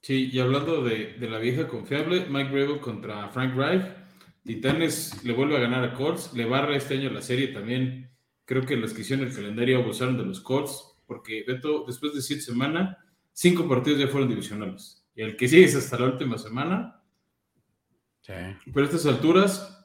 Sí, 0.00 0.28
y 0.32 0.40
hablando 0.40 0.82
de, 0.82 1.16
la 1.20 1.38
vieja 1.38 1.68
confiable, 1.68 2.26
Mike 2.28 2.50
Rebel 2.50 2.80
contra 2.80 3.28
Frank 3.28 3.54
Reich, 3.54 3.84
Titanes 4.42 5.22
le 5.22 5.32
vuelve 5.34 5.56
a 5.56 5.60
ganar 5.60 5.84
a 5.84 5.94
Colts, 5.94 6.32
le 6.34 6.46
barra 6.46 6.76
este 6.76 6.94
año 6.94 7.10
la 7.10 7.22
serie 7.22 7.46
también. 7.46 8.10
Creo 8.44 8.66
que 8.66 8.76
los 8.76 8.92
que 8.92 9.02
hicieron 9.02 9.24
el 9.24 9.32
calendario 9.32 9.82
abusaron 9.82 10.18
de 10.18 10.24
los 10.24 10.40
Colts, 10.40 10.96
porque 11.06 11.44
Beto, 11.46 11.84
después 11.86 12.12
de 12.12 12.22
siete 12.22 12.42
semanas, 12.42 12.96
cinco 13.32 13.68
partidos 13.68 14.00
ya 14.00 14.08
fueron 14.08 14.28
divisionales. 14.28 15.06
Y 15.14 15.22
el 15.22 15.36
que 15.36 15.46
sigue 15.46 15.66
es 15.66 15.76
hasta 15.76 15.96
la 15.96 16.06
última 16.06 16.38
semana. 16.38 17.00
Sí. 18.20 18.32
Pero 18.72 18.84
a 18.84 18.88
estas 18.88 19.06
alturas, 19.06 19.83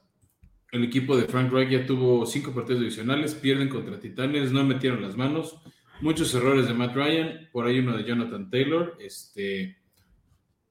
el 0.72 0.84
equipo 0.84 1.18
de 1.18 1.26
Frank 1.26 1.52
Reich 1.52 1.70
ya 1.70 1.86
tuvo 1.86 2.26
cinco 2.26 2.54
partidos 2.54 2.82
divisionales, 2.82 3.34
pierden 3.36 3.70
contra 3.70 4.00
Titanes, 4.00 4.52
no 4.52 4.64
metieron 4.64 5.02
las 5.02 5.18
manos. 5.18 5.60
Muchos 6.02 6.34
errores 6.36 6.68
de 6.68 6.74
Matt 6.74 6.96
Ryan, 6.96 7.50
por 7.52 7.66
ahí 7.66 7.80
uno 7.80 7.98
de 7.98 8.04
Jonathan 8.04 8.50
Taylor. 8.50 8.96
Este, 9.00 9.78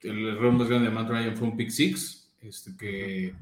el 0.01 0.27
error 0.27 0.53
más 0.53 0.67
grande 0.69 0.89
de 0.89 0.95
Matt 0.95 1.09
Ryan 1.09 1.35
fue 1.35 1.47
un 1.49 1.57
pick 1.57 1.69
six, 1.69 2.33
este, 2.41 2.75
que, 2.77 3.35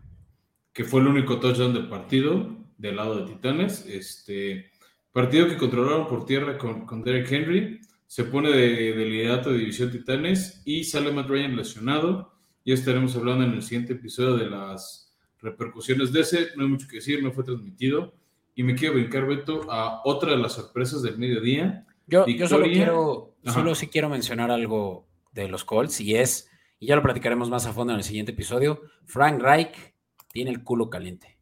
que 0.73 0.83
fue 0.83 1.01
el 1.01 1.07
único 1.07 1.39
touchdown 1.39 1.73
del 1.73 1.87
partido 1.87 2.57
del 2.77 2.95
lado 2.95 3.19
de 3.19 3.33
Titanes. 3.33 3.85
Este, 3.85 4.71
partido 5.11 5.47
que 5.47 5.57
controlaron 5.57 6.07
por 6.07 6.25
tierra 6.25 6.57
con, 6.57 7.03
Derek 7.03 7.31
Henry. 7.31 7.79
Se 8.07 8.23
pone 8.23 8.49
de 8.49 8.95
liderato 8.95 9.51
de 9.51 9.59
división 9.59 9.91
Titanes 9.91 10.61
y 10.65 10.83
sale 10.85 11.11
Matt 11.11 11.29
Ryan 11.29 11.55
lesionado. 11.55 12.33
Ya 12.65 12.73
estaremos 12.73 13.15
hablando 13.15 13.45
en 13.45 13.51
el 13.51 13.61
siguiente 13.61 13.93
episodio 13.93 14.35
de 14.37 14.49
las 14.49 15.06
repercusiones 15.41 16.11
de 16.11 16.21
ese, 16.21 16.47
no 16.55 16.63
hay 16.63 16.69
mucho 16.69 16.87
que 16.87 16.97
decir, 16.97 17.23
no 17.23 17.31
fue 17.31 17.43
transmitido. 17.43 18.13
Y 18.55 18.63
me 18.63 18.75
quiero 18.75 18.95
brincar, 18.95 19.27
Beto, 19.27 19.71
a 19.71 20.01
otra 20.03 20.31
de 20.31 20.37
las 20.37 20.53
sorpresas 20.53 21.03
del 21.03 21.17
mediodía. 21.17 21.85
Yo, 22.07 22.25
yo 22.25 22.47
solo 22.47 22.65
quiero, 22.65 23.35
solo 23.43 23.75
sí 23.75 23.87
quiero 23.87 24.09
mencionar 24.09 24.49
algo 24.49 25.07
de 25.31 25.47
los 25.47 25.63
Colts 25.63 26.01
y 26.01 26.15
es, 26.15 26.49
y 26.79 26.87
ya 26.87 26.95
lo 26.95 27.03
platicaremos 27.03 27.49
más 27.49 27.65
a 27.65 27.73
fondo 27.73 27.93
en 27.93 27.99
el 27.99 28.03
siguiente 28.03 28.31
episodio, 28.31 28.81
Frank 29.05 29.41
Reich 29.41 29.93
tiene 30.31 30.51
el 30.51 30.63
culo 30.63 30.89
caliente. 30.89 31.37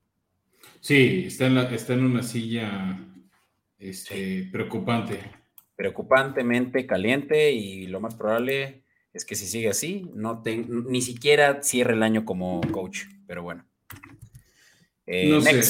Sí, 0.82 1.26
está 1.28 1.48
en, 1.48 1.58
está 1.58 1.94
en 1.94 2.06
una 2.06 2.22
silla 2.22 3.00
este, 3.80 4.50
preocupante. 4.52 5.20
Preocupantemente 5.76 6.86
caliente 6.86 7.52
y 7.52 7.88
lo 7.88 8.00
más 8.00 8.16
probable 8.16 8.84
es 9.14 9.26
que 9.26 9.36
si 9.36 9.46
sigue 9.46 9.70
así, 9.70 10.10
no 10.14 10.44
ni 10.68 11.02
siquiera 11.02 11.64
cierre 11.64 11.94
el 11.94 12.04
año 12.04 12.26
como 12.26 12.62
coach, 12.72 13.04
pero 13.28 13.44
bueno. 13.44 13.66
Eh, 15.08 15.30
no 15.30 15.42
sé. 15.42 15.62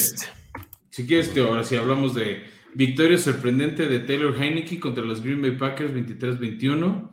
Si 0.90 1.06
quieres, 1.06 1.36
ahora 1.36 1.62
si 1.62 1.76
hablamos 1.76 2.14
de 2.14 2.44
victoria 2.74 3.18
sorprendente 3.18 3.86
de 3.86 4.00
Taylor 4.00 4.34
Heineke 4.40 4.80
contra 4.80 5.04
los 5.04 5.22
Green 5.22 5.42
Bay 5.42 5.52
Packers 5.52 5.92
23-21. 5.92 7.10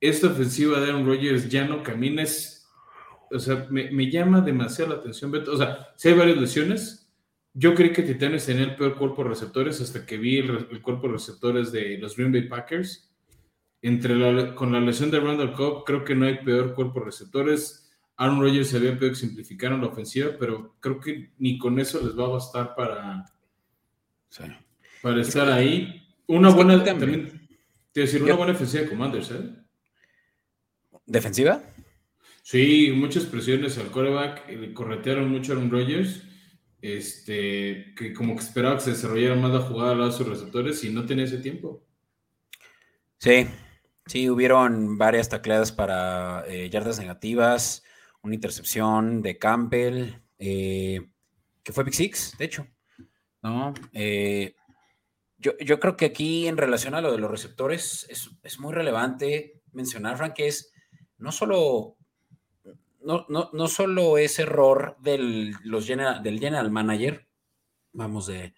Esta 0.00 0.28
ofensiva 0.28 0.80
de 0.80 0.86
Aaron 0.86 1.06
Rodgers 1.06 1.48
ya 1.48 1.66
no 1.66 1.82
camina. 1.82 2.24
o 3.30 3.38
sea, 3.38 3.66
me, 3.70 4.10
llama 4.10 4.40
demasiado 4.40 4.92
la 4.92 5.00
atención. 5.00 5.34
O 5.48 5.56
sea, 5.56 5.88
si 5.96 6.08
hay 6.08 6.14
varias 6.14 6.38
lesiones. 6.38 7.02
Yo 7.58 7.74
creí 7.74 7.90
que 7.90 8.02
Titanes 8.02 8.44
tenía 8.44 8.64
el 8.64 8.76
peor 8.76 8.98
cuerpo 8.98 9.22
de 9.22 9.30
receptores 9.30 9.80
hasta 9.80 10.04
que 10.04 10.18
vi 10.18 10.36
el, 10.40 10.82
cuerpo 10.82 11.06
de 11.06 11.14
receptores 11.14 11.72
de 11.72 11.96
los 11.96 12.14
Green 12.14 12.30
Bay 12.30 12.48
Packers. 12.48 13.10
Entre 13.80 14.54
con 14.54 14.72
la 14.72 14.80
lesión 14.80 15.10
de 15.10 15.20
Randall 15.20 15.54
Cobb, 15.54 15.84
creo 15.84 16.04
que 16.04 16.14
no 16.14 16.26
hay 16.26 16.36
peor 16.44 16.74
cuerpo 16.74 17.00
de 17.00 17.06
receptores 17.06 17.85
Aaron 18.16 18.40
Rodgers 18.40 18.68
se 18.68 18.76
había 18.78 18.94
pedido 18.94 19.10
que 19.10 19.20
simplificaran 19.20 19.80
la 19.80 19.88
ofensiva, 19.88 20.32
pero 20.38 20.76
creo 20.80 20.98
que 21.00 21.32
ni 21.38 21.58
con 21.58 21.78
eso 21.78 22.00
les 22.02 22.18
va 22.18 22.24
a 22.24 22.30
bastar 22.30 22.74
para, 22.74 23.24
para 25.02 25.20
estar 25.20 25.50
ahí. 25.50 26.02
Una 26.26 26.50
buena, 26.50 26.82
también, 26.82 27.48
te 27.92 28.00
decir, 28.00 28.22
una 28.22 28.34
buena 28.34 28.52
ofensiva 28.52 28.82
de 28.82 28.88
Commanders, 28.88 29.30
¿eh? 29.30 29.50
¿Defensiva? 31.04 31.62
Sí, 32.42 32.92
muchas 32.94 33.24
presiones 33.24 33.78
al 33.78 33.90
coreback, 33.90 34.48
le 34.48 34.72
corretearon 34.72 35.30
mucho 35.30 35.52
a 35.52 35.56
Aaron 35.56 35.70
Rodgers, 35.70 36.22
este, 36.80 37.94
que 37.96 38.12
como 38.12 38.34
que 38.34 38.42
esperaba 38.42 38.76
que 38.76 38.82
se 38.82 38.90
desarrollara 38.90 39.34
más 39.36 39.52
la 39.52 39.60
jugada 39.60 39.92
al 39.92 39.98
lado 39.98 40.10
de 40.10 40.16
sus 40.16 40.28
receptores 40.28 40.82
y 40.84 40.90
no 40.90 41.04
tenía 41.04 41.24
ese 41.24 41.38
tiempo. 41.38 41.84
Sí, 43.18 43.46
sí, 44.06 44.30
hubieron 44.30 44.98
varias 44.98 45.28
tacleadas 45.28 45.72
para 45.72 46.44
eh, 46.48 46.70
yardas 46.70 46.98
negativas, 46.98 47.82
una 48.22 48.34
intercepción 48.34 49.22
de 49.22 49.38
Campbell, 49.38 50.14
eh, 50.38 51.00
que 51.62 51.72
fue 51.72 51.84
Big 51.84 51.94
Six, 51.94 52.36
de 52.38 52.44
hecho. 52.44 52.66
¿no? 53.42 53.74
Eh, 53.92 54.54
yo, 55.38 55.56
yo, 55.58 55.78
creo 55.78 55.96
que 55.96 56.06
aquí, 56.06 56.48
en 56.48 56.56
relación 56.56 56.94
a 56.94 57.00
lo 57.00 57.12
de 57.12 57.18
los 57.18 57.30
receptores, 57.30 58.06
es, 58.08 58.58
muy 58.58 58.72
relevante 58.72 59.60
mencionar, 59.72 60.16
Frank, 60.16 60.34
que 60.34 60.48
es 60.48 60.72
no 61.18 61.30
solo, 61.32 61.96
no, 63.00 63.26
no, 63.28 63.68
solo 63.68 64.18
es 64.18 64.38
error 64.38 64.96
del, 65.00 65.52
los 65.62 65.86
general, 65.86 66.22
del 66.22 66.40
general 66.40 66.70
manager, 66.70 67.28
vamos, 67.92 68.26
de, 68.26 68.54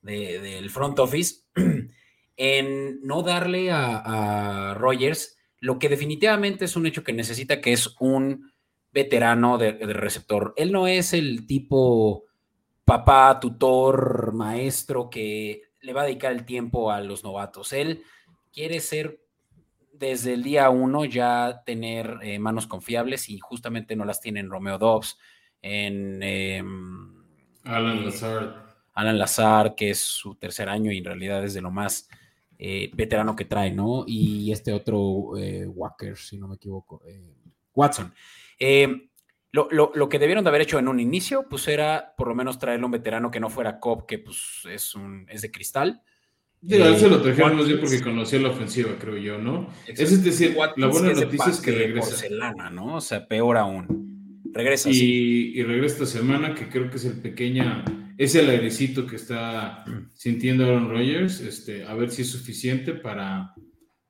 del 0.00 0.70
front 0.70 0.98
office, 0.98 1.44
en 2.36 3.00
no 3.02 3.22
darle 3.22 3.70
a, 3.70 4.70
a 4.70 4.74
Rogers 4.74 5.36
lo 5.62 5.78
que 5.78 5.88
definitivamente 5.88 6.64
es 6.64 6.74
un 6.74 6.86
hecho 6.86 7.04
que 7.04 7.12
necesita, 7.12 7.60
que 7.60 7.72
es 7.72 7.94
un 8.00 8.51
veterano 8.92 9.58
de, 9.58 9.72
receptor. 9.72 10.52
Él 10.56 10.70
no 10.70 10.86
es 10.86 11.12
el 11.12 11.46
tipo 11.46 12.24
papá, 12.84 13.38
tutor, 13.40 14.32
maestro 14.34 15.08
que 15.08 15.62
le 15.80 15.92
va 15.92 16.02
a 16.02 16.06
dedicar 16.06 16.32
el 16.32 16.44
tiempo 16.44 16.90
a 16.90 17.00
los 17.00 17.24
novatos. 17.24 17.72
Él 17.72 18.02
quiere 18.52 18.80
ser 18.80 19.20
desde 19.92 20.34
el 20.34 20.42
día 20.42 20.68
uno 20.68 21.04
ya 21.04 21.62
tener 21.64 22.18
eh, 22.22 22.38
manos 22.38 22.66
confiables 22.66 23.28
y 23.28 23.38
justamente 23.38 23.96
no 23.96 24.04
las 24.04 24.20
tiene 24.20 24.40
en 24.40 24.50
Romeo 24.50 24.78
Dobbs, 24.78 25.18
en 25.62 26.22
em, 26.22 27.24
Alan 27.64 27.98
eh, 27.98 28.04
Lazar. 28.06 28.66
Alan 28.94 29.18
Lazar, 29.18 29.74
que 29.74 29.90
es 29.90 30.00
su 30.00 30.34
tercer 30.34 30.68
año 30.68 30.92
y 30.92 30.98
en 30.98 31.04
realidad 31.04 31.44
es 31.44 31.54
de 31.54 31.62
lo 31.62 31.70
más 31.70 32.08
eh, 32.58 32.90
veterano 32.94 33.34
que 33.34 33.46
trae, 33.46 33.70
¿no? 33.70 34.04
Y 34.06 34.52
este 34.52 34.72
otro 34.72 34.98
Walker, 35.00 36.16
si 36.16 36.36
no 36.36 36.48
me 36.48 36.56
equivoco, 36.56 37.00
Watson. 37.74 38.12
Eh, 38.64 39.08
lo, 39.50 40.08
que 40.08 40.18
debieron 40.20 40.44
de 40.44 40.48
haber 40.48 40.62
hecho 40.62 40.78
en 40.78 40.88
un 40.88 41.00
inicio, 41.00 41.46
pues 41.50 41.66
era 41.66 42.14
por 42.16 42.28
lo 42.28 42.34
menos 42.34 42.58
traerle 42.58 42.86
un 42.86 42.92
veterano 42.92 43.30
que 43.30 43.40
no 43.40 43.50
fuera 43.50 43.80
Cobb, 43.80 44.06
que 44.06 44.18
pues 44.18 44.62
es, 44.70 44.94
un, 44.94 45.26
es 45.28 45.42
de 45.42 45.50
cristal. 45.50 46.00
Ya, 46.60 46.96
se 46.96 47.10
lo 47.10 47.20
trajeron 47.20 47.56
más 47.56 47.66
bien 47.66 47.80
porque 47.80 48.00
conocía 48.00 48.38
la 48.38 48.50
ofensiva, 48.50 48.92
creo 48.98 49.16
yo, 49.16 49.36
¿no? 49.36 49.68
Es 49.86 50.22
decir, 50.22 50.56
la 50.76 50.86
buena 50.86 51.12
noticia 51.12 51.50
es 51.50 51.60
que 51.60 51.72
regresa. 51.72 52.10
Porcelana, 52.10 52.70
¿no? 52.70 52.96
O 52.96 53.00
sea, 53.00 53.26
peor 53.26 53.56
aún. 53.56 54.40
Regresa. 54.52 54.88
Y, 54.88 55.58
y, 55.58 55.62
regresa 55.64 56.04
esta 56.04 56.18
semana, 56.18 56.54
que 56.54 56.68
creo 56.68 56.88
que 56.88 56.98
es 56.98 57.04
el 57.04 57.20
pequeña, 57.20 57.84
es 58.16 58.36
el 58.36 58.48
airecito 58.48 59.06
que 59.06 59.16
está 59.16 59.84
sintiendo 60.14 60.64
Aaron 60.64 60.88
Rodgers, 60.88 61.40
este, 61.40 61.84
a 61.84 61.94
ver 61.94 62.10
si 62.10 62.22
es 62.22 62.30
suficiente 62.30 62.94
para 62.94 63.54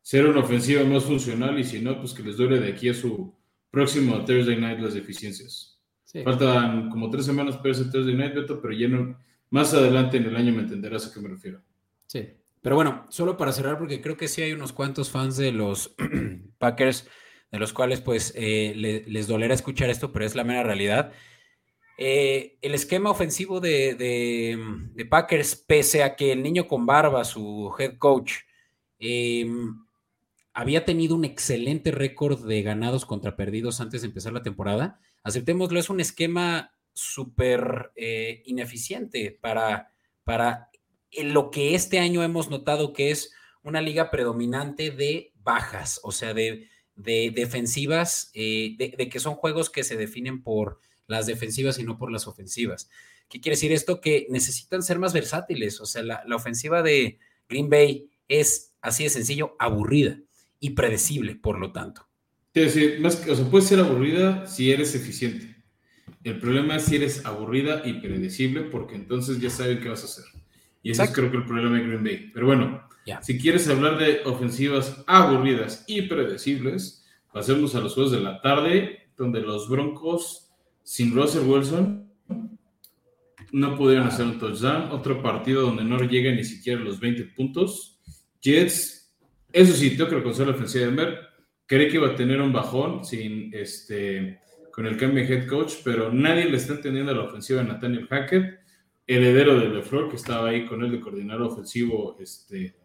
ser 0.02 0.26
una 0.26 0.40
ofensiva 0.40 0.84
más 0.84 1.04
funcional 1.04 1.58
y 1.58 1.64
si 1.64 1.80
no, 1.80 1.98
pues 1.98 2.12
que 2.12 2.22
les 2.22 2.36
dure 2.36 2.60
de 2.60 2.68
aquí 2.68 2.90
a 2.90 2.94
su 2.94 3.34
próximo 3.72 4.24
Thursday 4.24 4.56
Night 4.56 4.78
las 4.78 4.94
deficiencias. 4.94 5.80
Faltan 6.22 6.90
como 6.90 7.10
tres 7.10 7.24
semanas 7.24 7.56
para 7.56 7.70
ese 7.70 7.86
Thursday 7.86 8.14
Night, 8.14 8.34
Beto, 8.34 8.60
pero 8.60 8.74
ya 8.74 8.86
más 9.50 9.74
adelante 9.74 10.18
en 10.18 10.26
el 10.26 10.36
año 10.36 10.52
me 10.52 10.60
entenderás 10.60 11.06
a 11.06 11.12
qué 11.12 11.20
me 11.20 11.30
refiero. 11.30 11.60
Sí, 12.06 12.28
pero 12.60 12.76
bueno, 12.76 13.06
solo 13.08 13.36
para 13.36 13.52
cerrar, 13.52 13.78
porque 13.78 14.00
creo 14.00 14.16
que 14.16 14.28
sí 14.28 14.42
hay 14.42 14.52
unos 14.52 14.72
cuantos 14.72 15.10
fans 15.10 15.36
de 15.36 15.50
los 15.50 15.96
Packers, 16.58 17.08
de 17.50 17.58
los 17.58 17.72
cuales 17.72 18.00
pues 18.00 18.32
eh, 18.36 18.74
les 18.76 19.26
dolerá 19.26 19.54
escuchar 19.54 19.90
esto, 19.90 20.12
pero 20.12 20.24
es 20.24 20.34
la 20.34 20.44
mera 20.44 20.62
realidad. 20.62 21.12
Eh, 21.98 22.58
el 22.62 22.74
esquema 22.74 23.10
ofensivo 23.10 23.60
de, 23.60 24.58
Packers, 25.10 25.56
pese 25.56 26.02
a 26.02 26.14
que 26.14 26.32
el 26.32 26.42
niño 26.42 26.68
con 26.68 26.84
barba, 26.86 27.24
su 27.24 27.72
head 27.78 27.96
coach, 27.98 28.32
em, 28.98 29.81
había 30.54 30.84
tenido 30.84 31.14
un 31.14 31.24
excelente 31.24 31.90
récord 31.90 32.46
de 32.46 32.62
ganados 32.62 33.06
contra 33.06 33.36
perdidos 33.36 33.80
antes 33.80 34.02
de 34.02 34.08
empezar 34.08 34.32
la 34.32 34.42
temporada, 34.42 35.00
aceptémoslo, 35.22 35.78
es 35.78 35.90
un 35.90 36.00
esquema 36.00 36.74
súper 36.92 37.92
eh, 37.96 38.42
ineficiente 38.44 39.38
para, 39.40 39.92
para 40.24 40.68
lo 41.22 41.50
que 41.50 41.74
este 41.74 41.98
año 41.98 42.22
hemos 42.22 42.50
notado 42.50 42.92
que 42.92 43.10
es 43.10 43.32
una 43.62 43.80
liga 43.80 44.10
predominante 44.10 44.90
de 44.90 45.32
bajas, 45.36 46.00
o 46.02 46.12
sea, 46.12 46.34
de, 46.34 46.68
defensivas, 46.96 48.30
eh, 48.34 48.76
de, 48.76 49.08
que 49.08 49.20
son 49.20 49.34
juegos 49.34 49.70
que 49.70 49.84
se 49.84 49.96
definen 49.96 50.42
por 50.42 50.80
las 51.06 51.26
defensivas 51.26 51.78
y 51.78 51.84
no 51.84 51.96
por 51.96 52.12
las 52.12 52.26
ofensivas. 52.26 52.90
¿Qué 53.28 53.40
quiere 53.40 53.56
decir 53.56 53.72
esto? 53.72 54.00
Que 54.00 54.26
necesitan 54.28 54.82
ser 54.82 54.98
más 54.98 55.12
versátiles, 55.12 55.80
o 55.80 55.86
sea, 55.86 56.02
la, 56.02 56.24
ofensiva 56.34 56.82
de 56.82 57.18
Green 57.48 57.70
Bay 57.70 58.10
es 58.28 58.74
así 58.82 59.04
de 59.04 59.10
sencillo, 59.10 59.56
aburrida 59.58 60.18
y 60.62 60.70
predecible, 60.70 61.34
por 61.34 61.58
lo 61.58 61.72
tanto. 61.72 62.06
Es 62.54 62.74
decir, 62.74 63.00
más, 63.00 63.26
o 63.28 63.34
sea, 63.34 63.44
puede 63.46 63.64
ser 63.64 63.80
aburrida 63.80 64.46
si 64.46 64.70
eres 64.70 64.94
eficiente. 64.94 65.56
El 66.22 66.38
problema 66.38 66.76
es 66.76 66.84
si 66.84 66.96
eres 66.96 67.26
aburrida 67.26 67.82
y 67.84 67.94
predecible, 67.94 68.62
porque 68.62 68.94
entonces 68.94 69.40
ya 69.40 69.50
saben 69.50 69.80
qué 69.80 69.88
vas 69.88 70.02
a 70.02 70.06
hacer. 70.06 70.24
Y 70.80 70.92
ese 70.92 71.02
es 71.02 71.10
creo 71.10 71.32
que 71.32 71.38
el 71.38 71.44
problema 71.44 71.76
de 71.76 71.84
Green 71.84 72.04
Bay. 72.04 72.30
Pero 72.32 72.46
bueno, 72.46 72.80
si 73.22 73.38
quieres 73.38 73.68
hablar 73.68 73.98
de 73.98 74.20
ofensivas 74.24 75.02
aburridas 75.08 75.84
y 75.88 76.02
predecibles, 76.02 77.04
pasemos 77.32 77.74
a 77.74 77.80
los 77.80 77.94
juegos 77.94 78.12
de 78.12 78.20
la 78.20 78.40
tarde, 78.40 79.10
donde 79.16 79.40
los 79.40 79.68
Broncos, 79.68 80.48
sin 80.84 81.12
Russell 81.12 81.42
Wilson, 81.42 82.08
no 83.50 83.76
pudieron 83.76 84.06
hacer 84.06 84.26
un 84.26 84.38
touchdown. 84.38 84.92
Otro 84.92 85.20
partido 85.22 85.62
donde 85.62 85.82
no 85.82 85.98
llega 85.98 86.30
ni 86.30 86.44
siquiera 86.44 86.80
los 86.80 87.00
20 87.00 87.24
puntos. 87.34 87.98
Jets, 88.40 89.01
eso 89.52 89.72
sí, 89.74 89.96
tengo 89.96 90.10
que 90.10 90.16
reconocer 90.16 90.46
la 90.46 90.54
ofensiva 90.54 90.84
de 90.84 90.90
Denver. 90.90 91.18
Creí 91.66 91.88
que 91.88 91.96
iba 91.96 92.08
a 92.08 92.16
tener 92.16 92.40
un 92.40 92.52
bajón 92.52 93.04
sin 93.04 93.52
este, 93.54 94.40
con 94.72 94.86
el 94.86 94.96
cambio 94.96 95.26
de 95.26 95.34
head 95.34 95.46
coach, 95.46 95.74
pero 95.84 96.12
nadie 96.12 96.46
le 96.46 96.56
está 96.56 96.74
entendiendo 96.74 97.14
la 97.14 97.22
ofensiva 97.22 97.62
de 97.62 97.68
Nathaniel 97.68 98.08
Hackett 98.08 98.62
heredero 99.06 99.58
de 99.58 99.68
LeFleur, 99.68 100.08
que 100.08 100.16
estaba 100.16 100.48
ahí 100.48 100.66
con 100.66 100.82
él 100.84 100.92
de 100.92 101.00
coordinador 101.00 101.42
ofensivo 101.42 102.16
este, 102.20 102.76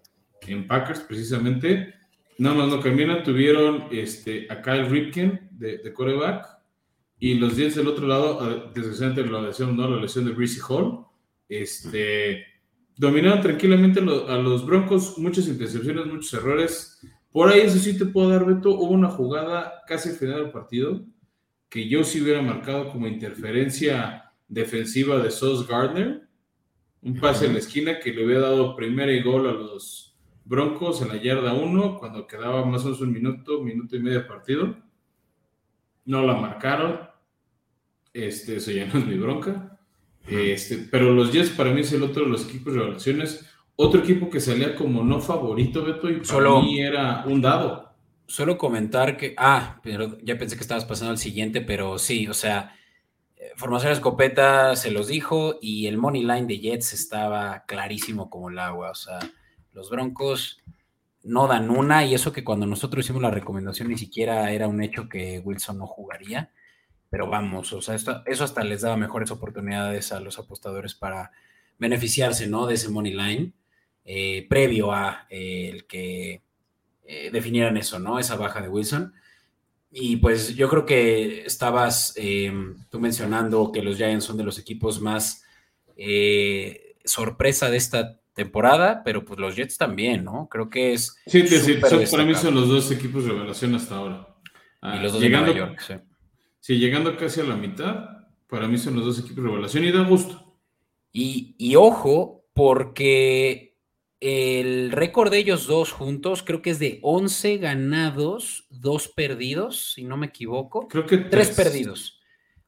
en 0.42 0.68
Packers, 0.68 1.02
precisamente. 1.02 1.94
Nada 2.38 2.56
más 2.56 2.68
no 2.70 2.82
caminan, 2.82 3.24
tuvieron 3.24 3.88
este, 3.92 4.48
a 4.50 4.62
Kyle 4.62 4.90
Ripken 4.90 5.50
de, 5.52 5.80
de 5.80 5.94
coreback 5.94 6.46
y 7.20 7.36
los 7.36 7.56
10 7.56 7.76
del 7.76 7.88
otro 7.88 8.08
lado, 8.08 8.72
desgraciadamente 8.74 9.30
la 9.32 9.42
lesión, 9.42 9.76
¿no? 9.76 9.90
la 9.90 10.02
lesión 10.02 10.26
de 10.26 10.32
Breezy 10.32 10.60
Hall, 10.68 11.06
este, 11.50 12.46
dominaron 12.98 13.42
tranquilamente 13.42 14.00
a 14.00 14.38
los 14.38 14.66
Broncos, 14.66 15.18
muchas 15.18 15.48
intercepciones, 15.48 16.06
muchos 16.08 16.34
errores. 16.34 17.00
Por 17.32 17.50
ahí, 17.50 17.62
eso 17.62 17.78
sí 17.78 17.98
te 17.98 18.06
puedo 18.06 18.30
dar, 18.30 18.46
Beto, 18.46 18.72
hubo 18.72 18.92
una 18.92 19.10
jugada 19.10 19.84
casi 19.88 20.10
al 20.10 20.16
final 20.16 20.44
del 20.44 20.52
partido 20.52 21.06
que 21.70 21.88
yo 21.88 22.04
sí 22.04 22.22
hubiera 22.22 22.42
marcado 22.42 22.90
como 22.90 23.08
interferencia 23.08 24.32
defensiva 24.48 25.20
de 25.20 25.32
Sos 25.32 25.68
Gardner, 25.68 26.28
un 27.02 27.20
pase 27.20 27.46
en 27.46 27.54
la 27.54 27.60
esquina 27.60 28.00
que 28.00 28.14
le 28.14 28.24
había 28.24 28.40
dado 28.40 28.76
primera 28.76 29.12
y 29.12 29.22
gol 29.22 29.48
a 29.48 29.54
los 29.54 30.18
Broncos 30.46 31.02
en 31.02 31.10
la 31.10 31.18
yarda 31.18 31.54
1 31.54 32.00
cuando 32.00 32.26
quedaba 32.26 32.66
más 32.66 32.82
o 32.82 32.86
menos 32.86 33.02
un 33.02 33.12
minuto, 33.12 33.62
minuto 33.62 33.96
y 33.96 34.00
medio 34.00 34.20
de 34.22 34.26
partido. 34.26 34.78
No 36.06 36.26
la 36.26 36.36
marcaron. 36.36 37.02
Este, 38.14 38.56
eso 38.56 38.72
ya 38.72 38.86
no 38.86 39.00
es 39.00 39.06
mi 39.06 39.18
bronca. 39.18 39.77
Este, 40.28 40.78
pero 40.92 41.12
los 41.12 41.32
Jets 41.32 41.50
para 41.52 41.72
mí 41.72 41.82
es 41.82 41.92
el 41.94 42.04
otro 42.04 42.24
de 42.24 42.30
los 42.30 42.48
equipos 42.48 42.74
de 42.74 42.80
relaciones. 42.80 43.46
Otro 43.76 44.02
equipo 44.02 44.30
que 44.30 44.40
salía 44.40 44.76
como 44.76 45.04
no 45.04 45.22
favorito, 45.22 45.84
Beto, 45.84 46.10
y 46.10 46.16
para 46.16 46.26
Solo... 46.26 46.62
mí 46.62 46.82
era 46.82 47.24
un 47.26 47.42
dado. 47.42 47.94
Solo 48.26 48.58
comentar 48.58 49.16
que, 49.16 49.34
ah, 49.38 49.80
pero 49.84 50.18
ya 50.22 50.38
pensé 50.38 50.56
que 50.56 50.62
estabas 50.62 50.84
pasando 50.84 51.12
al 51.12 51.18
siguiente, 51.18 51.62
pero 51.62 51.98
sí, 51.98 52.28
o 52.28 52.34
sea, 52.34 52.76
Formación 53.56 53.92
Escopeta 53.94 54.76
se 54.76 54.92
los 54.92 55.08
dijo 55.08 55.58
y 55.62 55.88
el 55.88 55.98
money 55.98 56.22
line 56.22 56.46
de 56.46 56.60
Jets 56.60 56.94
estaba 56.94 57.64
clarísimo 57.66 58.30
como 58.30 58.50
el 58.50 58.60
agua. 58.60 58.92
O 58.92 58.96
sea, 58.96 59.20
los 59.74 59.90
Broncos 59.90 60.62
no 61.24 61.48
dan 61.48 61.70
una 61.70 62.06
y 62.06 62.14
eso 62.14 62.32
que 62.32 62.44
cuando 62.44 62.66
nosotros 62.66 63.06
hicimos 63.06 63.22
la 63.22 63.32
recomendación 63.32 63.90
ni 63.90 63.98
siquiera 63.98 64.52
era 64.52 64.68
un 64.68 64.82
hecho 64.82 65.08
que 65.08 65.40
Wilson 65.40 65.78
no 65.78 65.88
jugaría. 65.88 66.52
Pero 67.10 67.28
vamos, 67.28 67.72
o 67.74 67.82
sea, 67.82 67.96
eso 67.96 68.44
hasta 68.44 68.64
les 68.64 68.82
daba 68.82 68.98
mejores 68.98 69.32
oportunidades 69.32 70.12
a 70.12 70.20
los 70.20 70.40
apostadores 70.40 70.94
para 70.94 71.32
beneficiarse, 71.78 72.48
¿no? 72.48 72.68
De 72.68 72.76
ese 72.76 72.90
money 72.90 73.14
line 73.14 73.54
eh, 74.10 74.48
previo 74.50 74.94
a 74.94 75.28
eh, 75.30 75.70
el 75.70 75.86
que 75.86 76.42
eh, 77.06 77.30
definieran 77.30 77.76
eso, 77.76 78.00
¿no? 78.00 78.20
Esa 78.20 78.38
baja 78.38 78.62
de 78.62 78.70
Wilson. 78.70 79.14
Y 79.92 80.16
pues 80.18 80.56
yo 80.56 80.70
creo 80.70 80.86
que 80.86 81.46
estabas 81.46 82.14
tú 82.90 83.00
mencionando 83.00 83.72
que 83.72 83.82
los 83.82 83.98
Giants 83.98 84.26
son 84.26 84.38
de 84.38 84.44
los 84.44 84.60
equipos 84.60 85.02
más 85.02 85.44
sorpresa 87.04 87.70
de 87.70 87.78
esta 87.78 88.20
temporada, 88.34 89.02
pero 89.04 89.26
pues 89.26 89.40
los 89.40 89.56
Jets 89.56 89.78
también, 89.78 90.24
¿no? 90.24 90.48
Creo 90.50 90.70
que 90.70 90.94
es. 90.94 91.18
Sí, 91.26 91.48
sí, 91.48 91.80
para 92.12 92.24
mí 92.24 92.36
son 92.36 92.54
los 92.54 92.70
dos 92.70 92.92
equipos 92.92 93.26
de 93.26 93.32
revelación 93.32 93.76
hasta 93.76 93.96
ahora. 93.96 94.28
y 94.84 95.00
los 95.00 95.14
dos 95.14 95.22
llegando, 95.22 95.54
de 95.54 95.60
Nueva 95.60 95.76
York, 95.76 95.84
sí. 95.86 95.94
Sí. 96.68 96.80
llegando 96.80 97.16
casi 97.18 97.42
a 97.42 97.44
la 97.44 97.56
mitad, 97.56 98.28
para 98.48 98.68
mí 98.68 98.78
son 98.78 98.96
los 98.96 99.06
dos 99.06 99.20
equipos 99.20 99.44
de 99.44 99.50
revelación 99.50 99.84
y 99.84 99.92
da 99.92 100.04
gusto. 100.04 100.58
Y, 101.12 101.56
y 101.58 101.76
ojo, 101.76 102.46
porque 102.54 103.68
el 104.20 104.92
récord 104.92 105.30
de 105.30 105.38
ellos 105.38 105.68
dos 105.68 105.92
juntos 105.92 106.42
creo 106.42 106.62
que 106.62 106.72
es 106.72 106.80
de 106.80 107.00
11 107.04 107.58
ganados, 107.58 108.66
2 108.72 109.10
perdidos, 109.10 109.94
si 109.94 110.04
no 110.04 110.18
me 110.18 110.28
equivoco. 110.28 110.88
Creo 110.88 111.06
que 111.06 111.18
3 111.18 111.52
perdidos. 111.52 112.20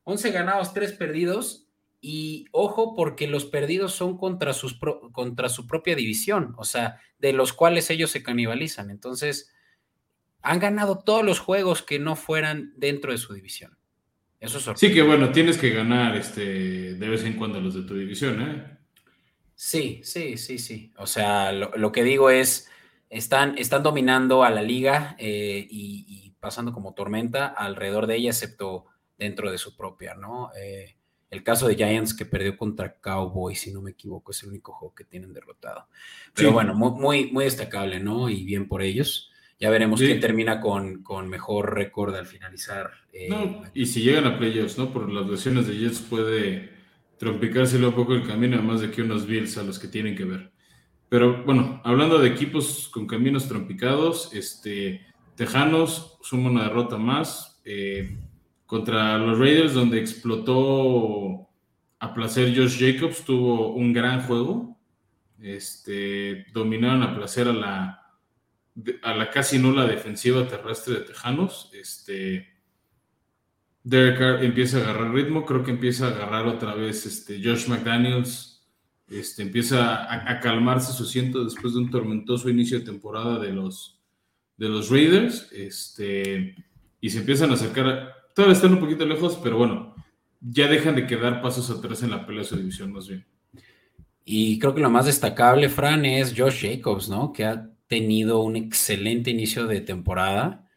11 0.03 0.31
ganados, 0.31 0.73
3 0.73 0.93
perdidos. 0.93 1.65
Y 2.01 2.45
ojo, 2.51 2.95
porque 2.95 3.27
los 3.27 3.45
perdidos 3.45 3.93
son 3.93 4.17
contra, 4.17 4.53
sus 4.53 4.79
contra 5.11 5.49
su 5.49 5.67
propia 5.67 5.95
división, 5.95 6.55
o 6.57 6.63
sea, 6.63 7.01
de 7.17 7.33
los 7.33 7.51
cuales 7.51 7.89
ellos 7.89 8.11
se 8.11 8.23
canibalizan. 8.23 8.89
Entonces, 8.89 9.51
han 10.41 10.59
ganado 10.59 10.99
todos 10.99 11.25
los 11.25 11.39
juegos 11.39 11.81
que 11.81 11.99
no 11.99 12.15
fueran 12.15 12.73
dentro 12.77 13.11
de 13.11 13.17
su 13.17 13.33
división. 13.33 13.78
Eso 14.39 14.57
es 14.57 14.79
Sí, 14.79 14.93
que 14.93 15.01
bueno, 15.01 15.31
tienes 15.31 15.57
que 15.57 15.71
ganar 15.71 16.15
este, 16.15 16.93
de 16.95 17.09
vez 17.09 17.23
en 17.23 17.33
cuando 17.33 17.59
los 17.59 17.75
de 17.75 17.83
tu 17.83 17.95
división, 17.95 18.41
¿eh? 18.41 18.77
Sí, 19.55 19.99
sí, 20.03 20.37
sí, 20.37 20.57
sí. 20.57 20.93
O 20.95 21.05
sea, 21.05 21.51
lo, 21.51 21.91
que 21.91 22.03
digo 22.03 22.29
es, 22.29 22.69
están, 23.09 23.57
están 23.57 23.83
dominando 23.83 24.45
a 24.45 24.49
la 24.49 24.61
liga 24.61 25.17
eh, 25.19 25.67
y, 25.69 26.33
pasando 26.39 26.71
como 26.71 26.93
tormenta 26.93 27.47
alrededor 27.47 28.07
de 28.07 28.15
ella, 28.15 28.29
excepto 28.29 28.85
dentro 29.17 29.51
de 29.51 29.57
su 29.57 29.75
propia, 29.75 30.15
¿no? 30.15 30.51
Eh, 30.55 30.95
el 31.29 31.43
caso 31.43 31.67
de 31.67 31.75
Giants 31.75 32.13
que 32.13 32.25
perdió 32.25 32.57
contra 32.57 32.95
Cowboys, 32.99 33.59
si 33.59 33.71
no 33.71 33.81
me 33.81 33.91
equivoco, 33.91 34.31
es 34.31 34.41
el 34.43 34.49
único 34.49 34.71
juego 34.73 34.95
que 34.95 35.03
tienen 35.03 35.33
derrotado. 35.33 35.87
Pero 36.33 36.51
bueno, 36.51 36.73
muy, 36.73 37.29
muy, 37.31 37.43
destacable, 37.43 37.99
¿no? 37.99 38.29
Y 38.29 38.43
bien 38.45 38.67
por 38.67 38.81
ellos. 38.81 39.29
Ya 39.59 39.69
veremos 39.69 39.99
quién 39.99 40.21
termina 40.21 40.61
con, 40.61 41.03
con, 41.03 41.27
mejor 41.27 41.75
récord 41.75 42.15
al 42.15 42.25
finalizar. 42.25 42.91
Eh, 43.11 43.29
y 43.73 43.85
si 43.85 44.01
llegan 44.01 44.25
a 44.25 44.37
playoffs, 44.37 44.77
¿no? 44.77 44.93
Por 44.93 45.11
las 45.11 45.27
lesiones 45.27 45.67
de 45.67 45.77
Jets 45.77 45.99
puede 45.99 46.69
trompicárselo 47.17 47.89
un 47.89 47.95
poco 47.95 48.13
el 48.13 48.25
camino, 48.25 48.55
además 48.55 48.79
de 48.79 48.89
que 48.89 49.01
unos 49.01 49.27
Bills 49.27 49.57
a 49.57 49.63
los 49.63 49.77
que 49.77 49.89
tienen 49.89 50.15
que 50.15 50.23
ver. 50.23 50.51
Pero 51.09 51.43
bueno, 51.43 51.81
hablando 51.83 52.19
de 52.19 52.29
equipos 52.29 52.87
con 52.87 53.05
caminos 53.05 53.49
trompicados, 53.49 54.33
este, 54.33 55.05
Tejanos 55.35 56.17
suma 56.21 56.49
una 56.49 56.63
derrota 56.63 56.97
más 56.97 57.61
eh, 57.65 58.17
contra 58.65 59.17
los 59.17 59.39
Raiders, 59.39 59.73
donde 59.73 59.99
explotó 59.99 61.49
a 61.99 62.13
placer 62.13 62.55
Josh 62.55 62.79
Jacobs, 62.79 63.25
tuvo 63.25 63.73
un 63.73 63.91
gran 63.91 64.21
juego. 64.21 64.77
Este, 65.41 66.45
dominaron 66.53 67.03
a 67.03 67.15
placer 67.15 67.47
a 67.49 67.53
la, 67.53 67.98
a 69.01 69.13
la 69.13 69.29
casi 69.29 69.57
nula 69.57 69.85
defensiva 69.85 70.47
terrestre 70.47 70.95
de 70.95 71.01
Tejanos. 71.01 71.69
Este, 71.73 72.47
Derek 73.83 74.43
empieza 74.43 74.77
a 74.77 74.81
agarrar 74.81 75.13
ritmo, 75.13 75.45
creo 75.45 75.63
que 75.63 75.71
empieza 75.71 76.07
a 76.07 76.09
agarrar 76.09 76.47
otra 76.47 76.75
vez 76.75 77.05
este, 77.05 77.41
Josh 77.43 77.67
McDaniels, 77.67 78.67
este, 79.09 79.41
empieza 79.41 80.13
a, 80.13 80.39
calmarse 80.39 80.93
su 80.93 81.03
asiento 81.03 81.43
después 81.43 81.73
de 81.73 81.79
un 81.79 81.89
tormentoso 81.89 82.49
inicio 82.49 82.79
de 82.79 82.85
temporada 82.85 83.39
de 83.39 83.51
los, 83.51 83.99
de 84.57 84.69
los 84.69 84.89
Raiders, 84.89 85.49
este, 85.51 86.55
y 87.01 87.09
se 87.09 87.19
empiezan 87.19 87.49
a 87.51 87.53
acercar, 87.53 88.13
todavía 88.35 88.55
están 88.55 88.73
un 88.73 88.79
poquito 88.79 89.05
lejos, 89.05 89.39
pero 89.41 89.57
bueno, 89.57 89.95
ya 90.39 90.67
dejan 90.67 90.95
de 90.95 91.07
quedar 91.07 91.41
pasos 91.41 91.69
atrás 91.69 92.03
en 92.03 92.11
la 92.11 92.25
pelea 92.25 92.43
de 92.43 92.49
su 92.49 92.57
división 92.57 92.91
más 92.91 93.07
bien. 93.07 93.25
Y 94.23 94.59
creo 94.59 94.75
que 94.75 94.81
lo 94.81 94.91
más 94.91 95.07
destacable, 95.07 95.69
Fran, 95.69 96.05
es 96.05 96.35
Josh 96.37 96.61
Jacobs, 96.61 97.09
¿no? 97.09 97.33
Que 97.33 97.45
tenido 97.89 98.41
un 98.41 98.55
excelente 98.55 99.31
inicio 99.31 99.67
de 99.67 99.81
temporada 99.81 100.69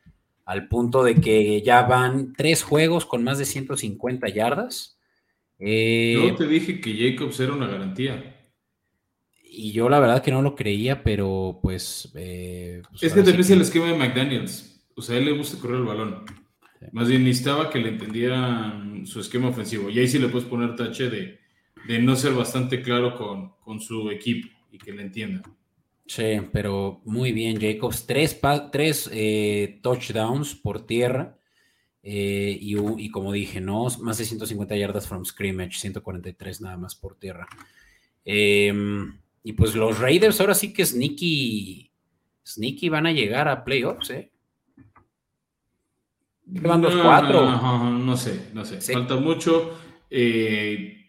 al 0.44 0.66
punto 0.66 1.04
de 1.04 1.14
que 1.14 1.62
ya 1.62 1.82
van 1.82 2.32
tres 2.36 2.64
juegos 2.64 3.06
con 3.06 3.22
más 3.22 3.38
de 3.38 3.44
150 3.44 4.28
yardas. 4.30 4.98
Eh, 5.58 6.18
yo 6.30 6.34
te 6.34 6.48
dije 6.48 6.80
que 6.80 6.96
Jacobs 6.96 7.38
era 7.38 7.52
una 7.52 7.68
garantía. 7.68 8.36
Y 9.44 9.72
yo 9.72 9.88
la 9.88 10.00
verdad 10.00 10.22
que 10.22 10.32
no 10.32 10.42
lo 10.42 10.56
creía, 10.56 11.04
pero 11.04 11.60
pues... 11.62 12.10
Eh, 12.16 12.82
pues 12.90 13.02
es 13.02 13.12
que 13.12 13.22
te 13.22 13.36
que... 13.36 13.52
el 13.52 13.60
esquema 13.60 13.86
de 13.86 13.98
McDaniels. 13.98 14.88
O 14.96 15.02
sea, 15.02 15.16
a 15.16 15.18
él 15.18 15.26
le 15.26 15.32
gusta 15.32 15.58
correr 15.58 15.76
el 15.76 15.84
balón. 15.84 16.24
Más 16.90 17.08
bien 17.08 17.22
necesitaba 17.22 17.70
que 17.70 17.78
le 17.78 17.90
entendieran 17.90 19.06
su 19.06 19.20
esquema 19.20 19.48
ofensivo. 19.48 19.90
Y 19.90 19.98
ahí 19.98 20.08
sí 20.08 20.18
le 20.18 20.28
puedes 20.28 20.48
poner 20.48 20.74
tache 20.74 21.10
de, 21.10 21.38
de 21.86 21.98
no 22.00 22.16
ser 22.16 22.32
bastante 22.32 22.82
claro 22.82 23.14
con, 23.14 23.52
con 23.60 23.80
su 23.80 24.10
equipo 24.10 24.48
y 24.72 24.78
que 24.78 24.92
le 24.92 25.02
entiendan. 25.02 25.42
Sí, 26.06 26.40
pero 26.52 27.00
muy 27.04 27.32
bien, 27.32 27.60
Jacobs. 27.60 28.06
Tres, 28.06 28.40
tres 28.70 29.08
eh, 29.12 29.80
touchdowns 29.82 30.54
por 30.54 30.86
tierra. 30.86 31.38
Eh, 32.02 32.58
y, 32.60 33.10
como 33.10 33.32
dije, 33.32 33.60
¿no? 33.60 33.86
Más 34.00 34.18
de 34.18 34.24
150 34.24 34.76
yardas 34.76 35.06
from 35.06 35.24
scrimmage, 35.24 35.78
143 35.78 36.60
nada 36.60 36.76
más 36.76 36.96
por 36.96 37.16
tierra. 37.16 37.46
Em, 38.24 39.18
y 39.44 39.52
pues 39.52 39.74
los 39.74 39.98
Raiders 39.98 40.40
ahora 40.40 40.54
sí 40.54 40.72
que 40.72 40.84
sneaky, 40.84 41.90
sneaky 42.44 42.88
van 42.88 43.06
a 43.06 43.12
llegar 43.12 43.48
a 43.48 43.64
playoffs, 43.64 44.10
¿eh? 44.10 44.30
Van 46.44 46.82
los 46.82 46.94
cuatro. 46.96 47.46
No, 47.98 48.16
sé, 48.16 48.50
no 48.52 48.64
sé. 48.64 48.80
Falta 48.80 49.16
mucho. 49.16 49.78
Eh, 50.10 51.01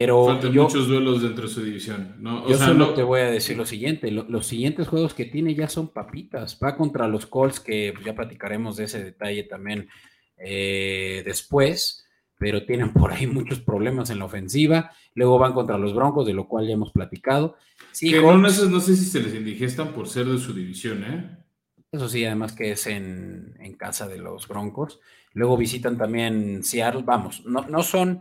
pero 0.00 0.24
Faltan 0.24 0.54
muchos 0.54 0.88
duelos 0.88 1.20
dentro 1.20 1.46
de 1.46 1.52
su 1.52 1.62
división. 1.62 2.14
¿no? 2.20 2.48
yo 2.48 2.56
solo 2.56 2.94
te 2.94 3.02
voy 3.02 3.20
a 3.20 3.30
decir 3.30 3.58
lo 3.58 3.66
siguiente: 3.66 4.10
los 4.10 4.46
siguientes 4.46 4.88
juegos 4.88 5.12
que 5.12 5.26
tiene 5.26 5.54
ya 5.54 5.68
son 5.68 5.88
papitas. 5.88 6.58
Va 6.58 6.74
contra 6.74 7.06
los 7.06 7.26
Colts, 7.26 7.60
que 7.60 7.92
ya 8.02 8.14
platicaremos 8.14 8.78
de 8.78 8.84
ese 8.84 9.04
detalle 9.04 9.42
también 9.42 9.90
eh, 10.38 11.20
después, 11.26 12.06
pero 12.38 12.64
tienen 12.64 12.94
por 12.94 13.12
ahí 13.12 13.26
muchos 13.26 13.60
problemas 13.60 14.08
en 14.08 14.20
la 14.20 14.24
ofensiva. 14.24 14.90
Luego 15.12 15.38
van 15.38 15.52
contra 15.52 15.76
los 15.76 15.94
Broncos, 15.94 16.26
de 16.26 16.32
lo 16.32 16.48
cual 16.48 16.66
ya 16.66 16.72
hemos 16.72 16.92
platicado. 16.92 17.56
Sí, 17.92 18.10
que 18.10 18.22
no, 18.22 18.48
sé 18.48 18.96
si 18.96 19.04
se 19.04 19.20
les 19.20 19.34
indigestan 19.34 19.92
por 19.92 20.08
ser 20.08 20.24
de 20.24 20.38
su 20.38 20.54
división, 20.54 21.04
¿eh? 21.04 21.44
Eso 21.92 22.08
sí, 22.08 22.24
además 22.24 22.54
que 22.54 22.70
es 22.70 22.86
en, 22.86 23.54
en 23.60 23.74
casa 23.74 24.08
de 24.08 24.16
los 24.16 24.48
Broncos. 24.48 24.98
Luego 25.34 25.58
visitan 25.58 25.98
también 25.98 26.64
Seattle. 26.64 27.02
Vamos, 27.04 27.44
no, 27.44 27.66
no 27.68 27.82
son 27.82 28.20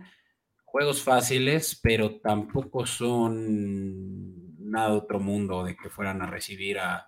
juegos 0.72 1.01
fáciles, 1.01 1.80
pero 1.82 2.20
tampoco 2.20 2.86
son 2.86 4.57
nada 4.59 4.91
de 4.91 4.97
otro 4.97 5.20
mundo 5.20 5.63
de 5.63 5.76
que 5.76 5.89
fueran 5.89 6.22
a 6.22 6.28
recibir 6.28 6.80
a, 6.80 7.05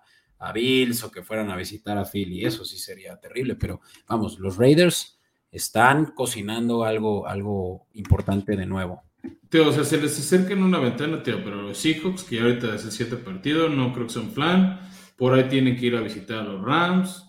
Bills 0.52 1.04
o 1.04 1.10
que 1.12 1.22
fueran 1.22 1.52
a 1.52 1.56
visitar 1.56 1.96
a 1.96 2.04
Philly. 2.04 2.44
Eso 2.44 2.64
sí 2.64 2.76
sería 2.76 3.16
terrible, 3.16 3.54
pero 3.54 3.80
vamos, 4.08 4.40
los 4.40 4.56
Raiders 4.56 5.20
están 5.52 6.06
cocinando 6.06 6.82
algo, 6.82 7.28
algo 7.28 7.86
importante 7.92 8.56
de 8.56 8.66
nuevo. 8.66 9.04
Teo, 9.48 9.68
o 9.68 9.72
sea, 9.72 9.84
se 9.84 9.98
les 9.98 10.18
acerca 10.18 10.54
en 10.54 10.64
una 10.64 10.80
ventana, 10.80 11.22
Teo, 11.22 11.44
pero 11.44 11.62
los 11.62 11.78
Seahawks, 11.78 12.24
que 12.24 12.40
ahorita 12.40 12.74
es 12.74 12.84
el 12.84 12.90
siete 12.90 13.14
partido, 13.14 13.68
no 13.68 13.92
creo 13.92 14.08
que 14.08 14.14
sea 14.14 14.22
un 14.22 14.34
plan. 14.34 14.80
Por 15.16 15.34
ahí 15.34 15.44
tienen 15.44 15.76
que 15.76 15.86
ir 15.86 15.94
a 15.94 16.00
visitar 16.00 16.40
a 16.40 16.42
los 16.42 16.60
Rams. 16.60 17.24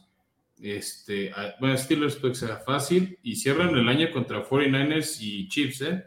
Este, 0.60 1.32
bueno, 1.60 1.78
Steelers 1.78 2.16
puede 2.16 2.34
que 2.34 2.40
sea 2.40 2.58
fácil. 2.58 3.20
Y 3.22 3.36
cierran 3.36 3.78
el 3.78 3.88
año 3.88 4.10
contra 4.12 4.44
49ers 4.44 5.18
y 5.22 5.48
Chiefs, 5.50 5.82
¿eh? 5.82 6.04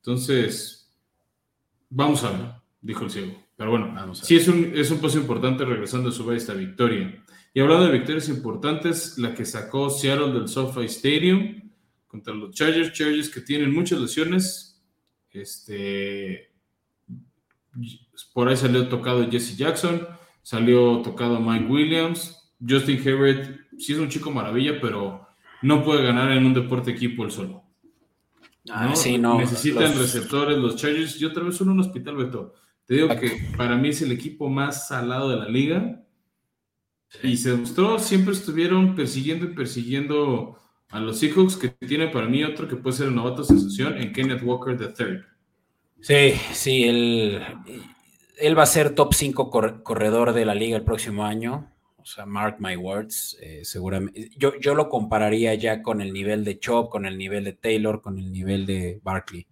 Entonces, 0.00 0.90
vamos 1.88 2.24
a 2.24 2.30
ver, 2.30 2.52
dijo 2.80 3.04
el 3.04 3.10
ciego. 3.10 3.44
Pero 3.56 3.70
bueno, 3.70 4.14
sí 4.14 4.36
es 4.36 4.48
un, 4.48 4.72
es 4.74 4.90
un 4.90 5.00
paso 5.00 5.18
importante 5.18 5.64
regresando 5.64 6.08
a 6.08 6.12
su 6.12 6.30
esta 6.32 6.54
victoria. 6.54 7.22
Y 7.52 7.60
hablando 7.60 7.86
de 7.86 7.92
victorias 7.92 8.28
importantes, 8.28 9.18
la 9.18 9.34
que 9.34 9.44
sacó 9.44 9.90
Seattle 9.90 10.32
del 10.32 10.48
SoFi 10.48 10.86
Stadium 10.86 11.70
contra 12.06 12.32
los 12.32 12.54
Chargers, 12.54 12.92
Chargers 12.92 13.28
que 13.28 13.40
tienen 13.40 13.72
muchas 13.74 14.00
lesiones. 14.00 14.82
Este, 15.30 16.50
por 18.32 18.48
ahí 18.48 18.56
salió 18.56 18.88
tocado 18.88 19.28
Jesse 19.30 19.56
Jackson, 19.56 20.08
salió 20.42 21.02
tocado 21.02 21.38
Mike 21.38 21.66
Williams, 21.66 22.52
Justin 22.66 23.06
Herbert, 23.06 23.60
sí 23.78 23.92
es 23.92 23.98
un 23.98 24.08
chico 24.08 24.30
maravilla, 24.30 24.80
pero 24.80 25.26
no 25.62 25.84
puede 25.84 26.02
ganar 26.02 26.32
en 26.32 26.46
un 26.46 26.54
deporte 26.54 26.90
equipo 26.90 27.24
el 27.24 27.30
solo. 27.30 27.62
Ah, 28.68 28.88
Necesitan 28.88 29.96
receptores, 29.96 30.58
los 30.58 30.76
Chargers. 30.76 31.18
Yo 31.18 31.28
otra 31.28 31.44
vez 31.44 31.56
son 31.56 31.70
un 31.70 31.80
hospital, 31.80 32.16
Beto. 32.16 32.54
Te 32.84 32.94
digo 32.94 33.08
que 33.08 33.30
para 33.56 33.76
mí 33.76 33.88
es 33.88 34.02
el 34.02 34.12
equipo 34.12 34.48
más 34.48 34.88
salado 34.88 35.30
de 35.30 35.36
la 35.36 35.48
liga. 35.48 36.02
Y 37.22 37.36
se 37.36 37.50
demostró, 37.50 37.98
siempre 37.98 38.34
estuvieron 38.34 38.94
persiguiendo 38.94 39.46
y 39.46 39.54
persiguiendo 39.54 40.58
a 40.90 41.00
los 41.00 41.18
Seahawks, 41.18 41.56
que 41.56 41.68
tiene 41.68 42.08
para 42.08 42.26
mí 42.28 42.44
otro 42.44 42.68
que 42.68 42.76
puede 42.76 42.96
ser 42.96 43.08
un 43.08 43.16
novato 43.16 43.44
sensación 43.44 43.96
en 43.96 44.12
Kenneth 44.12 44.42
Walker 44.42 44.76
III. 44.78 45.20
Sí, 46.00 46.40
sí, 46.52 46.84
él, 46.84 47.42
él 48.38 48.58
va 48.58 48.62
a 48.62 48.66
ser 48.66 48.94
top 48.94 49.14
5 49.14 49.50
corredor 49.82 50.32
de 50.32 50.44
la 50.44 50.54
liga 50.54 50.76
el 50.76 50.84
próximo 50.84 51.24
año. 51.24 51.70
O 52.02 52.06
sea, 52.06 52.26
mark 52.26 52.56
my 52.58 52.76
words, 52.76 53.36
eh, 53.40 53.60
seguramente. 53.64 54.30
Yo, 54.36 54.58
yo 54.58 54.74
lo 54.74 54.88
compararía 54.88 55.54
ya 55.54 55.82
con 55.82 56.00
el 56.00 56.12
nivel 56.12 56.44
de 56.44 56.58
Chop, 56.58 56.90
con 56.90 57.06
el 57.06 57.18
nivel 57.18 57.44
de 57.44 57.52
Taylor, 57.52 58.00
con 58.00 58.18
el 58.18 58.32
nivel 58.32 58.66
de 58.66 59.00
Barkley. 59.02 59.46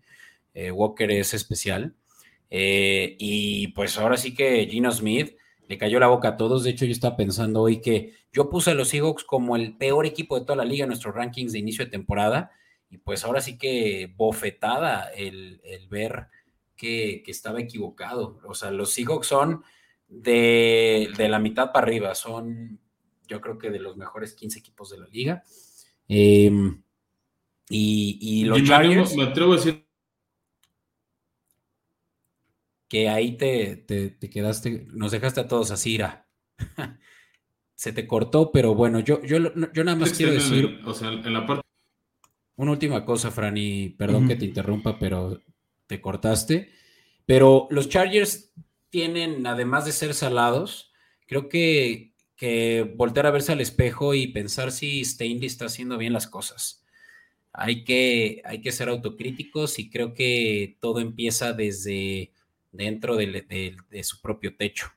Eh, 0.55 0.70
Walker 0.70 1.11
es 1.11 1.34
especial. 1.34 1.94
Eh, 2.51 3.16
y 3.18 3.68
pues 3.68 3.99
ahora 3.99 4.16
sí 4.16 4.34
que 4.34 4.66
Gino 4.66 4.90
Smith 4.90 5.36
le 5.68 5.78
cayó 5.78 6.01
la 6.01 6.09
boca 6.09 6.28
a 6.28 6.36
todos. 6.36 6.64
De 6.64 6.70
hecho, 6.70 6.84
yo 6.84 6.92
estaba 6.92 7.16
pensando 7.16 7.62
hoy 7.62 7.80
que 7.80 8.14
yo 8.32 8.49
puse 8.49 8.70
a 8.70 8.74
los 8.74 8.88
Seahawks 8.88 9.24
como 9.24 9.57
el 9.57 9.76
peor 9.76 10.07
equipo 10.07 10.38
de 10.38 10.46
toda 10.46 10.57
la 10.57 10.64
liga 10.64 10.84
en 10.84 10.88
nuestros 10.88 11.14
rankings 11.14 11.53
de 11.53 11.59
inicio 11.59 11.84
de 11.84 11.90
temporada. 11.90 12.51
Y 12.90 12.99
pues 12.99 13.24
ahora 13.24 13.40
sí 13.40 13.59
que 13.59 14.12
bofetada 14.16 15.11
el, 15.14 15.61
ver 15.90 16.28
que, 16.76 17.22
que, 17.24 17.30
estaba 17.30 17.61
equivocado. 17.61 18.40
O 18.46 18.55
sea, 18.55 18.70
los 18.70 18.92
Seahawks 18.94 19.26
son 19.26 19.62
de, 20.09 21.28
la 21.28 21.38
mitad 21.38 21.72
para 21.72 21.86
arriba. 21.86 22.14
Son, 22.14 22.80
yo 23.26 23.40
creo 23.40 23.59
que 23.59 23.70
de 23.70 23.78
los 23.78 23.96
mejores 23.96 24.34
15 24.34 24.59
equipos 24.59 24.90
de 24.90 24.98
la 24.98 25.06
liga. 25.06 25.42
Em, 26.09 26.82
y, 27.68 28.44
los 28.44 28.62
Chargers. 28.64 29.14
Me 29.16 29.24
atrevo 29.24 29.52
a 29.52 29.56
decir. 29.56 29.86
Que 32.88 33.11
ahí 33.11 33.36
te, 33.36 33.76
te, 33.76 34.30
quedaste, 34.30 34.86
nos 34.92 35.12
dejaste 35.12 35.40
a 35.40 35.48
todos 35.48 35.70
así, 35.70 35.94
ira. 35.94 36.26
Se 37.74 37.92
te 37.92 38.09
cortó, 38.09 38.50
pero 38.50 38.74
bueno, 38.74 38.98
yo, 39.00 39.22
yo, 39.22 39.38
yo 39.38 39.84
nada 39.84 39.96
más 39.96 40.12
quiero 40.14 40.32
decir. 40.32 40.80
o 40.84 40.94
sea, 40.94 41.12
en 41.12 41.32
la 41.32 41.46
parte. 41.46 41.62
Una 42.56 42.72
última 42.72 43.04
cosa, 43.04 43.30
Franny, 43.30 43.90
perdón 43.90 44.26
que 44.26 44.34
te 44.34 44.46
interrumpa, 44.46 44.98
pero 44.98 45.40
te 45.86 46.00
cortaste. 46.00 46.72
Pero 47.24 47.68
los 47.70 47.88
Chargers 47.88 48.52
tienen, 48.91 49.47
además 49.47 49.84
de 49.84 49.93
ser 49.93 50.14
salados, 50.14 50.93
creo 51.26 51.49
que, 51.49 52.14
que 52.36 52.93
voltear 52.97 53.26
a 53.26 53.30
verse 53.30 53.53
al 53.53 53.61
espejo 53.61 54.14
y 54.14 54.28
pensar 54.28 54.72
si 54.72 55.01
Stanley 55.01 55.47
está 55.47 55.66
haciendo 55.66 55.99
bien 55.99 56.12
las 56.12 56.26
cosas. 56.26 56.84
Hay 57.53 57.84
que, 57.84 58.43
hay 58.45 58.61
que 58.61 58.72
ser 58.72 58.89
autocríticos 58.89 59.78
y 59.78 59.91
creo 59.91 60.14
que 60.14 60.76
todo 60.80 61.01
empieza 61.01 61.53
desde 61.53 62.32
dentro 62.70 63.16
de, 63.16 63.74
su 64.03 64.20
propio 64.20 64.57
techo 64.57 64.93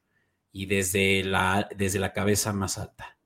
y 0.51 0.65
desde 0.65 1.23
la, 1.23 1.67
desde 1.75 1.99
la 1.99 2.13
cabeza 2.13 2.53
más 2.53 2.77
alta. 2.77 3.17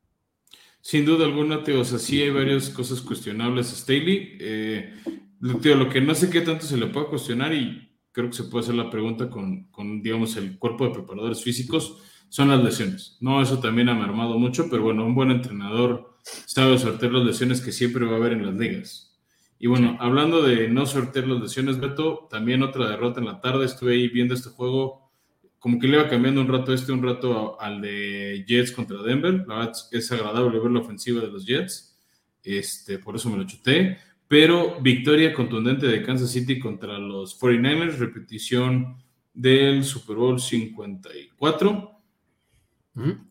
Sin 0.81 1.03
duda 1.03 1.25
alguna, 1.25 1.63
Teo, 1.63 1.81
o 1.81 1.85
sea, 1.85 1.97
sí 1.97 2.21
hay 2.21 2.29
varias 2.29 2.69
cosas 2.69 3.01
cuestionables 3.01 3.71
a 3.71 3.75
Staley. 3.75 4.37
Eh, 4.39 4.93
lo 5.41 5.89
que 5.89 5.99
no 5.99 6.15
sé 6.15 6.29
qué 6.29 6.41
tanto 6.41 6.65
se 6.65 6.77
le 6.77 6.87
puede 6.87 7.07
cuestionar 7.07 7.53
y 7.53 7.94
creo 8.15 8.29
que 8.29 8.37
se 8.37 8.45
puede 8.45 8.63
hacer 8.63 8.75
la 8.75 8.89
pregunta 8.89 9.29
con, 9.29 9.65
con, 9.65 10.01
digamos, 10.01 10.37
el 10.37 10.57
cuerpo 10.57 10.85
de 10.85 10.93
preparadores 10.93 11.43
físicos, 11.43 11.97
son 12.29 12.47
las 12.47 12.63
lesiones. 12.63 13.17
No, 13.19 13.41
eso 13.41 13.59
también 13.59 13.89
ha 13.89 13.93
mermado 13.93 14.39
mucho, 14.39 14.69
pero 14.69 14.83
bueno, 14.83 15.05
un 15.05 15.13
buen 15.13 15.31
entrenador 15.31 16.15
sabe 16.45 16.77
sortear 16.79 17.11
las 17.11 17.25
lesiones 17.25 17.59
que 17.59 17.73
siempre 17.73 18.05
va 18.05 18.13
a 18.13 18.15
haber 18.15 18.31
en 18.31 18.45
las 18.45 18.55
ligas. 18.55 19.17
Y 19.59 19.67
bueno, 19.67 19.97
hablando 19.99 20.41
de 20.41 20.69
no 20.69 20.85
sortear 20.85 21.27
las 21.27 21.41
lesiones, 21.41 21.77
Beto, 21.77 22.29
también 22.31 22.63
otra 22.63 22.89
derrota 22.89 23.19
en 23.19 23.25
la 23.25 23.41
tarde, 23.41 23.65
estuve 23.65 23.95
ahí 23.95 24.07
viendo 24.07 24.33
este 24.33 24.49
juego. 24.49 25.11
como 25.59 25.77
que 25.77 25.87
le 25.87 25.97
iba 25.97 26.07
cambiando 26.07 26.39
un 26.39 26.47
rato 26.47 26.73
este, 26.73 26.93
un 26.93 27.03
rato 27.03 27.59
al 27.59 27.81
de 27.81 28.45
Jets 28.47 28.71
contra 28.71 29.03
Denver. 29.03 29.43
La 29.45 29.55
verdad 29.55 29.73
es 29.91 30.09
agradable 30.09 30.57
ver 30.57 30.71
la 30.71 30.79
ofensiva 30.79 31.19
de 31.19 31.27
los 31.27 31.45
Jets. 31.45 31.97
Este, 32.43 32.97
por 32.97 33.17
eso 33.17 33.29
me 33.29 33.37
lo 33.37 33.43
chuté. 33.45 33.97
Pero 34.37 34.81
victoria 34.81 35.33
contundente 35.33 35.87
de 35.87 36.03
Kansas 36.03 36.29
City 36.29 36.59
contra 36.59 36.99
los 36.99 37.39
49ers, 37.39 37.95
repetición 37.99 38.97
del 39.33 39.85
Super 39.85 40.17
Bowl 40.17 40.41
54, 40.41 42.01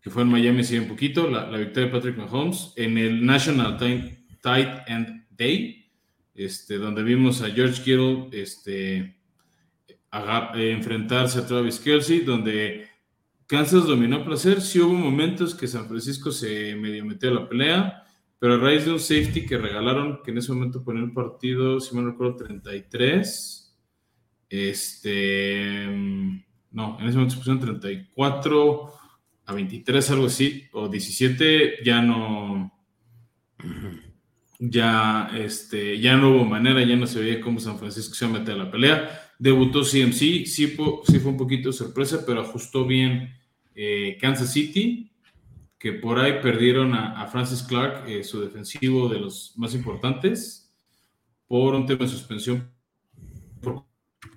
que 0.01 0.09
fue 0.09 0.23
en 0.23 0.31
Miami 0.31 0.65
sí 0.65 0.79
un 0.79 0.89
poquito, 0.89 1.29
la, 1.29 1.45
victoria 1.59 1.89
de 1.89 1.93
Patrick 1.93 2.17
Mahomes 2.17 2.73
en 2.77 2.97
el 2.97 3.27
National 3.27 3.77
Tight 3.77 4.69
End 4.87 5.27
Day, 5.29 5.91
este, 6.35 6.79
donde 6.79 7.03
vimos 7.03 7.43
a 7.43 7.51
George 7.51 7.83
Kittle 7.83 8.29
este, 8.33 9.19
enfrentarse 10.55 11.39
a 11.39 11.47
Travis 11.47 11.81
Kelsey, 11.81 12.21
donde 12.21 12.89
Kansas 13.47 13.85
dominó 13.85 14.17
a 14.17 14.25
placer. 14.25 14.63
Sí 14.63 14.81
hubo 14.81 14.95
momentos 14.95 15.55
que 15.55 15.69
San 15.69 15.87
Francisco 15.87 16.33
se 16.33 16.75
medio 16.77 17.05
metió 17.05 17.29
a 17.29 17.35
la 17.35 17.47
pelea, 17.47 18.04
pero 18.39 18.55
a 18.55 18.59
raíz 18.59 18.85
de 18.85 18.93
un 18.93 19.01
safety 19.01 19.47
que 19.47 19.59
regalaron, 19.59 20.21
que 20.23 20.31
en 20.31 20.39
ese 20.39 20.53
momento 20.53 20.85
ponía 20.85 21.03
el 21.03 21.13
partido, 21.13 21.81
si 21.81 21.97
me 21.97 22.03
recuerdo, 22.03 22.37
33. 22.37 23.77
Este. 24.49 25.87
No, 26.71 26.99
en 27.01 27.07
ese 27.07 27.17
momento 27.17 27.35
se 27.35 27.39
pusieron 27.39 27.61
34 27.61 28.93
a 29.47 29.53
23, 29.53 30.11
algo 30.11 30.27
así, 30.27 30.65
o 30.73 30.89
17, 30.89 31.85
ya 31.85 32.03
no. 32.03 32.73
Ya, 34.59 35.31
este, 35.37 35.99
ya 35.99 36.17
no 36.17 36.31
hubo 36.31 36.45
manera, 36.45 36.83
ya 36.85 36.97
no 36.97 37.07
se 37.07 37.21
veía 37.21 37.41
cómo 37.41 37.61
San 37.61 37.79
Francisco 37.79 38.15
se 38.15 38.25
iba 38.25 38.37
a 38.37 38.39
meter 38.41 38.55
a 38.55 38.65
la 38.65 38.71
pelea. 38.71 39.21
Debutó 39.39 39.83
CMC, 39.83 40.15
sí, 40.15 40.47
sí 40.47 40.69
fue 40.69 41.31
un 41.31 41.37
poquito 41.37 41.73
sorpresa, 41.73 42.25
pero 42.27 42.41
ajustó 42.41 42.87
bien 42.87 43.35
eh, 43.75 44.17
Kansas 44.21 44.53
City 44.53 45.14
que 45.85 45.93
por 45.93 46.19
ahí 46.19 46.41
perdieron 46.41 46.95
a, 46.95 47.27
Francis 47.27 47.63
Clark, 47.63 48.09
eh, 48.09 48.25
su 48.25 48.41
defensivo 48.41 49.07
de 49.07 49.19
los 49.19 49.53
más 49.57 49.75
importantes, 49.75 50.75
por 51.47 51.75
un 51.75 51.85
tema 51.85 52.07
de 52.07 52.09
suspensión 52.09 52.73
por 53.61 53.85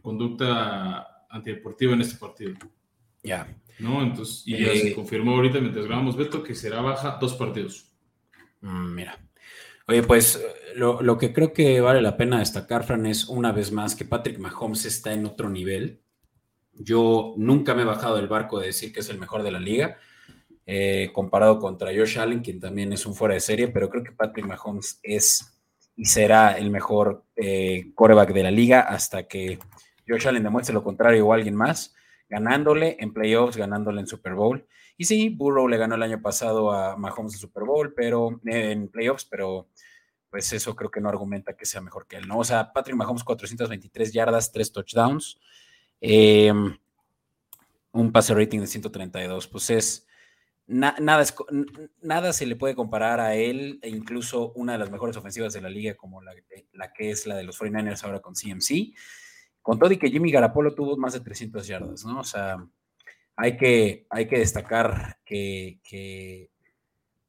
conducta 0.02 1.26
antideportiva 1.30 1.94
en 1.94 2.02
este 2.02 2.18
partido. 2.18 2.54
Ya. 3.24 3.48
¿No? 3.80 4.02
Entonces, 4.02 4.44
y 4.46 4.58
ya 4.58 4.74
se 4.74 4.90
eh, 4.90 4.94
confirmó 4.94 5.36
ahorita 5.36 5.62
mientras 5.62 5.86
grabamos 5.86 6.18
Beto 6.18 6.44
que 6.44 6.54
será 6.54 6.82
baja 6.82 7.18
dos 7.22 7.36
partidos. 7.36 7.96
Mm, 8.60 8.94
mira. 8.94 9.18
Oye, 9.88 10.04
pues 10.04 10.46
lo, 10.76 11.02
lo, 11.02 11.18
que 11.18 11.32
creo 11.32 11.54
que 11.54 11.80
vale 11.80 12.02
la 12.02 12.18
pena 12.18 12.40
destacar, 12.40 12.84
Fran, 12.84 13.06
es 13.06 13.30
una 13.30 13.54
vez 13.54 13.72
más 13.72 13.96
que 13.96 14.04
Patrick 14.04 14.38
Mahomes 14.38 14.84
está 14.84 15.14
en 15.14 15.26
otro 15.26 15.50
nivel. 15.50 16.02
Yo 16.74 17.36
nunca 17.38 17.74
me 17.74 17.84
he 17.84 17.86
bajado 17.86 18.18
del 18.18 18.28
barco 18.28 18.60
de 18.60 18.68
decir 18.68 18.92
que 18.92 19.00
es 19.00 19.08
el 19.08 19.18
mejor 19.18 19.44
de 19.44 19.52
la 19.52 19.62
liga. 19.62 19.98
Eh, 20.70 21.12
comparado 21.14 21.60
contra 21.60 21.96
Josh 21.96 22.20
Allen, 22.20 22.42
quien 22.42 22.60
también 22.60 22.92
es 22.92 23.06
un 23.06 23.16
fuera 23.16 23.34
de 23.34 23.40
serie, 23.40 23.70
pero 23.70 23.90
creo 23.90 24.04
que 24.04 24.12
Patrick 24.12 24.46
Mahomes 24.46 25.00
es 25.02 25.54
y 25.96 26.04
será 26.04 26.58
el 26.58 26.70
mejor 26.70 27.24
eh, 27.38 27.94
quarterback 27.96 28.34
de 28.34 28.44
la 28.44 28.52
liga 28.52 28.82
hasta 28.82 29.28
que 29.28 29.60
Josh 30.06 30.28
Allen 30.28 30.44
demuestre 30.44 30.74
lo 30.74 30.84
contrario 30.84 31.26
o 31.26 31.32
alguien 31.32 31.56
más, 31.56 31.96
ganándole 32.28 32.98
en 33.00 33.14
playoffs, 33.14 33.56
ganándole 33.56 34.02
en 34.02 34.08
Super 34.08 34.34
Bowl. 34.34 34.68
Y 34.98 35.06
sí, 35.06 35.30
Burrow 35.30 35.70
le 35.70 35.78
ganó 35.78 35.96
el 35.96 36.04
año 36.04 36.22
pasado 36.22 36.74
a 36.74 36.98
Mahomes 36.98 37.36
en 37.36 37.40
Super 37.40 37.64
Bowl, 37.64 37.94
pero 37.96 38.42
en 38.44 38.90
playoffs, 38.90 39.24
pero 39.24 39.70
pues 40.30 40.52
eso 40.52 40.76
creo 40.76 40.92
que 40.92 41.00
no 41.00 41.08
argumenta 41.08 41.56
que 41.56 41.66
sea 41.66 41.80
mejor 41.80 42.08
que 42.08 42.18
él, 42.18 42.28
¿no? 42.28 42.40
O 42.40 42.44
sea, 42.44 42.74
Patrick 42.74 42.98
Mahomes 42.98 43.24
423 43.24 44.12
yardas, 44.12 44.52
3 44.52 44.72
touchdowns, 44.74 45.40
eh, 46.02 46.52
un 47.94 48.12
pase 48.12 48.34
rating 48.34 48.60
de 48.60 48.68
132, 48.68 49.48
pues 49.48 49.70
es 49.70 50.08
nada, 50.68 51.24
nada 52.02 52.34
se 52.34 52.46
le 52.46 52.56
puede 52.56 52.76
comparar 52.76 53.20
a 53.20 53.36
él 53.36 53.80
e 53.82 53.90
incluso 53.90 54.52
una 54.54 54.74
de 54.74 54.80
las 54.80 54.92
mejores 54.92 55.18
ofensivas 55.18 55.54
de 55.54 55.62
la 55.62 55.70
liga 55.70 55.96
como 55.96 56.22
la, 56.22 56.34
la 56.74 56.94
que 56.94 57.10
es 57.10 57.26
la 57.26 57.36
de 57.36 57.44
los 57.44 57.60
49ers 57.60 58.04
ahora 58.04 58.20
con 58.20 58.34
CMC. 58.34 58.94
Con 59.62 59.80
todo 59.80 59.92
y 59.92 59.98
que 59.98 60.10
Jimmy 60.10 60.32
Garapolo 60.32 60.76
tuvo 60.76 60.96
más 60.98 61.14
de 61.14 61.20
300 61.22 61.68
yardas, 61.68 62.06
¿no? 62.06 62.20
O 62.20 62.24
sea, 62.24 62.58
hay 63.36 63.58
que, 63.58 64.08
hay 64.10 64.28
que 64.28 64.40
destacar 64.40 65.20
que, 65.26 65.80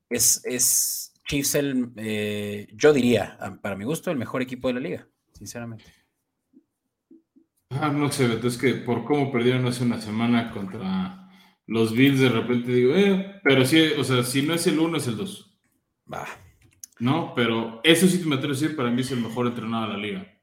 es, 0.08 0.44
es 0.44 1.14
Chiefs 1.26 1.54
el, 1.56 1.92
eh, 1.96 2.68
yo 2.72 2.92
diría, 2.92 3.38
para 3.60 3.76
mi 3.76 3.84
gusto, 3.84 4.10
el 4.10 4.16
mejor 4.16 4.40
equipo 4.40 4.68
de 4.68 4.74
la 4.74 4.80
liga, 4.80 5.08
sinceramente. 5.32 5.84
Ah, 7.70 7.90
no 7.90 8.10
sé, 8.10 8.40
es 8.42 8.56
que 8.56 8.74
por 8.74 9.04
cómo 9.04 9.30
perdieron 9.30 9.66
hace 9.66 9.84
una 9.84 10.00
semana 10.00 10.50
contra 10.50 11.27
los 11.68 11.92
Bills 11.92 12.18
de 12.18 12.30
repente 12.30 12.72
digo, 12.72 12.94
eh, 12.94 13.40
pero 13.44 13.64
sí, 13.64 13.78
o 13.98 14.02
sea, 14.02 14.24
si 14.24 14.42
no 14.42 14.54
es 14.54 14.66
el 14.66 14.78
uno, 14.78 14.96
es 14.96 15.06
el 15.06 15.16
2. 15.16 15.58
Va. 16.12 16.26
¿No? 16.98 17.34
Pero 17.36 17.80
eso 17.84 18.08
sí 18.08 18.18
te 18.18 18.26
me 18.26 18.36
atrevo 18.36 18.54
a 18.54 18.56
decir, 18.58 18.74
para 18.74 18.90
mí 18.90 19.02
es 19.02 19.12
el 19.12 19.20
mejor 19.20 19.46
entrenado 19.46 19.86
de 19.86 19.92
la 19.92 19.98
liga. 19.98 20.40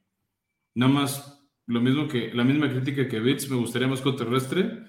Nada 0.76 0.92
más, 0.92 1.46
lo 1.66 1.82
mismo 1.82 2.08
que, 2.08 2.32
la 2.34 2.44
misma 2.44 2.70
crítica 2.70 3.08
que 3.08 3.20
Bills, 3.20 3.50
me 3.50 3.58
gustaría 3.58 3.88
más 3.88 4.02
con 4.02 4.16
terrestre 4.16 4.84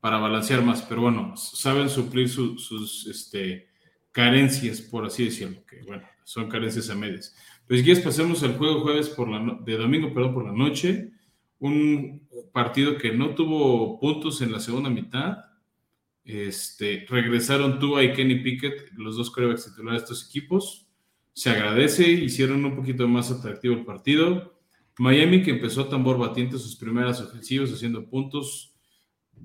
para 0.00 0.18
balancear 0.18 0.62
más, 0.62 0.82
pero 0.82 1.02
bueno, 1.02 1.36
saben 1.36 1.90
suplir 1.90 2.28
sus 2.28 3.06
este, 3.06 3.68
carencias, 4.12 4.80
por 4.80 5.04
así 5.04 5.26
decirlo, 5.26 5.62
que 5.66 5.82
bueno, 5.82 6.04
son 6.24 6.48
carencias 6.48 6.88
a 6.88 6.94
medias. 6.94 7.36
Pues 7.68 7.84
ya 7.84 7.94
pasemos 8.02 8.42
al 8.42 8.56
juego 8.56 8.80
jueves 8.80 9.10
por 9.10 9.28
la 9.28 9.58
de 9.62 9.76
domingo, 9.76 10.14
perdón, 10.14 10.32
por 10.32 10.44
la 10.46 10.52
noche. 10.52 11.10
Un 11.58 12.26
partido 12.52 12.96
que 12.96 13.12
no 13.12 13.34
tuvo 13.34 14.00
puntos 14.00 14.40
en 14.40 14.52
la 14.52 14.60
segunda 14.60 14.88
mitad, 14.88 15.45
este, 16.26 17.06
regresaron 17.08 17.78
Tua 17.78 18.02
y 18.02 18.12
Kenny 18.12 18.40
Pickett, 18.40 18.90
los 18.96 19.16
dos 19.16 19.30
corebacks 19.30 19.66
titulares 19.66 20.02
de 20.02 20.04
estos 20.04 20.28
equipos. 20.28 20.88
Se 21.32 21.50
agradece, 21.50 22.10
hicieron 22.10 22.64
un 22.64 22.74
poquito 22.74 23.06
más 23.06 23.30
atractivo 23.30 23.74
el 23.74 23.84
partido. 23.84 24.58
Miami 24.98 25.42
que 25.42 25.52
empezó 25.52 25.82
a 25.82 25.88
tambor 25.88 26.18
batiente 26.18 26.58
sus 26.58 26.74
primeras 26.74 27.20
ofensivas 27.20 27.72
haciendo 27.72 28.08
puntos, 28.08 28.74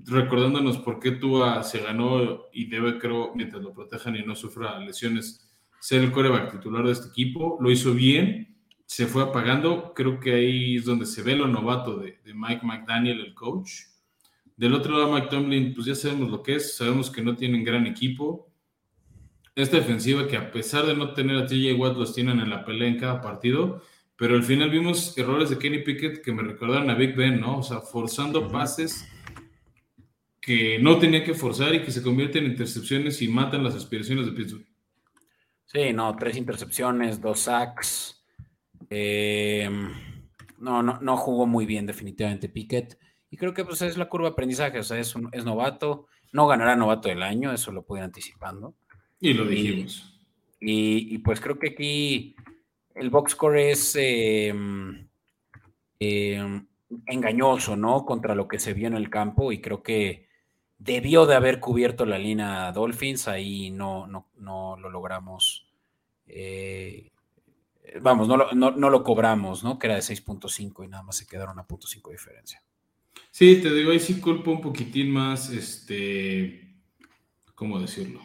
recordándonos 0.06 0.78
por 0.78 0.98
qué 0.98 1.12
Tua 1.12 1.62
se 1.62 1.80
ganó 1.80 2.46
y 2.52 2.66
debe, 2.66 2.98
creo, 2.98 3.32
mientras 3.36 3.62
lo 3.62 3.72
protejan 3.72 4.16
y 4.16 4.24
no 4.24 4.34
sufra 4.34 4.80
lesiones, 4.80 5.48
ser 5.78 6.02
el 6.02 6.10
coreback 6.10 6.50
titular 6.50 6.84
de 6.84 6.92
este 6.92 7.08
equipo. 7.08 7.58
Lo 7.60 7.70
hizo 7.70 7.94
bien, 7.94 8.56
se 8.86 9.06
fue 9.06 9.22
apagando. 9.22 9.92
Creo 9.94 10.18
que 10.18 10.32
ahí 10.32 10.76
es 10.76 10.84
donde 10.84 11.06
se 11.06 11.22
ve 11.22 11.36
lo 11.36 11.46
novato 11.46 11.98
de, 11.98 12.18
de 12.24 12.34
Mike 12.34 12.66
McDaniel, 12.66 13.20
el 13.20 13.34
coach 13.34 13.91
del 14.62 14.74
otro 14.74 14.96
lado, 14.96 15.12
Mike 15.12 15.26
Tomlin, 15.26 15.74
pues 15.74 15.88
ya 15.88 15.96
sabemos 15.96 16.30
lo 16.30 16.40
que 16.40 16.54
es, 16.54 16.76
sabemos 16.76 17.10
que 17.10 17.20
no 17.20 17.34
tienen 17.34 17.64
gran 17.64 17.84
equipo. 17.84 18.48
Esta 19.56 19.78
defensiva 19.78 20.28
que 20.28 20.36
a 20.36 20.52
pesar 20.52 20.86
de 20.86 20.94
no 20.94 21.14
tener 21.14 21.36
a 21.36 21.46
TJ 21.46 21.74
Watt, 21.74 21.96
los 21.96 22.14
tienen 22.14 22.38
en 22.38 22.48
la 22.48 22.64
pelea 22.64 22.86
en 22.86 22.96
cada 22.96 23.20
partido, 23.20 23.82
pero 24.14 24.36
al 24.36 24.44
final 24.44 24.70
vimos 24.70 25.18
errores 25.18 25.50
de 25.50 25.58
Kenny 25.58 25.78
Pickett 25.78 26.22
que 26.22 26.30
me 26.30 26.44
recordaron 26.44 26.88
a 26.90 26.94
Big 26.94 27.16
Ben, 27.16 27.40
¿no? 27.40 27.58
O 27.58 27.62
sea, 27.64 27.80
forzando 27.80 28.52
pases 28.52 29.04
que 30.40 30.78
no 30.78 30.96
tenía 31.00 31.24
que 31.24 31.34
forzar 31.34 31.74
y 31.74 31.82
que 31.82 31.90
se 31.90 32.00
convierten 32.00 32.44
en 32.44 32.52
intercepciones 32.52 33.20
y 33.20 33.26
matan 33.26 33.64
las 33.64 33.74
aspiraciones 33.74 34.26
de 34.26 34.32
Pittsburgh. 34.32 34.66
Sí, 35.64 35.92
no, 35.92 36.14
tres 36.14 36.36
intercepciones, 36.36 37.20
dos 37.20 37.40
sacks. 37.40 38.24
Eh, 38.88 39.68
no, 40.58 40.84
no, 40.84 41.00
no 41.00 41.16
jugó 41.16 41.48
muy 41.48 41.66
bien 41.66 41.84
definitivamente 41.84 42.48
Pickett. 42.48 42.96
Y 43.32 43.38
creo 43.38 43.54
que 43.54 43.64
pues 43.64 43.80
es 43.80 43.96
la 43.96 44.10
curva 44.10 44.28
de 44.28 44.32
aprendizaje, 44.32 44.78
o 44.78 44.82
sea, 44.82 44.98
es, 44.98 45.14
es 45.32 45.44
novato, 45.46 46.06
no 46.32 46.46
ganará 46.46 46.76
novato 46.76 47.08
del 47.08 47.22
año, 47.22 47.50
eso 47.50 47.72
lo 47.72 47.82
pueden 47.82 48.04
anticipando. 48.04 48.74
Y 49.20 49.32
lo 49.32 49.46
dijimos. 49.46 50.20
Y, 50.60 51.16
pues 51.18 51.40
creo 51.40 51.58
que 51.58 51.70
aquí 51.70 52.36
el 52.94 53.08
box 53.08 53.32
score 53.32 53.70
es 53.70 53.96
em, 53.96 55.08
em, 55.98 56.66
engañoso, 57.06 57.74
¿no? 57.74 58.04
Contra 58.04 58.34
lo 58.34 58.46
que 58.46 58.58
se 58.58 58.74
vio 58.74 58.86
en 58.86 58.96
el 58.96 59.08
campo 59.08 59.50
y 59.50 59.62
creo 59.62 59.82
que 59.82 60.28
debió 60.78 61.24
de 61.24 61.34
haber 61.34 61.58
cubierto 61.58 62.04
la 62.04 62.18
línea 62.18 62.70
Dolphins, 62.70 63.28
ahí 63.28 63.70
no, 63.70 64.06
no, 64.06 64.28
no 64.36 64.76
lo 64.76 64.90
logramos. 64.90 65.66
Eh, 66.26 67.10
vamos, 68.02 68.28
no 68.28 68.36
lo, 68.36 68.52
no, 68.52 68.72
no 68.72 68.90
lo 68.90 69.02
cobramos, 69.02 69.64
¿no? 69.64 69.78
Que 69.78 69.86
era 69.86 69.96
de 69.96 70.02
6.5 70.02 70.84
y 70.84 70.88
nada 70.88 71.02
más 71.02 71.16
se 71.16 71.26
quedaron 71.26 71.58
a 71.58 71.66
0.5 71.66 72.08
de 72.08 72.12
diferencia. 72.12 72.62
Sí, 73.32 73.60
te 73.62 73.72
digo, 73.72 73.92
ahí 73.92 73.98
sí 73.98 74.20
culpo 74.20 74.50
un 74.50 74.60
poquitín 74.60 75.10
más, 75.10 75.50
este, 75.50 76.76
¿cómo 77.54 77.80
decirlo? 77.80 78.20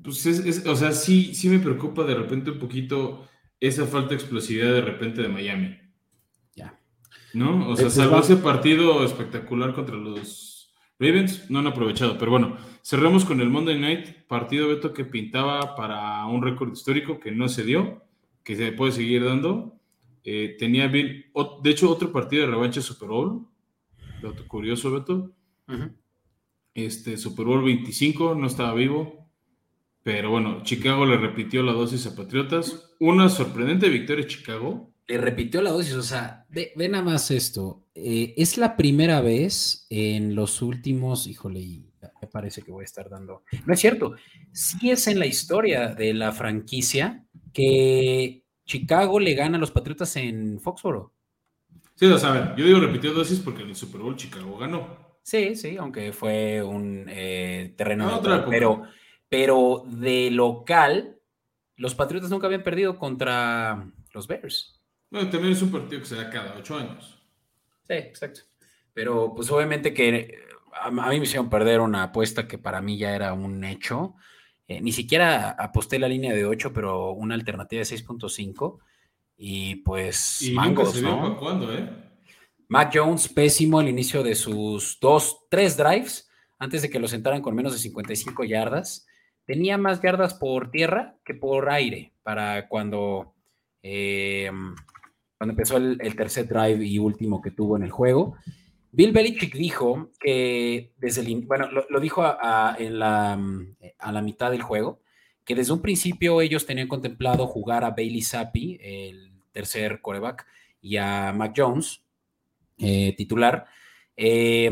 Pues 0.00 0.24
es, 0.26 0.64
o 0.64 0.76
sea, 0.76 0.92
sí, 0.92 1.34
sí 1.34 1.48
me 1.48 1.58
preocupa 1.58 2.04
de 2.04 2.14
repente 2.14 2.52
un 2.52 2.60
poquito 2.60 3.26
esa 3.58 3.84
falta 3.84 4.10
de 4.10 4.14
explosividad 4.14 4.72
de 4.72 4.80
repente 4.80 5.22
de 5.22 5.28
Miami. 5.28 5.76
Ya. 6.54 6.78
¿No? 7.34 7.68
O 7.68 7.76
sea, 7.76 7.90
salvo 7.90 8.20
ese 8.20 8.36
partido 8.36 9.04
espectacular 9.04 9.74
contra 9.74 9.96
los 9.96 10.72
Ravens, 11.00 11.50
no 11.50 11.58
han 11.58 11.66
aprovechado. 11.66 12.16
Pero 12.16 12.30
bueno, 12.30 12.58
cerramos 12.84 13.24
con 13.24 13.40
el 13.40 13.50
Monday 13.50 13.76
Night, 13.80 14.26
partido 14.28 14.68
Beto 14.68 14.92
que 14.92 15.04
pintaba 15.04 15.74
para 15.74 16.24
un 16.26 16.42
récord 16.42 16.72
histórico 16.72 17.18
que 17.18 17.32
no 17.32 17.48
se 17.48 17.64
dio, 17.64 18.04
que 18.44 18.54
se 18.54 18.70
puede 18.70 18.92
seguir 18.92 19.24
dando. 19.24 19.80
Eh, 20.22 20.54
tenía 20.60 20.86
Bill, 20.86 21.26
de 21.60 21.70
hecho, 21.70 21.90
otro 21.90 22.12
partido 22.12 22.42
de 22.42 22.52
revancha 22.52 22.80
Super 22.80 23.08
Bowl, 23.08 23.48
dato 24.22 24.46
curioso, 24.46 24.90
Beto. 24.90 25.32
Este 26.74 27.16
Super 27.16 27.46
Bowl 27.46 27.64
25 27.64 28.34
no 28.34 28.46
estaba 28.46 28.74
vivo. 28.74 29.28
Pero 30.02 30.30
bueno, 30.30 30.62
Chicago 30.62 31.04
le 31.04 31.16
repitió 31.18 31.62
la 31.62 31.72
dosis 31.72 32.06
a 32.06 32.16
Patriotas. 32.16 32.94
Una 32.98 33.28
sorprendente 33.28 33.88
victoria 33.88 34.26
Chicago. 34.26 34.92
Le 35.06 35.18
repitió 35.18 35.60
la 35.62 35.70
dosis, 35.70 35.94
o 35.94 36.02
sea, 36.02 36.46
ve, 36.48 36.72
nada 36.88 37.02
más 37.02 37.30
esto. 37.30 37.84
Eh, 37.94 38.34
es 38.36 38.58
la 38.58 38.76
primera 38.76 39.20
vez 39.20 39.86
en 39.90 40.34
los 40.34 40.62
últimos, 40.62 41.26
híjole, 41.26 41.82
me 42.20 42.28
parece 42.28 42.62
que 42.62 42.70
voy 42.70 42.82
a 42.82 42.84
estar 42.84 43.08
dando. 43.08 43.42
No 43.66 43.72
es 43.72 43.80
cierto, 43.80 44.14
sí 44.52 44.90
es 44.90 45.06
en 45.08 45.18
la 45.18 45.26
historia 45.26 45.94
de 45.94 46.14
la 46.14 46.32
franquicia 46.32 47.26
que 47.52 48.44
Chicago 48.64 49.18
le 49.18 49.34
gana 49.34 49.56
a 49.56 49.60
los 49.60 49.70
Patriotas 49.70 50.14
en 50.16 50.60
Foxboro. 50.60 51.14
Sí, 51.98 52.06
o 52.06 52.16
sea, 52.16 52.54
yo 52.54 52.64
digo 52.64 52.78
repitió 52.78 53.12
dosis 53.12 53.40
porque 53.40 53.62
en 53.62 53.70
el 53.70 53.74
Super 53.74 54.00
Bowl 54.00 54.14
Chicago 54.14 54.56
ganó. 54.56 55.18
Sí, 55.24 55.56
sí, 55.56 55.76
aunque 55.76 56.12
fue 56.12 56.62
un 56.62 57.06
eh, 57.08 57.74
terreno 57.76 58.08
ah, 58.08 58.46
pero, 58.48 58.84
pero 59.28 59.82
de 59.84 60.30
local, 60.30 61.18
los 61.74 61.96
Patriotas 61.96 62.30
nunca 62.30 62.46
habían 62.46 62.62
perdido 62.62 62.96
contra 62.96 63.90
los 64.14 64.28
Bears. 64.28 64.80
Bueno, 65.10 65.28
también 65.28 65.54
es 65.54 65.60
un 65.60 65.72
partido 65.72 66.00
que 66.00 66.06
se 66.06 66.14
da 66.14 66.30
cada 66.30 66.54
ocho 66.56 66.78
años. 66.78 67.18
Sí, 67.88 67.94
exacto. 67.94 68.42
Pero 68.94 69.34
pues 69.34 69.50
obviamente 69.50 69.92
que 69.92 70.38
a, 70.80 70.90
mí 70.92 71.18
me 71.18 71.24
hicieron 71.24 71.50
perder 71.50 71.80
una 71.80 72.04
apuesta 72.04 72.46
que 72.46 72.58
para 72.58 72.80
mí 72.80 72.96
ya 72.96 73.12
era 73.16 73.32
un 73.32 73.64
hecho. 73.64 74.14
Eh, 74.68 74.80
ni 74.80 74.92
siquiera 74.92 75.50
aposté 75.50 75.98
la 75.98 76.06
línea 76.08 76.32
de 76.32 76.46
8, 76.46 76.72
pero 76.72 77.10
una 77.10 77.34
alternativa 77.34 77.80
de 77.80 77.86
6.5. 77.86 78.78
Y 79.38 79.76
pues. 79.76 80.42
Y 80.42 80.52
mangos, 80.52 80.92
se 80.94 81.02
¿no? 81.02 81.38
cuándo, 81.38 81.72
¿eh? 81.72 81.88
Mac 82.68 82.90
Jones, 82.92 83.28
pésimo 83.28 83.78
al 83.78 83.88
inicio 83.88 84.22
de 84.22 84.34
sus 84.34 84.98
dos, 85.00 85.46
tres 85.48 85.76
drives, 85.76 86.28
antes 86.58 86.82
de 86.82 86.90
que 86.90 86.98
lo 86.98 87.08
sentaran 87.08 87.40
con 87.40 87.54
menos 87.54 87.72
de 87.72 87.78
55 87.78 88.44
yardas. 88.44 89.06
Tenía 89.46 89.78
más 89.78 90.02
yardas 90.02 90.34
por 90.34 90.70
tierra 90.70 91.16
que 91.24 91.32
por 91.32 91.70
aire 91.70 92.12
para 92.22 92.68
cuando, 92.68 93.32
eh, 93.82 94.50
cuando 95.38 95.52
empezó 95.52 95.78
el, 95.78 96.14
tercer 96.14 96.46
drive 96.46 96.84
y 96.84 96.98
último 96.98 97.40
que 97.40 97.52
tuvo 97.52 97.78
en 97.78 97.84
el 97.84 97.90
juego. 97.90 98.36
Bill 98.92 99.12
Belichick 99.12 99.54
dijo 99.54 100.10
que 100.20 100.92
desde 100.98 101.22
el, 101.22 101.46
bueno, 101.46 101.68
lo, 101.70 102.00
dijo 102.00 102.22
a, 102.22 102.76
en 102.78 102.98
la, 102.98 103.40
a 103.98 104.12
la 104.12 104.20
mitad 104.20 104.50
del 104.50 104.62
juego, 104.62 105.00
que 105.44 105.54
desde 105.54 105.72
un 105.72 105.80
principio 105.80 106.42
ellos 106.42 106.66
tenían 106.66 106.88
contemplado 106.88 107.46
jugar 107.46 107.84
a 107.84 107.90
Bailey 107.90 108.20
Zappi, 108.20 108.78
el 108.82 109.27
tercer 109.58 110.00
coreback, 110.00 110.46
y 110.80 110.98
a 110.98 111.32
Mac 111.32 111.52
Jones, 111.56 112.04
eh, 112.78 113.12
titular. 113.16 113.66
Eh, 114.16 114.70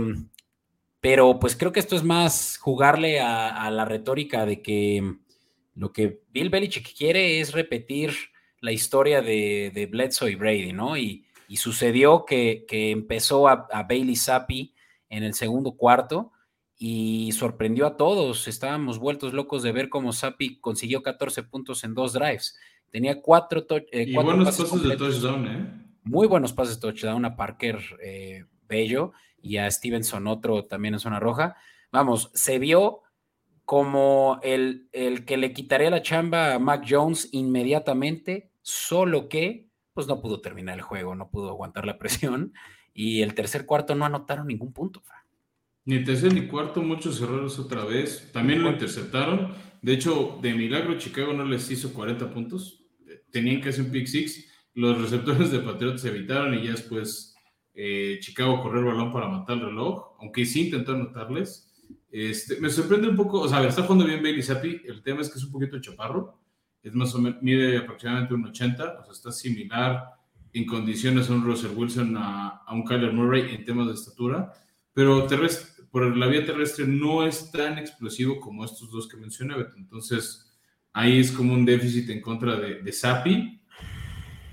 pero 1.01 1.41
pues 1.41 1.57
creo 1.57 1.72
que 1.72 1.80
esto 1.80 1.97
es 1.97 2.05
más 2.05 2.57
jugarle 2.59 3.20
a, 3.20 3.68
la 3.72 3.84
retórica 3.84 4.47
de 4.47 4.62
que 4.62 5.16
lo 5.74 5.93
que 5.93 6.22
Bill 6.30 6.51
Belichick 6.51 6.97
quiere 6.97 7.41
es 7.41 7.53
repetir 7.53 8.12
la 8.61 8.70
historia 8.70 9.22
de, 9.22 9.89
Bledsoe 9.91 10.30
y 10.30 10.34
Brady, 10.37 10.72
¿no? 10.72 10.97
Y, 10.97 11.26
y 11.49 11.57
sucedió 11.57 12.24
que, 12.24 12.64
empezó 12.70 13.49
a, 13.49 13.66
Bailey 13.89 14.16
Zappi 14.16 14.72
en 15.09 15.24
el 15.24 15.34
segundo 15.34 15.72
cuarto 15.76 16.30
y 16.78 17.32
sorprendió 17.32 17.87
a 17.87 17.97
todos. 17.97 18.47
Estábamos 18.47 19.01
vueltos 19.01 19.32
locos 19.32 19.64
de 19.64 19.72
ver 19.72 19.89
cómo 19.89 20.12
Zappi 20.12 20.61
consiguió 20.61 21.03
14 21.03 21.43
puntos 21.43 21.82
en 21.82 21.95
dos 21.95 22.12
drives. 22.12 22.57
Tenía 22.91 23.20
cuatro, 23.20 23.66
eh, 23.68 24.12
buenos 24.14 24.57
pases, 24.57 24.82
de 24.82 24.97
touchdown, 24.97 25.47
¿eh? 25.47 25.87
Muy 26.05 26.26
buenos 26.26 26.53
pases 26.53 26.76
de 26.76 26.80
touchdown 26.80 27.24
a 27.24 27.37
Parker 27.37 27.78
eh, 28.03 28.45
Bello 28.68 29.12
y 29.41 29.57
a 29.57 29.70
Stevenson 29.70 30.26
otro 30.26 30.64
también 30.64 30.95
en 30.95 31.01
zona 31.01 31.20
roja. 31.20 31.57
Vamos, 31.93 32.30
se 32.34 32.59
vio 32.59 33.03
como 33.64 34.39
el, 34.43 34.89
el 34.93 35.24
que 35.24 35.37
le 35.37 35.53
quitaría 35.53 35.91
la 35.91 36.03
chamba 36.03 36.55
a 36.55 36.59
Mac 36.59 36.84
Jones 36.89 37.28
inmediatamente, 37.32 38.51
solo 38.62 39.28
que 39.28 39.66
pues 39.93 40.07
no 40.07 40.20
pudo 40.20 40.41
terminar 40.41 40.76
el 40.76 40.82
juego, 40.82 41.14
no 41.14 41.30
pudo 41.30 41.49
aguantar 41.49 41.87
la 41.87 41.99
presión 41.99 42.53
y 42.95 43.22
el 43.22 43.34
tercer 43.34 43.66
cuarto 43.66 43.95
no 43.95 44.05
anotaron 44.05 44.47
ningún 44.47 44.72
punto. 44.72 45.03
Ni 45.87 46.03
tercer 46.03 46.34
ni 46.34 46.49
cuarto, 46.49 46.82
muchos 46.82 47.20
errores 47.22 47.59
otra 47.61 47.84
vez. 47.84 48.30
También 48.32 48.62
lo 48.62 48.70
interceptaron. 48.70 49.55
De 49.87 49.93
hecho, 49.93 50.41
de 50.43 50.53
milagro, 50.53 50.99
Chicago 50.99 51.32
no 51.32 51.45
les 51.45 51.70
hizo 51.70 51.95
40 51.95 52.32
puntos. 52.34 52.84
Tenían 53.30 53.61
que 53.61 53.68
hacer 53.68 53.84
un 53.84 53.93
pick 53.93 54.07
six. 54.07 54.45
Los 54.74 55.01
receptores 55.01 55.53
de 55.53 55.61
Patriots 55.61 56.03
se 56.03 56.09
evitaron 56.09 56.55
y 56.55 56.64
ya 56.64 56.72
después 56.72 57.37
eh, 57.72 58.18
Chicago 58.20 58.61
corrió 58.61 58.80
el 58.80 58.87
balón 58.87 59.12
para 59.12 59.28
matar 59.28 59.59
el 59.59 59.66
reloj, 59.66 60.16
aunque 60.18 60.45
sí 60.45 60.66
intentó 60.66 60.93
anotarles. 60.93 61.72
Este, 62.11 62.61
me 62.61 62.68
sorprende 62.68 63.09
un 63.09 63.14
poco, 63.14 63.43
o 63.43 63.49
sea, 63.49 63.64
está 63.64 63.82
jugando 63.82 64.07
bien 64.07 64.24
Bailey 64.24 64.43
Zappi. 64.43 64.82
El 64.87 65.05
tema 65.05 65.20
es 65.20 65.30
que 65.30 65.39
es 65.39 65.45
un 65.45 65.53
poquito 65.53 65.80
chaparro 65.80 66.41
es 66.87 66.95
más 66.95 67.14
o 67.14 67.18
menos, 67.18 67.43
mide 67.43 67.78
aproximadamente 67.78 68.34
un 68.34 68.47
80, 68.47 68.99
o 69.01 69.05
sea, 69.05 69.12
está 69.12 69.32
similar 69.32 70.05
en 70.53 70.66
condiciones 70.66 71.28
a 71.28 71.32
un 71.32 71.45
Russell 71.45 71.76
Wilson, 71.76 72.16
a, 72.16 72.62
un 72.72 72.84
Kyler 72.84 73.12
Murray 73.12 73.55
en 73.55 73.64
temas 73.64 73.89
de 73.89 73.95
estatura, 73.95 74.53
pero 74.93 75.26
por 75.97 76.15
la 76.15 76.27
vía 76.27 76.45
terrestre 76.45 76.87
no 76.87 77.27
es 77.27 77.51
tan 77.51 77.79
explosivo 77.79 78.39
como 78.39 78.67
estos 78.67 78.91
dos 78.91 79.09
que 79.09 79.17
mencioné, 79.17 79.55
Entonces, 79.79 80.55
ahí 80.93 81.19
es 81.19 81.33
como 81.33 81.55
un 81.55 81.65
déficit 81.65 82.11
en 82.11 82.21
contra 82.21 82.57
de, 82.57 82.83
de 82.83 82.93
Sapi. 82.93 83.63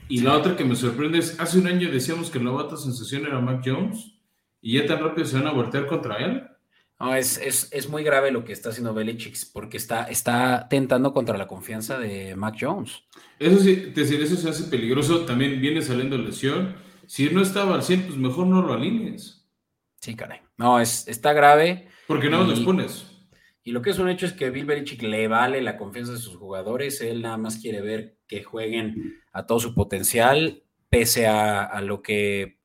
Y 0.07 0.21
la 0.21 0.37
otra 0.37 0.55
que 0.55 0.63
me 0.63 0.77
sorprende 0.77 1.17
es, 1.17 1.37
hace 1.41 1.59
un 1.59 1.67
año 1.67 1.91
decíamos 1.91 2.31
que 2.31 2.39
la 2.39 2.51
bata 2.51 2.77
sensación 2.77 3.25
era 3.25 3.41
Mac 3.41 3.61
Jones, 3.65 4.13
y 4.61 4.77
ya 4.77 4.85
tan 4.85 5.01
rápido 5.01 5.27
se 5.27 5.35
van 5.35 5.47
a 5.47 5.51
voltear 5.51 5.85
contra 5.85 6.15
él. 6.23 6.47
No, 6.97 7.13
es, 7.13 7.37
es, 7.37 7.89
muy 7.89 8.05
grave 8.05 8.31
lo 8.31 8.45
que 8.45 8.53
está 8.53 8.69
haciendo 8.69 8.93
Belichick 8.93 9.35
porque 9.51 9.75
está, 9.75 10.05
está 10.05 10.69
tentando 10.69 11.11
contra 11.11 11.37
la 11.37 11.49
confianza 11.49 11.99
de 11.99 12.37
Mac 12.37 12.55
Jones. 12.57 13.03
Eso 13.37 13.59
sí, 13.59 13.91
decir, 13.93 14.21
eso 14.21 14.37
se 14.37 14.47
hace 14.47 14.63
peligroso. 14.69 15.25
También 15.25 15.59
viene 15.59 15.81
saliendo 15.81 16.17
lesión. 16.17 16.77
Si 17.05 17.29
no 17.29 17.41
estaba 17.41 17.75
al 17.75 17.83
100, 17.83 18.03
pues 18.03 18.17
mejor 18.17 18.47
no 18.47 18.61
lo 18.61 18.71
alinees. 18.71 19.42
Sí, 20.03 20.17
caray. 20.17 20.41
No, 20.57 20.81
es, 20.81 21.07
está 21.07 21.31
grave. 21.31 21.87
Porque 22.07 22.29
no 22.29 22.43
los 22.43 22.59
pones. 22.59 23.09
Y 23.63 23.71
lo 23.71 23.81
que 23.81 23.91
es 23.91 23.99
un 23.99 24.09
hecho 24.09 24.25
es 24.25 24.33
que 24.33 24.49
Bill 24.49 24.65
Belichick 24.65 25.01
le 25.01 25.29
vale 25.29 25.61
la 25.61 25.77
confianza 25.77 26.11
de 26.11 26.17
sus 26.17 26.35
jugadores. 26.35 26.99
Él 26.99 27.21
nada 27.21 27.37
más 27.37 27.55
quiere 27.55 27.79
ver 27.79 28.17
que 28.27 28.43
jueguen 28.43 29.21
a 29.31 29.45
todo 29.45 29.61
su 29.61 29.73
potencial, 29.73 30.63
pese 30.89 31.25
a, 31.25 31.63
a 31.63 31.79
lo 31.79 32.01
que. 32.01 32.59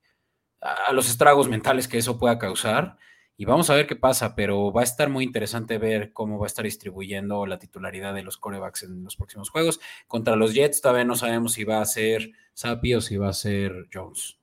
a 0.60 0.92
los 0.92 1.08
estragos 1.08 1.48
mentales 1.48 1.86
que 1.86 1.98
eso 1.98 2.18
pueda 2.18 2.40
causar. 2.40 2.96
Y 3.36 3.44
vamos 3.44 3.70
a 3.70 3.76
ver 3.76 3.86
qué 3.86 3.94
pasa, 3.94 4.34
pero 4.34 4.72
va 4.72 4.80
a 4.80 4.84
estar 4.84 5.08
muy 5.08 5.22
interesante 5.22 5.78
ver 5.78 6.12
cómo 6.12 6.40
va 6.40 6.46
a 6.46 6.48
estar 6.48 6.64
distribuyendo 6.64 7.46
la 7.46 7.60
titularidad 7.60 8.14
de 8.14 8.24
los 8.24 8.36
corebacks 8.36 8.82
en 8.82 9.04
los 9.04 9.14
próximos 9.14 9.50
juegos. 9.50 9.78
Contra 10.08 10.34
los 10.34 10.54
Jets 10.54 10.80
todavía 10.80 11.04
no 11.04 11.14
sabemos 11.14 11.52
si 11.52 11.62
va 11.62 11.80
a 11.80 11.86
ser 11.86 12.32
Sapi 12.52 12.96
o 12.96 13.00
si 13.00 13.16
va 13.16 13.28
a 13.28 13.32
ser 13.32 13.86
Jones. 13.94 14.37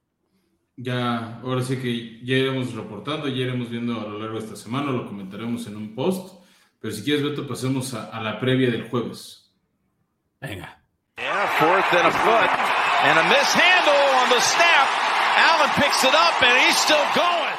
Ya, 0.78 1.40
ahora 1.42 1.62
sí 1.62 1.78
que 1.78 2.20
ya 2.26 2.36
iremos 2.36 2.74
reportando, 2.74 3.28
ya 3.30 3.46
iremos 3.46 3.70
viendo 3.70 4.00
a 4.00 4.10
lo 4.10 4.20
largo 4.20 4.40
de 4.40 4.46
esta 4.46 4.58
semana, 4.58 4.92
lo 4.92 5.06
comentaremos 5.06 5.66
en 5.68 5.78
un 5.78 5.96
post. 5.96 6.44
Pero 6.82 6.94
si 6.94 7.04
quieres, 7.04 7.24
Beto, 7.24 7.48
pasemos 7.48 7.94
a, 7.94 8.22
la 8.22 8.40
previa 8.40 8.70
del 8.70 8.90
jueves. 8.90 9.52
Venga. 10.42 10.82
fourth 11.60 11.94
and 11.94 12.08
a 12.08 12.12
foot, 12.12 12.50
and 13.04 13.20
a 13.20 13.24
mishandle 13.24 14.06
on 14.22 14.30
the 14.30 14.42
snap. 14.42 14.88
Allen 15.38 15.72
picks 15.76 16.04
it 16.04 16.14
up, 16.14 16.42
and 16.44 16.58
he's 16.60 16.78
still 16.78 17.06
going. 17.16 17.56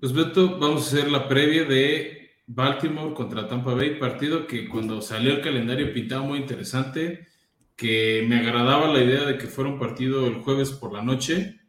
Pues 0.00 0.12
Beto, 0.12 0.58
vamos 0.58 0.84
a 0.84 0.86
hacer 0.86 1.10
la 1.10 1.28
previa 1.28 1.64
de 1.64 2.18
Baltimore 2.46 3.12
contra 3.12 3.46
Tampa 3.46 3.74
Bay, 3.74 3.98
partido 3.98 4.46
que 4.46 4.68
cuando 4.68 5.02
salió 5.02 5.32
el 5.32 5.42
calendario 5.42 5.92
pintaba 5.92 6.22
muy 6.22 6.38
interesante, 6.38 7.27
que 7.78 8.26
me 8.28 8.40
agradaba 8.40 8.92
la 8.92 9.04
idea 9.04 9.24
de 9.24 9.38
que 9.38 9.46
fuera 9.46 9.70
un 9.70 9.78
partido 9.78 10.26
el 10.26 10.42
jueves 10.42 10.72
por 10.72 10.92
la 10.92 11.00
noche. 11.00 11.60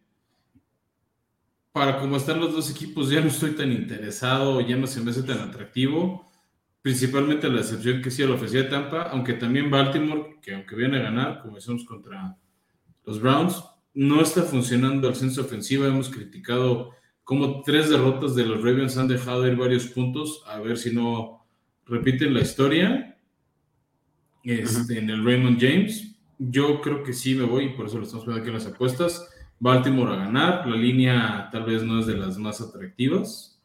Para 1.72 2.00
cómo 2.00 2.18
están 2.18 2.40
los 2.40 2.52
dos 2.52 2.72
equipos 2.72 3.12
ya 3.12 3.22
no 3.22 3.28
estoy 3.28 3.52
tan 3.52 3.72
interesado, 3.72 4.60
ya 4.60 4.76
no 4.76 4.88
se 4.88 5.02
me 5.02 5.12
hace 5.12 5.22
tan 5.22 5.38
atractivo, 5.38 6.28
principalmente 6.82 7.48
la 7.48 7.60
excepción 7.60 8.02
que 8.02 8.10
sí 8.10 8.26
la 8.26 8.34
ofrecía 8.34 8.68
Tampa, 8.68 9.04
aunque 9.04 9.34
también 9.34 9.70
Baltimore, 9.70 10.40
que 10.42 10.56
aunque 10.56 10.76
viene 10.76 10.98
a 10.98 11.04
ganar, 11.04 11.44
como 11.44 11.58
decimos 11.58 11.86
contra 11.86 12.36
los 13.06 13.22
Browns, 13.22 13.64
no 13.94 14.20
está 14.20 14.42
funcionando 14.42 15.08
al 15.08 15.16
censo 15.16 15.42
ofensiva, 15.42 15.88
hemos 15.88 16.10
criticado 16.10 16.90
como 17.24 17.62
tres 17.62 17.88
derrotas 17.88 18.34
de 18.34 18.48
los 18.48 18.64
Ravens 18.64 18.98
han 18.98 19.08
dejado 19.08 19.46
ir 19.46 19.56
varios 19.56 19.86
puntos, 19.86 20.42
a 20.48 20.60
ver 20.60 20.80
si 20.80 20.92
no 20.92 21.46
repiten 21.86 22.34
la 22.34 22.42
historia 22.42 23.19
este, 24.44 25.00
en 25.00 25.10
el 25.10 25.26
Raymond 25.26 25.60
James. 25.60 26.16
Yo 26.38 26.82
creo 26.82 27.04
que 27.04 27.14
sí 27.14 27.36
me 27.36 27.44
voy, 27.44 27.66
y 27.66 27.70
por 27.70 27.88
eso 27.88 27.98
lo 27.98 28.04
estamos 28.04 28.26
viendo 28.26 28.42
aquí 28.42 28.50
en 28.50 28.56
las 28.56 28.66
apuestas. 28.66 29.30
Baltimore 29.60 30.14
a 30.14 30.18
ganar, 30.18 30.68
la 30.68 30.76
línea 30.76 31.50
tal 31.52 31.66
vez 31.66 31.84
no 31.84 32.00
es 32.00 32.06
de 32.06 32.16
las 32.16 32.38
más 32.38 32.62
atractivas, 32.62 33.60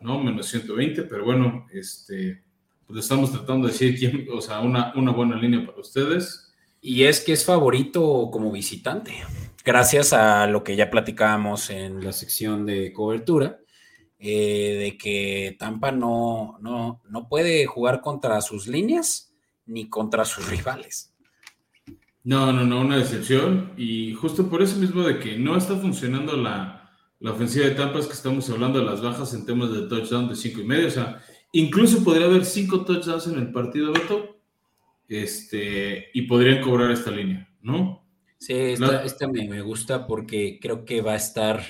¿no? 0.00 0.22
Menos 0.22 0.46
120, 0.46 1.02
pero 1.02 1.24
bueno, 1.24 1.66
este, 1.72 2.42
pues 2.86 3.00
estamos 3.00 3.30
tratando 3.30 3.66
de 3.66 3.72
decir 3.72 3.98
quién, 3.98 4.26
o 4.32 4.40
sea, 4.40 4.60
una, 4.60 4.92
una 4.96 5.12
buena 5.12 5.36
línea 5.36 5.66
para 5.66 5.80
ustedes. 5.80 6.54
Y 6.80 7.04
es 7.04 7.20
que 7.20 7.32
es 7.32 7.44
favorito 7.44 8.30
como 8.32 8.50
visitante 8.50 9.12
gracias 9.64 10.12
a 10.12 10.46
lo 10.46 10.62
que 10.62 10.76
ya 10.76 10.90
platicábamos 10.90 11.70
en 11.70 12.04
la 12.04 12.12
sección 12.12 12.66
de 12.66 12.92
cobertura, 12.92 13.60
eh, 14.18 14.76
de 14.78 14.98
que 14.98 15.56
Tampa 15.58 15.90
no, 15.90 16.58
no, 16.60 17.00
no 17.08 17.28
puede 17.28 17.66
jugar 17.66 18.00
contra 18.00 18.40
sus 18.42 18.68
líneas 18.68 19.33
ni 19.66 19.88
contra 19.88 20.24
sus 20.24 20.48
rivales. 20.48 21.14
No, 22.24 22.52
no, 22.52 22.64
no, 22.64 22.80
una 22.80 22.96
decepción. 22.96 23.72
Y 23.76 24.14
justo 24.14 24.48
por 24.48 24.62
eso 24.62 24.76
mismo 24.76 25.02
de 25.02 25.18
que 25.18 25.38
no 25.38 25.56
está 25.56 25.76
funcionando 25.76 26.36
la, 26.36 26.90
la 27.20 27.32
ofensiva 27.32 27.66
de 27.66 27.74
Tampa 27.74 27.98
es 27.98 28.06
que 28.06 28.14
estamos 28.14 28.48
hablando 28.50 28.78
de 28.78 28.86
las 28.86 29.02
bajas 29.02 29.32
en 29.34 29.46
temas 29.46 29.72
de 29.72 29.88
touchdown 29.88 30.28
de 30.28 30.36
cinco 30.36 30.60
y 30.60 30.64
medio. 30.64 30.88
O 30.88 30.90
sea, 30.90 31.22
incluso 31.52 32.02
podría 32.02 32.26
haber 32.26 32.44
cinco 32.44 32.84
touchdowns 32.84 33.26
en 33.26 33.38
el 33.38 33.52
partido, 33.52 33.92
Beto, 33.92 34.36
este, 35.08 36.08
y 36.14 36.22
podrían 36.22 36.62
cobrar 36.62 36.90
esta 36.90 37.10
línea, 37.10 37.48
¿no? 37.60 38.04
Sí, 38.38 38.52
esta, 38.52 39.28
me, 39.28 39.48
me, 39.48 39.62
gusta 39.62 40.06
porque 40.06 40.58
creo 40.60 40.84
que 40.84 41.00
va 41.00 41.12
a 41.12 41.16
estar, 41.16 41.62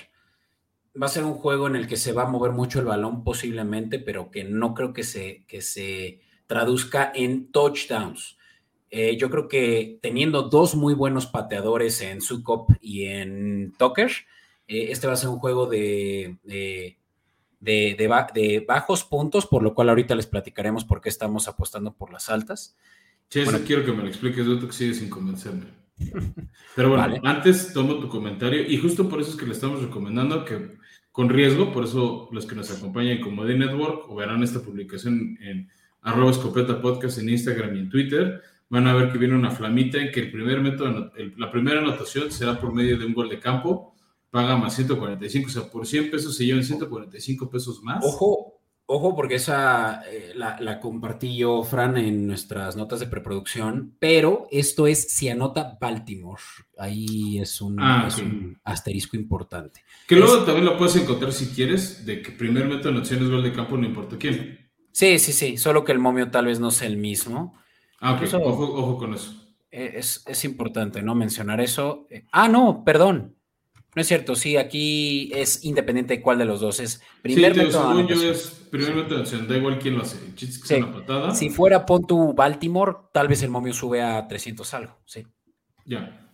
va 1.01 1.07
a 1.07 1.11
ser 1.11 1.23
un 1.23 1.35
juego 1.35 1.69
en 1.69 1.77
el 1.77 1.87
que 1.87 1.97
se 1.97 2.13
va 2.13 2.25
a 2.25 2.29
mover 2.29 2.51
mucho 2.51 2.81
el 2.81 2.87
balón 2.87 3.23
posiblemente, 3.23 4.01
pero 4.01 4.33
que 4.33 4.43
no 4.43 4.75
creo 4.75 4.93
que 4.93 5.05
se, 5.05 5.45
que 5.47 5.63
se 5.63 6.24
traduzca 6.47 7.13
en 7.15 7.51
touchdowns. 7.51 8.37
Eh, 8.91 9.17
yo 9.17 9.29
creo 9.29 9.49
que 9.49 9.99
teniendo 10.03 10.43
dos 10.43 10.75
muy 10.75 10.95
buenos 10.95 11.27
pateadores 11.27 12.01
en 12.01 12.21
Sukop 12.21 12.71
y 12.81 13.07
en 13.07 13.73
Tucker, 13.77 14.11
eh, 14.69 14.87
este 14.91 15.07
va 15.07 15.15
a 15.15 15.17
ser 15.17 15.31
un 15.31 15.39
juego 15.39 15.67
de, 15.67 16.39
de, 16.45 16.97
de, 17.61 18.65
bajos 18.67 19.05
puntos, 19.05 19.47
por 19.47 19.63
lo 19.63 19.75
cual 19.75 19.89
ahorita 19.89 20.15
les 20.15 20.27
platicaremos 20.27 20.85
por 20.85 21.01
qué 21.01 21.09
estamos 21.09 21.49
apostando 21.49 21.93
por 21.95 22.13
las 22.13 22.31
altas. 22.31 22.77
Sí, 23.29 23.41
eso 23.41 23.65
quiero 23.67 23.85
que 23.85 23.93
me 23.93 24.03
lo 24.03 24.09
expliques, 24.09 24.47
otro 24.47 24.69
que 24.69 24.75
sigue 24.75 24.95
sin 24.95 25.11
convencerme. 25.11 25.67
Pero 26.77 26.91
bueno, 26.91 27.21
antes 27.25 27.73
tomo 27.73 27.99
tu 27.99 28.09
comentario 28.09 28.63
y 28.63 28.77
justo 28.79 29.09
por 29.09 29.21
eso 29.21 29.31
es 29.31 29.37
que 29.37 29.47
le 29.47 29.53
estamos 29.53 29.83
recomendando 29.83 30.45
que 30.45 30.77
con 31.13 31.29
riesgo, 31.29 31.73
por 31.73 31.85
eso 31.85 32.29
los 32.33 32.47
que 32.47 32.57
nos 32.57 32.71
acompañan 32.71 33.21
como 33.21 33.45
de 33.45 33.57
Network 33.57 34.11
o 34.11 34.17
verán 34.17 34.43
esta 34.43 34.61
publicación 34.61 35.39
en 35.41 35.71
arroba 36.05 36.31
escopeta 36.31 36.81
podcast 36.81 37.19
en 37.19 37.31
Instagram 37.31 37.75
y 37.75 37.79
en 37.81 37.91
Twitter, 37.91 38.43
van 38.69 38.87
a 38.87 38.95
ver 38.95 39.11
que 39.11 39.19
viene 39.19 39.35
una 39.35 39.51
flamita 39.51 39.99
en 39.99 40.13
que 40.13 40.21
el 40.21 40.31
primer 40.31 40.61
método, 40.61 41.13
la 41.37 41.51
primera 41.51 41.81
anotación 41.81 42.31
será 42.31 42.61
por 42.61 42.73
medio 42.73 42.99
de 42.99 43.07
un 43.07 43.15
gol 43.15 43.29
de 43.29 43.41
campo, 43.41 43.95
paga 44.31 44.57
más 44.57 44.75
145, 44.75 45.47
o 45.47 45.51
sea, 45.51 45.71
por 45.71 45.87
100 45.87 46.11
pesos 46.11 46.37
se 46.37 46.45
llevan 46.45 46.65
145 46.65 47.49
pesos 47.49 47.83
más. 47.83 48.05
Ojo, 48.05 48.61
ojo, 48.87 49.17
porque 49.17 49.37
esa 49.37 50.03
eh, 50.11 50.35
la, 50.35 50.79
compartí 50.79 51.37
yo, 51.37 51.63
Fran, 51.63 51.97
en 51.97 52.27
nuestras 52.27 52.77
notas 52.77 53.01
de 53.01 53.07
preproducción, 53.07 53.95
pero 53.99 54.47
esto 54.51 54.87
es 54.87 55.09
si 55.11 55.29
anota 55.31 55.79
Baltimore. 55.81 56.43
Ahí 56.77 57.39
es 57.39 57.63
un, 57.63 57.81
ah, 57.81 58.09
asterisco 58.65 59.17
importante. 59.17 59.85
Que 60.07 60.17
luego 60.17 60.45
también 60.45 60.67
lo 60.67 60.77
puedes 60.77 60.97
encontrar 60.97 61.33
si 61.33 61.47
quieres, 61.47 62.05
de 62.05 62.21
que 62.21 62.33
primer 62.33 62.65
método 62.67 62.83
de 62.83 62.89
anotación 62.91 63.23
es 63.23 63.31
gol 63.31 63.43
de 63.43 63.53
campo, 63.53 63.79
no 63.79 63.87
importa 63.87 64.19
quién. 64.19 64.64
Sí, 64.95 65.19
sí, 65.19 65.33
sí, 65.33 65.57
solo 65.57 65.83
que 65.83 65.91
el 65.91 65.99
momio 65.99 66.31
tal 66.31 66.47
vez 66.47 66.61
no 66.61 66.71
sea 66.71 66.87
el 66.87 66.97
mismo. 66.97 67.59
Ah, 67.99 68.13
ok, 68.13 68.33
ojo, 68.33 68.97
con 68.97 69.13
eso. 69.13 69.35
E, 69.69 69.99
es, 69.99 70.45
importante, 70.45 71.03
¿no? 71.03 71.17
Mencionar 71.17 71.61
eso. 71.61 72.07
Eh, 72.11 72.27
ah, 72.31 72.49
no, 72.49 72.85
perdón. 72.85 73.35
No 73.97 74.03
es 74.03 74.07
cierto, 74.07 74.37
sí, 74.37 74.57
aquí 74.57 75.33
es 75.35 75.65
independiente 75.65 76.15
de 76.15 76.23
cuál 76.23 76.39
de 76.39 76.45
los 76.45 76.61
dos 76.61 76.79
es. 76.79 77.03
Primer 77.23 77.57
sí, 77.57 77.73
según 77.73 78.07
yo 78.07 78.31
es 78.31 78.69
primer 78.71 78.95
método 78.95 79.25
da 79.25 79.57
igual 79.57 79.81
quién 79.81 79.97
lo 79.97 80.03
hace. 80.03 80.17
que 80.37 80.77
una 80.77 80.93
patada. 80.93 81.35
Si 81.35 81.51
fuera 81.51 81.85
pon 81.85 82.07
tu 82.07 82.33
Baltimore, 82.33 82.93
tal 83.13 83.27
vez 83.27 83.43
el 83.43 83.51
momio 83.51 83.73
sube 83.73 84.01
a 84.01 84.29
300 84.29 84.75
algo, 84.75 85.01
sí. 85.05 85.27
Ya. 85.85 86.31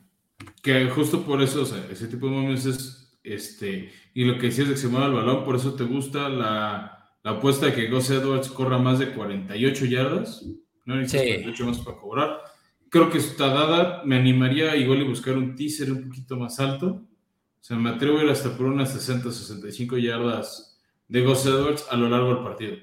Que 0.62 0.90
justo 0.90 1.22
por 1.22 1.40
eso, 1.40 1.62
o 1.62 1.66
sea, 1.66 1.82
ese 1.90 2.08
tipo 2.08 2.26
de 2.26 2.32
momios 2.32 2.66
es, 2.66 3.18
este, 3.22 3.90
y 4.12 4.24
lo 4.24 4.38
que 4.38 4.48
decías 4.48 4.68
de 4.68 4.74
que 4.74 4.80
se 4.80 4.88
mueva 4.88 5.06
el 5.06 5.14
balón, 5.14 5.44
por 5.44 5.56
eso 5.56 5.74
te 5.74 5.84
gusta 5.84 6.28
la, 6.28 6.99
la 7.22 7.32
apuesta 7.32 7.66
de 7.66 7.74
que 7.74 7.88
Gus 7.88 8.10
Edwards 8.10 8.48
corra 8.48 8.78
más 8.78 8.98
de 8.98 9.12
48 9.12 9.84
yardas. 9.86 10.44
No 10.86 10.96
necesitas 10.96 11.46
mucho 11.46 11.66
más 11.66 11.78
para 11.78 11.96
cobrar. 11.98 12.40
Creo 12.88 13.10
que 13.10 13.18
está 13.18 13.48
dada. 13.48 14.02
Me 14.04 14.16
animaría 14.16 14.74
igual 14.76 15.02
a 15.02 15.08
buscar 15.08 15.36
un 15.36 15.54
teaser 15.54 15.92
un 15.92 16.08
poquito 16.08 16.36
más 16.36 16.58
alto. 16.60 16.86
O 16.86 17.62
sea, 17.62 17.76
me 17.76 17.90
atrevo 17.90 18.18
a 18.18 18.24
ir 18.24 18.30
hasta 18.30 18.56
por 18.56 18.66
unas 18.66 18.92
60, 18.92 19.30
65 19.30 19.98
yardas 19.98 20.80
de 21.08 21.22
Gus 21.22 21.44
Edwards 21.44 21.86
a 21.90 21.96
lo 21.96 22.08
largo 22.08 22.34
del 22.34 22.42
partido. 22.44 22.76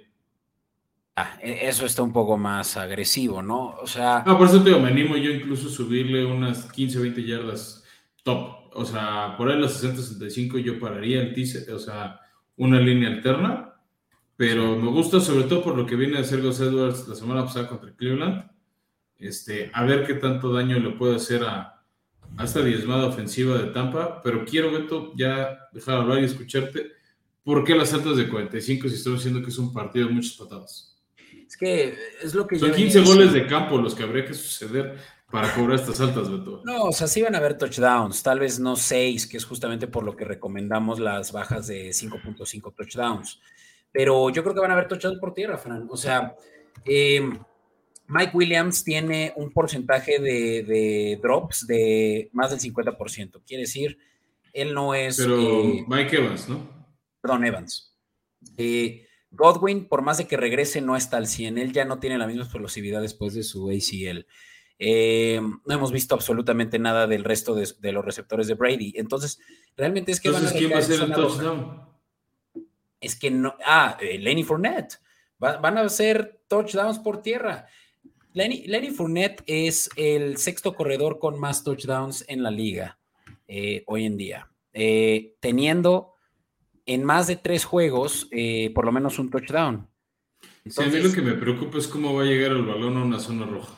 Ah, 1.15 1.35
e, 1.41 1.67
eso 1.67 1.87
está 1.87 2.03
un 2.03 2.13
poco 2.13 2.37
más 2.37 2.77
agresivo, 2.77 3.41
¿no? 3.41 3.75
O 3.81 3.87
sea. 3.87 4.23
No, 4.23 4.37
por 4.37 4.47
eso 4.47 4.61
te 4.61 4.69
digo, 4.69 4.79
me 4.79 4.89
animo 4.89 5.17
yo 5.17 5.31
incluso 5.31 5.67
a 5.67 5.71
subirle 5.71 6.23
unas 6.25 6.71
15, 6.71 6.99
20 6.99 7.23
yardas 7.23 7.83
top. 8.21 8.55
O 8.73 8.85
sea, 8.85 9.35
por 9.35 9.49
ahí 9.49 9.59
las 9.59 9.73
60, 9.73 9.99
65 9.99 10.59
yo 10.59 10.79
pararía 10.79 11.21
el 11.21 11.33
teaser, 11.33 11.73
o 11.73 11.79
sea, 11.79 12.19
una 12.57 12.79
línea 12.79 13.09
alterna 13.09 13.66
pero 14.37 14.75
me 14.75 14.91
gusta 14.91 15.19
sobre 15.19 15.45
todo 15.45 15.63
por 15.63 15.75
lo 15.75 15.87
que 15.87 15.95
viene 15.95 16.17
a 16.17 16.21
hacer 16.21 16.43
Gus 16.43 16.59
Edwards 16.59 17.07
la 17.07 17.15
semana 17.15 17.43
pasada 17.43 17.67
contra 17.67 17.91
Cleveland. 17.91 18.47
Este, 19.17 19.71
a 19.73 19.83
ver 19.83 20.05
qué 20.05 20.13
tanto 20.13 20.53
daño 20.53 20.77
le 20.79 20.91
puede 20.91 21.15
hacer 21.15 21.43
a, 21.43 21.83
esta 22.41 22.61
diezmada 22.61 23.07
ofensiva 23.07 23.57
de 23.57 23.71
Tampa. 23.71 24.21
Pero 24.21 24.45
quiero, 24.45 24.71
Beto, 24.71 25.11
ya 25.15 25.57
dejar 25.73 25.95
hablar 25.95 26.21
y 26.21 26.25
escucharte. 26.25 26.91
¿Por 27.43 27.63
qué 27.63 27.73
las 27.75 27.91
altas 27.93 28.15
de 28.15 28.29
45 28.29 28.87
si 28.87 28.95
estamos 28.95 29.19
diciendo 29.19 29.41
que 29.41 29.49
es 29.49 29.57
un 29.57 29.73
partido 29.73 30.07
de 30.07 30.13
muchas 30.13 30.33
patadas? 30.33 30.95
Es 31.47 31.57
que 31.57 31.95
es 32.21 32.35
lo 32.35 32.45
que 32.45 32.59
Son 32.59 32.71
15 32.71 33.01
goles 33.01 33.33
de 33.33 33.47
campo 33.47 33.79
los 33.79 33.95
que 33.95 34.03
habría 34.03 34.25
que 34.25 34.35
suceder 34.35 34.97
para 35.31 35.51
cobrar 35.55 35.79
estas 35.79 35.99
altas, 35.99 36.29
Beto. 36.29 36.61
No, 36.63 36.83
o 36.83 36.91
sea, 36.91 37.07
sí 37.07 37.23
van 37.23 37.33
a 37.33 37.39
haber 37.39 37.57
touchdowns, 37.57 38.21
tal 38.21 38.39
vez 38.39 38.59
no 38.59 38.75
6, 38.75 39.25
que 39.25 39.37
es 39.37 39.45
justamente 39.45 39.87
por 39.87 40.03
lo 40.03 40.15
que 40.15 40.25
recomendamos 40.25 40.99
las 40.99 41.31
bajas 41.31 41.65
de 41.65 41.89
5.5 41.89 42.75
touchdowns 42.75 43.39
pero 43.97 44.29
yo 44.29 44.43
creo 44.43 44.53
que 44.53 44.61
van 44.61 44.69
a 44.69 44.75
haber 44.75 44.87
touchdowns 44.87 45.17
por 45.17 45.33
tierra, 45.33 45.57
Fran. 45.57 45.87
O 45.89 45.97
sea, 45.97 46.35
eh, 46.85 47.19
Mike 48.05 48.31
Williams 48.31 48.83
tiene 48.83 49.33
un 49.35 49.51
porcentaje 49.51 50.19
de, 50.19 51.19
drops 51.19 51.65
de 51.65 52.29
más 52.31 52.51
del 52.51 52.59
50%. 52.59 53.41
Quiere 53.43 53.61
decir, 53.61 53.97
él 54.53 54.75
no 54.75 54.93
es. 54.93 55.17
Pero 55.17 55.39
eh, 55.39 55.83
Mike 55.87 56.15
Evans, 56.15 56.47
¿no? 56.47 56.87
Perdón, 57.19 57.43
Evans. 57.45 57.97
Eh, 58.55 59.07
Godwin, 59.31 59.87
por 59.87 60.03
más 60.03 60.19
de 60.19 60.27
que 60.27 60.37
regrese, 60.37 60.79
no 60.79 60.95
está 60.95 61.17
al 61.17 61.25
100. 61.25 61.57
Él 61.57 61.73
ya 61.73 61.83
no 61.83 61.97
tiene 61.97 62.19
la 62.19 62.27
misma 62.27 62.43
explosividad 62.43 63.01
después 63.01 63.33
de 63.33 63.41
su 63.41 63.71
ACL. 63.71 64.27
no 64.79 65.73
hemos 65.73 65.91
visto 65.91 66.13
absolutamente 66.13 66.77
nada 66.77 67.07
del 67.07 67.23
resto 67.23 67.55
de, 67.55 67.91
los 67.91 68.05
receptores 68.05 68.45
de 68.45 68.53
Brady. 68.53 68.93
Entonces, 68.95 69.39
realmente 69.75 70.11
es 70.11 70.21
que 70.21 70.27
Entonces, 70.27 70.53
van 70.53 70.55
a 70.55 70.59
¿quién 70.59 70.71
va 70.71 70.77
a 70.77 70.81
ser 70.83 71.01
el 71.01 71.11
touchdown? 71.13 71.96
Es 72.99 73.17
que 73.17 73.31
no. 73.31 73.55
Ah, 73.65 73.97
eh, 73.99 74.17
Lenny 74.17 74.43
Fournette. 74.43 74.99
van 75.39 75.77
a 75.77 75.87
ser 75.89 76.41
touchdowns 76.47 76.99
por 76.99 77.21
tierra. 77.21 77.67
Lenny, 78.33 78.65
Lenny, 78.67 78.89
Fournette 78.89 79.43
es 79.47 79.89
el 79.95 80.37
sexto 80.37 80.75
corredor 80.75 81.19
con 81.19 81.39
más 81.39 81.63
touchdowns 81.63 82.25
en 82.27 82.43
la 82.43 82.51
liga 82.51 82.99
eh, 83.47 83.83
hoy 83.87 84.05
en 84.05 84.17
día, 84.17 84.51
eh, 84.73 85.35
teniendo 85.39 86.13
en 86.85 87.03
más 87.03 87.27
de 87.27 87.35
tres 87.35 87.65
juegos 87.65 88.29
por 88.73 88.85
lo 88.85 88.91
menos 88.91 89.19
un 89.19 89.29
touchdown. 89.29 89.87
sí, 90.65 90.83
a 90.83 90.87
mí 90.87 90.99
lo 90.99 91.11
que 91.11 91.21
me 91.21 91.33
preocupa 91.33 91.77
es 91.77 91.87
cómo 91.87 92.13
va 92.13 92.23
a 92.23 92.25
llegar 92.25 92.51
el 92.51 92.63
balón 92.63 92.97
a 92.97 93.03
una 93.03 93.19
zona 93.19 93.45
roja. 93.45 93.76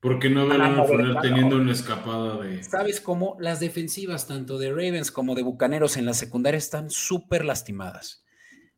Porque 0.00 0.28
no 0.28 0.46
veo 0.46 0.62
a 0.62 0.84
Fournette 0.84 1.22
teniendo 1.22 1.56
una 1.56 1.72
escapada 1.72 2.38
de. 2.38 2.62
¿Sabes 2.62 3.00
cómo? 3.00 3.36
Las 3.40 3.60
defensivas, 3.60 4.26
tanto 4.26 4.58
de 4.58 4.70
Ravens 4.70 5.10
como 5.10 5.34
de 5.34 5.42
Bucaneros 5.42 5.96
en 5.96 6.04
la 6.04 6.14
secundaria, 6.14 6.58
están 6.58 6.90
súper 6.90 7.44
lastimadas. 7.44 8.22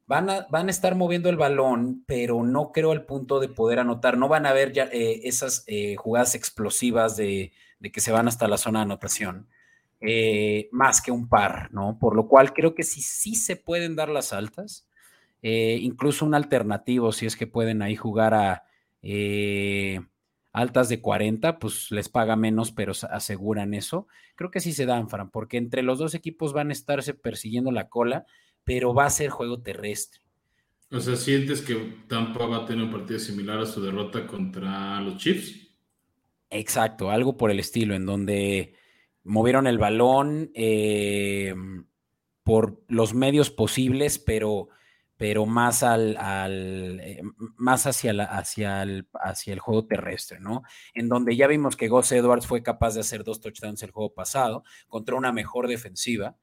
Van 0.06 0.30
a, 0.30 0.46
van 0.48 0.68
a, 0.68 0.70
estar 0.70 0.94
moviendo 0.94 1.28
el 1.28 1.36
balón, 1.36 2.04
pero 2.06 2.42
no 2.44 2.72
creo 2.72 2.92
al 2.92 3.04
punto 3.04 3.40
de 3.40 3.48
poder 3.48 3.80
anotar. 3.80 4.16
No 4.16 4.28
van 4.28 4.46
a 4.46 4.52
ver 4.52 4.72
ya 4.72 4.84
eh, 4.84 5.20
esas 5.24 5.64
eh, 5.66 5.96
jugadas 5.96 6.34
explosivas 6.34 7.16
de, 7.16 7.52
que 7.92 8.00
se 8.00 8.12
van 8.12 8.28
hasta 8.28 8.48
la 8.48 8.56
zona 8.56 8.78
de 8.78 8.84
anotación, 8.84 9.48
eh, 10.00 10.68
más 10.72 11.02
que 11.02 11.10
un 11.10 11.28
par, 11.28 11.68
¿no? 11.74 11.98
Por 11.98 12.16
lo 12.16 12.28
cual 12.28 12.54
creo 12.54 12.74
que 12.74 12.84
sí, 12.84 13.02
sí 13.02 13.34
se 13.34 13.56
pueden 13.56 13.96
dar 13.96 14.08
las 14.08 14.32
altas. 14.32 14.88
incluso 15.42 16.24
un 16.24 16.34
alternativo, 16.34 17.12
si 17.12 17.26
es 17.26 17.36
que 17.36 17.46
pueden 17.46 17.82
ahí 17.82 17.96
jugar 17.96 18.34
a 18.34 18.64
altas 20.58 20.88
de 20.88 21.00
40, 21.00 21.58
pues 21.58 21.90
les 21.90 22.08
paga 22.08 22.34
menos, 22.36 22.72
pero 22.72 22.92
aseguran 23.10 23.74
eso. 23.74 24.08
Creo 24.34 24.50
que 24.50 24.60
sí 24.60 24.72
se 24.72 24.86
dan, 24.86 25.08
Fran, 25.08 25.30
porque 25.30 25.56
entre 25.56 25.82
los 25.82 25.98
dos 25.98 26.14
equipos 26.14 26.52
van 26.52 26.70
a 26.70 26.72
estarse 26.72 27.14
persiguiendo 27.14 27.70
la 27.70 27.88
cola, 27.88 28.26
pero 28.64 28.92
va 28.92 29.06
a 29.06 29.10
ser 29.10 29.30
juego 29.30 29.62
terrestre. 29.62 30.20
O 30.90 31.00
sea, 31.00 31.16
¿sientes 31.16 31.60
que 31.62 31.74
Tampa 32.08 32.46
va 32.46 32.58
a 32.58 32.66
tener 32.66 32.82
un 32.84 32.90
partido 32.90 33.20
similar 33.20 33.58
a 33.58 33.66
su 33.66 33.82
derrota 33.82 34.26
contra 34.26 35.00
los 35.00 35.18
Chiefs? 35.18 35.68
Exacto, 36.50 37.10
algo 37.10 37.36
por 37.36 37.50
el 37.50 37.60
estilo, 37.60 37.94
en 37.94 38.06
donde 38.06 38.74
movieron 39.22 39.66
el 39.66 39.78
balón 39.78 40.50
eh, 40.54 41.54
por 42.42 42.82
los 42.88 43.14
medios 43.14 43.50
posibles, 43.50 44.18
pero 44.18 44.70
pero 45.18 45.46
más 45.46 45.82
al, 45.82 46.16
eh, 47.02 47.20
más 47.56 47.86
hacia, 47.86 48.12
la, 48.12 48.24
hacia, 48.24 48.82
el, 48.82 49.08
hacia 49.14 49.52
el 49.52 49.58
juego 49.58 49.84
terrestre, 49.84 50.38
¿no? 50.38 50.62
En 50.94 51.08
donde 51.08 51.36
ya 51.36 51.48
vimos 51.48 51.76
que 51.76 51.88
Gus 51.88 52.12
Edwards 52.12 52.46
fue 52.46 52.62
capaz 52.62 52.94
de 52.94 53.00
hacer 53.00 53.24
dos 53.24 53.40
touchdowns 53.40 53.82
el 53.82 53.90
juego 53.90 54.14
pasado 54.14 54.62
contra 54.86 55.16
una 55.16 55.32
mejor 55.32 55.66
defensiva. 55.66 56.36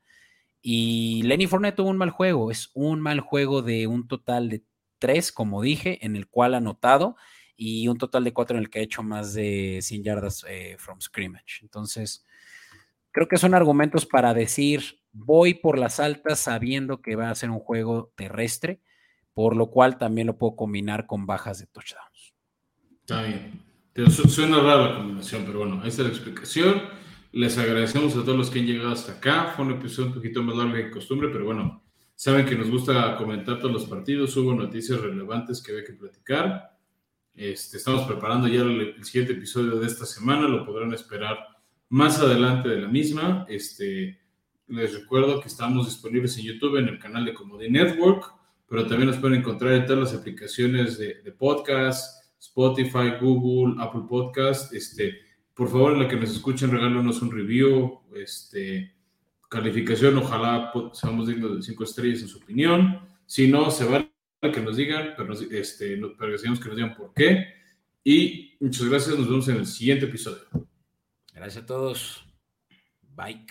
Y 0.62 1.24
Lenny 1.24 1.48
Fournette 1.48 1.78
tuvo 1.78 1.90
un 1.90 1.98
mal 1.98 2.10
juego, 2.10 2.52
es 2.52 2.70
un 2.74 3.00
mal 3.00 3.22
juego 3.22 3.62
de 3.62 3.88
un 3.88 4.10
total 4.10 4.50
de 4.50 4.66
tres, 5.00 5.32
como 5.32 5.62
dije, 5.62 6.06
en 6.06 6.18
el 6.18 6.28
cual 6.28 6.54
ha 6.54 6.58
anotado 6.58 7.16
y 7.56 7.88
un 7.88 7.98
total 7.98 8.26
de 8.26 8.34
cuatro 8.34 8.58
en 8.58 8.64
el 8.64 8.70
que 8.70 8.80
ha 8.80 8.84
hecho 8.84 9.04
más 9.04 9.34
de 9.34 9.80
100 9.82 10.04
yardas 10.04 10.46
eh, 10.50 10.76
from 10.78 11.00
scrimmage. 11.00 11.60
Entonces, 11.62 12.26
creo 13.16 13.30
que 13.30 13.38
son 13.38 13.54
argumentos 13.54 14.06
para 14.06 14.34
decir, 14.34 15.00
voy 15.14 15.54
por 15.54 15.80
las 15.80 16.02
altas 16.02 16.38
sabiendo 16.38 17.02
que 17.02 17.16
va 17.16 17.30
a 17.30 17.36
ser 17.36 17.50
un 17.50 17.60
juego 17.60 18.12
terrestre, 18.18 18.82
por 19.34 19.56
lo 19.56 19.68
cual 19.68 19.98
también 19.98 20.28
lo 20.28 20.38
puedo 20.38 20.58
combinar 20.58 21.08
con 21.08 21.26
bajas 21.26 21.60
de 21.60 21.68
touchdowns. 21.68 22.34
Está 23.00 23.24
bien. 23.24 23.64
suena 24.28 24.60
rara 24.60 24.90
la 24.90 24.96
combinación, 24.98 25.44
pero 25.46 25.60
bueno, 25.60 25.80
ahí 25.82 25.88
está 25.88 26.04
la 26.04 26.10
explicación. 26.10 26.82
Les 27.32 27.58
agradecemos 27.58 28.18
a 28.18 28.26
todos 28.26 28.38
los 28.38 28.50
que 28.50 28.60
han 28.60 28.66
llegado 28.66 28.92
hasta 28.92 29.14
acá. 29.14 29.54
Fue 29.56 29.64
un 29.64 29.72
episodio 29.72 30.10
un 30.10 30.16
poquito 30.16 30.44
más 30.44 30.58
largo 30.58 30.74
que 30.74 30.92
costumbre, 30.92 31.30
pero 31.30 31.46
bueno, 31.46 31.86
saben 32.16 32.46
que 32.46 32.56
nos 32.56 32.70
gusta 32.70 33.16
comentar 33.16 33.60
todos 33.60 33.72
los 33.72 33.86
partidos. 33.86 34.36
Hubo 34.36 34.54
noticias 34.54 35.00
relevantes 35.00 35.64
que 35.64 35.72
había 35.72 35.86
que 35.86 35.94
platicar. 35.94 36.78
Este, 37.34 37.78
estamos 37.78 38.06
preparando 38.06 38.50
ya 38.50 38.62
el, 38.62 39.02
siguiente 39.06 39.32
episodio 39.32 39.80
de 39.80 39.88
esta 39.88 40.06
semana. 40.06 40.50
Lo 40.50 40.66
podrán 40.66 40.94
esperar 40.94 41.55
más 41.90 42.20
adelante 42.20 42.70
de 42.70 42.82
la 42.82 42.88
misma. 42.88 43.46
Este, 43.50 44.20
les 44.68 44.94
recuerdo 44.94 45.40
que 45.40 45.48
estamos 45.48 45.86
disponibles 45.86 46.38
en 46.38 46.46
YouTube 46.46 46.78
en 46.78 46.88
el 46.88 47.00
canal 47.00 47.26
de 47.26 47.34
Comedy 47.34 47.70
Network, 47.70 48.34
pero 48.68 48.88
también 48.88 49.10
nos 49.10 49.18
pueden 49.18 49.40
encontrar 49.40 49.74
en 49.74 49.86
todas 49.86 50.12
las 50.12 50.20
aplicaciones 50.20 50.98
de, 50.98 51.22
de 51.22 51.32
podcast, 51.32 52.24
Spotify, 52.40 53.14
Google, 53.22 53.82
Apple 53.82 54.04
Podcast. 54.10 54.74
Este, 54.74 55.20
por 55.54 55.70
favor, 55.70 55.94
en 55.94 56.00
la 56.00 56.08
que 56.08 56.16
nos 56.16 56.32
escuchen, 56.32 56.72
regálanos 56.72 57.22
un 57.22 57.32
review, 57.32 58.02
este, 58.16 58.94
calificación, 59.50 60.18
ojalá 60.18 60.72
seamos 60.94 61.28
dignos 61.28 61.56
de 61.56 61.62
cinco 61.62 61.84
estrellas 61.84 62.22
en 62.22 62.28
su 62.28 62.40
opinión. 62.40 63.00
Si 63.26 63.48
no, 63.48 63.72
se 63.72 63.86
vale 63.86 64.12
que 64.54 64.62
nos 64.62 64.78
digan, 64.78 65.14
pero, 65.18 65.34
este, 65.34 65.98
pero 66.18 66.38
que 66.38 66.70
nos 66.70 66.76
digan 66.76 66.96
por 66.96 67.14
qué. 67.14 67.48
Y 68.04 68.56
muchas 68.60 68.88
gracias, 68.88 69.18
nos 69.18 69.28
vemos 69.28 69.48
en 69.48 69.58
el 69.58 69.66
siguiente 69.66 70.06
episodio. 70.06 70.44
Gracias 71.36 71.64
a 71.64 71.66
todos. 71.66 72.26
Bye. 73.02 73.46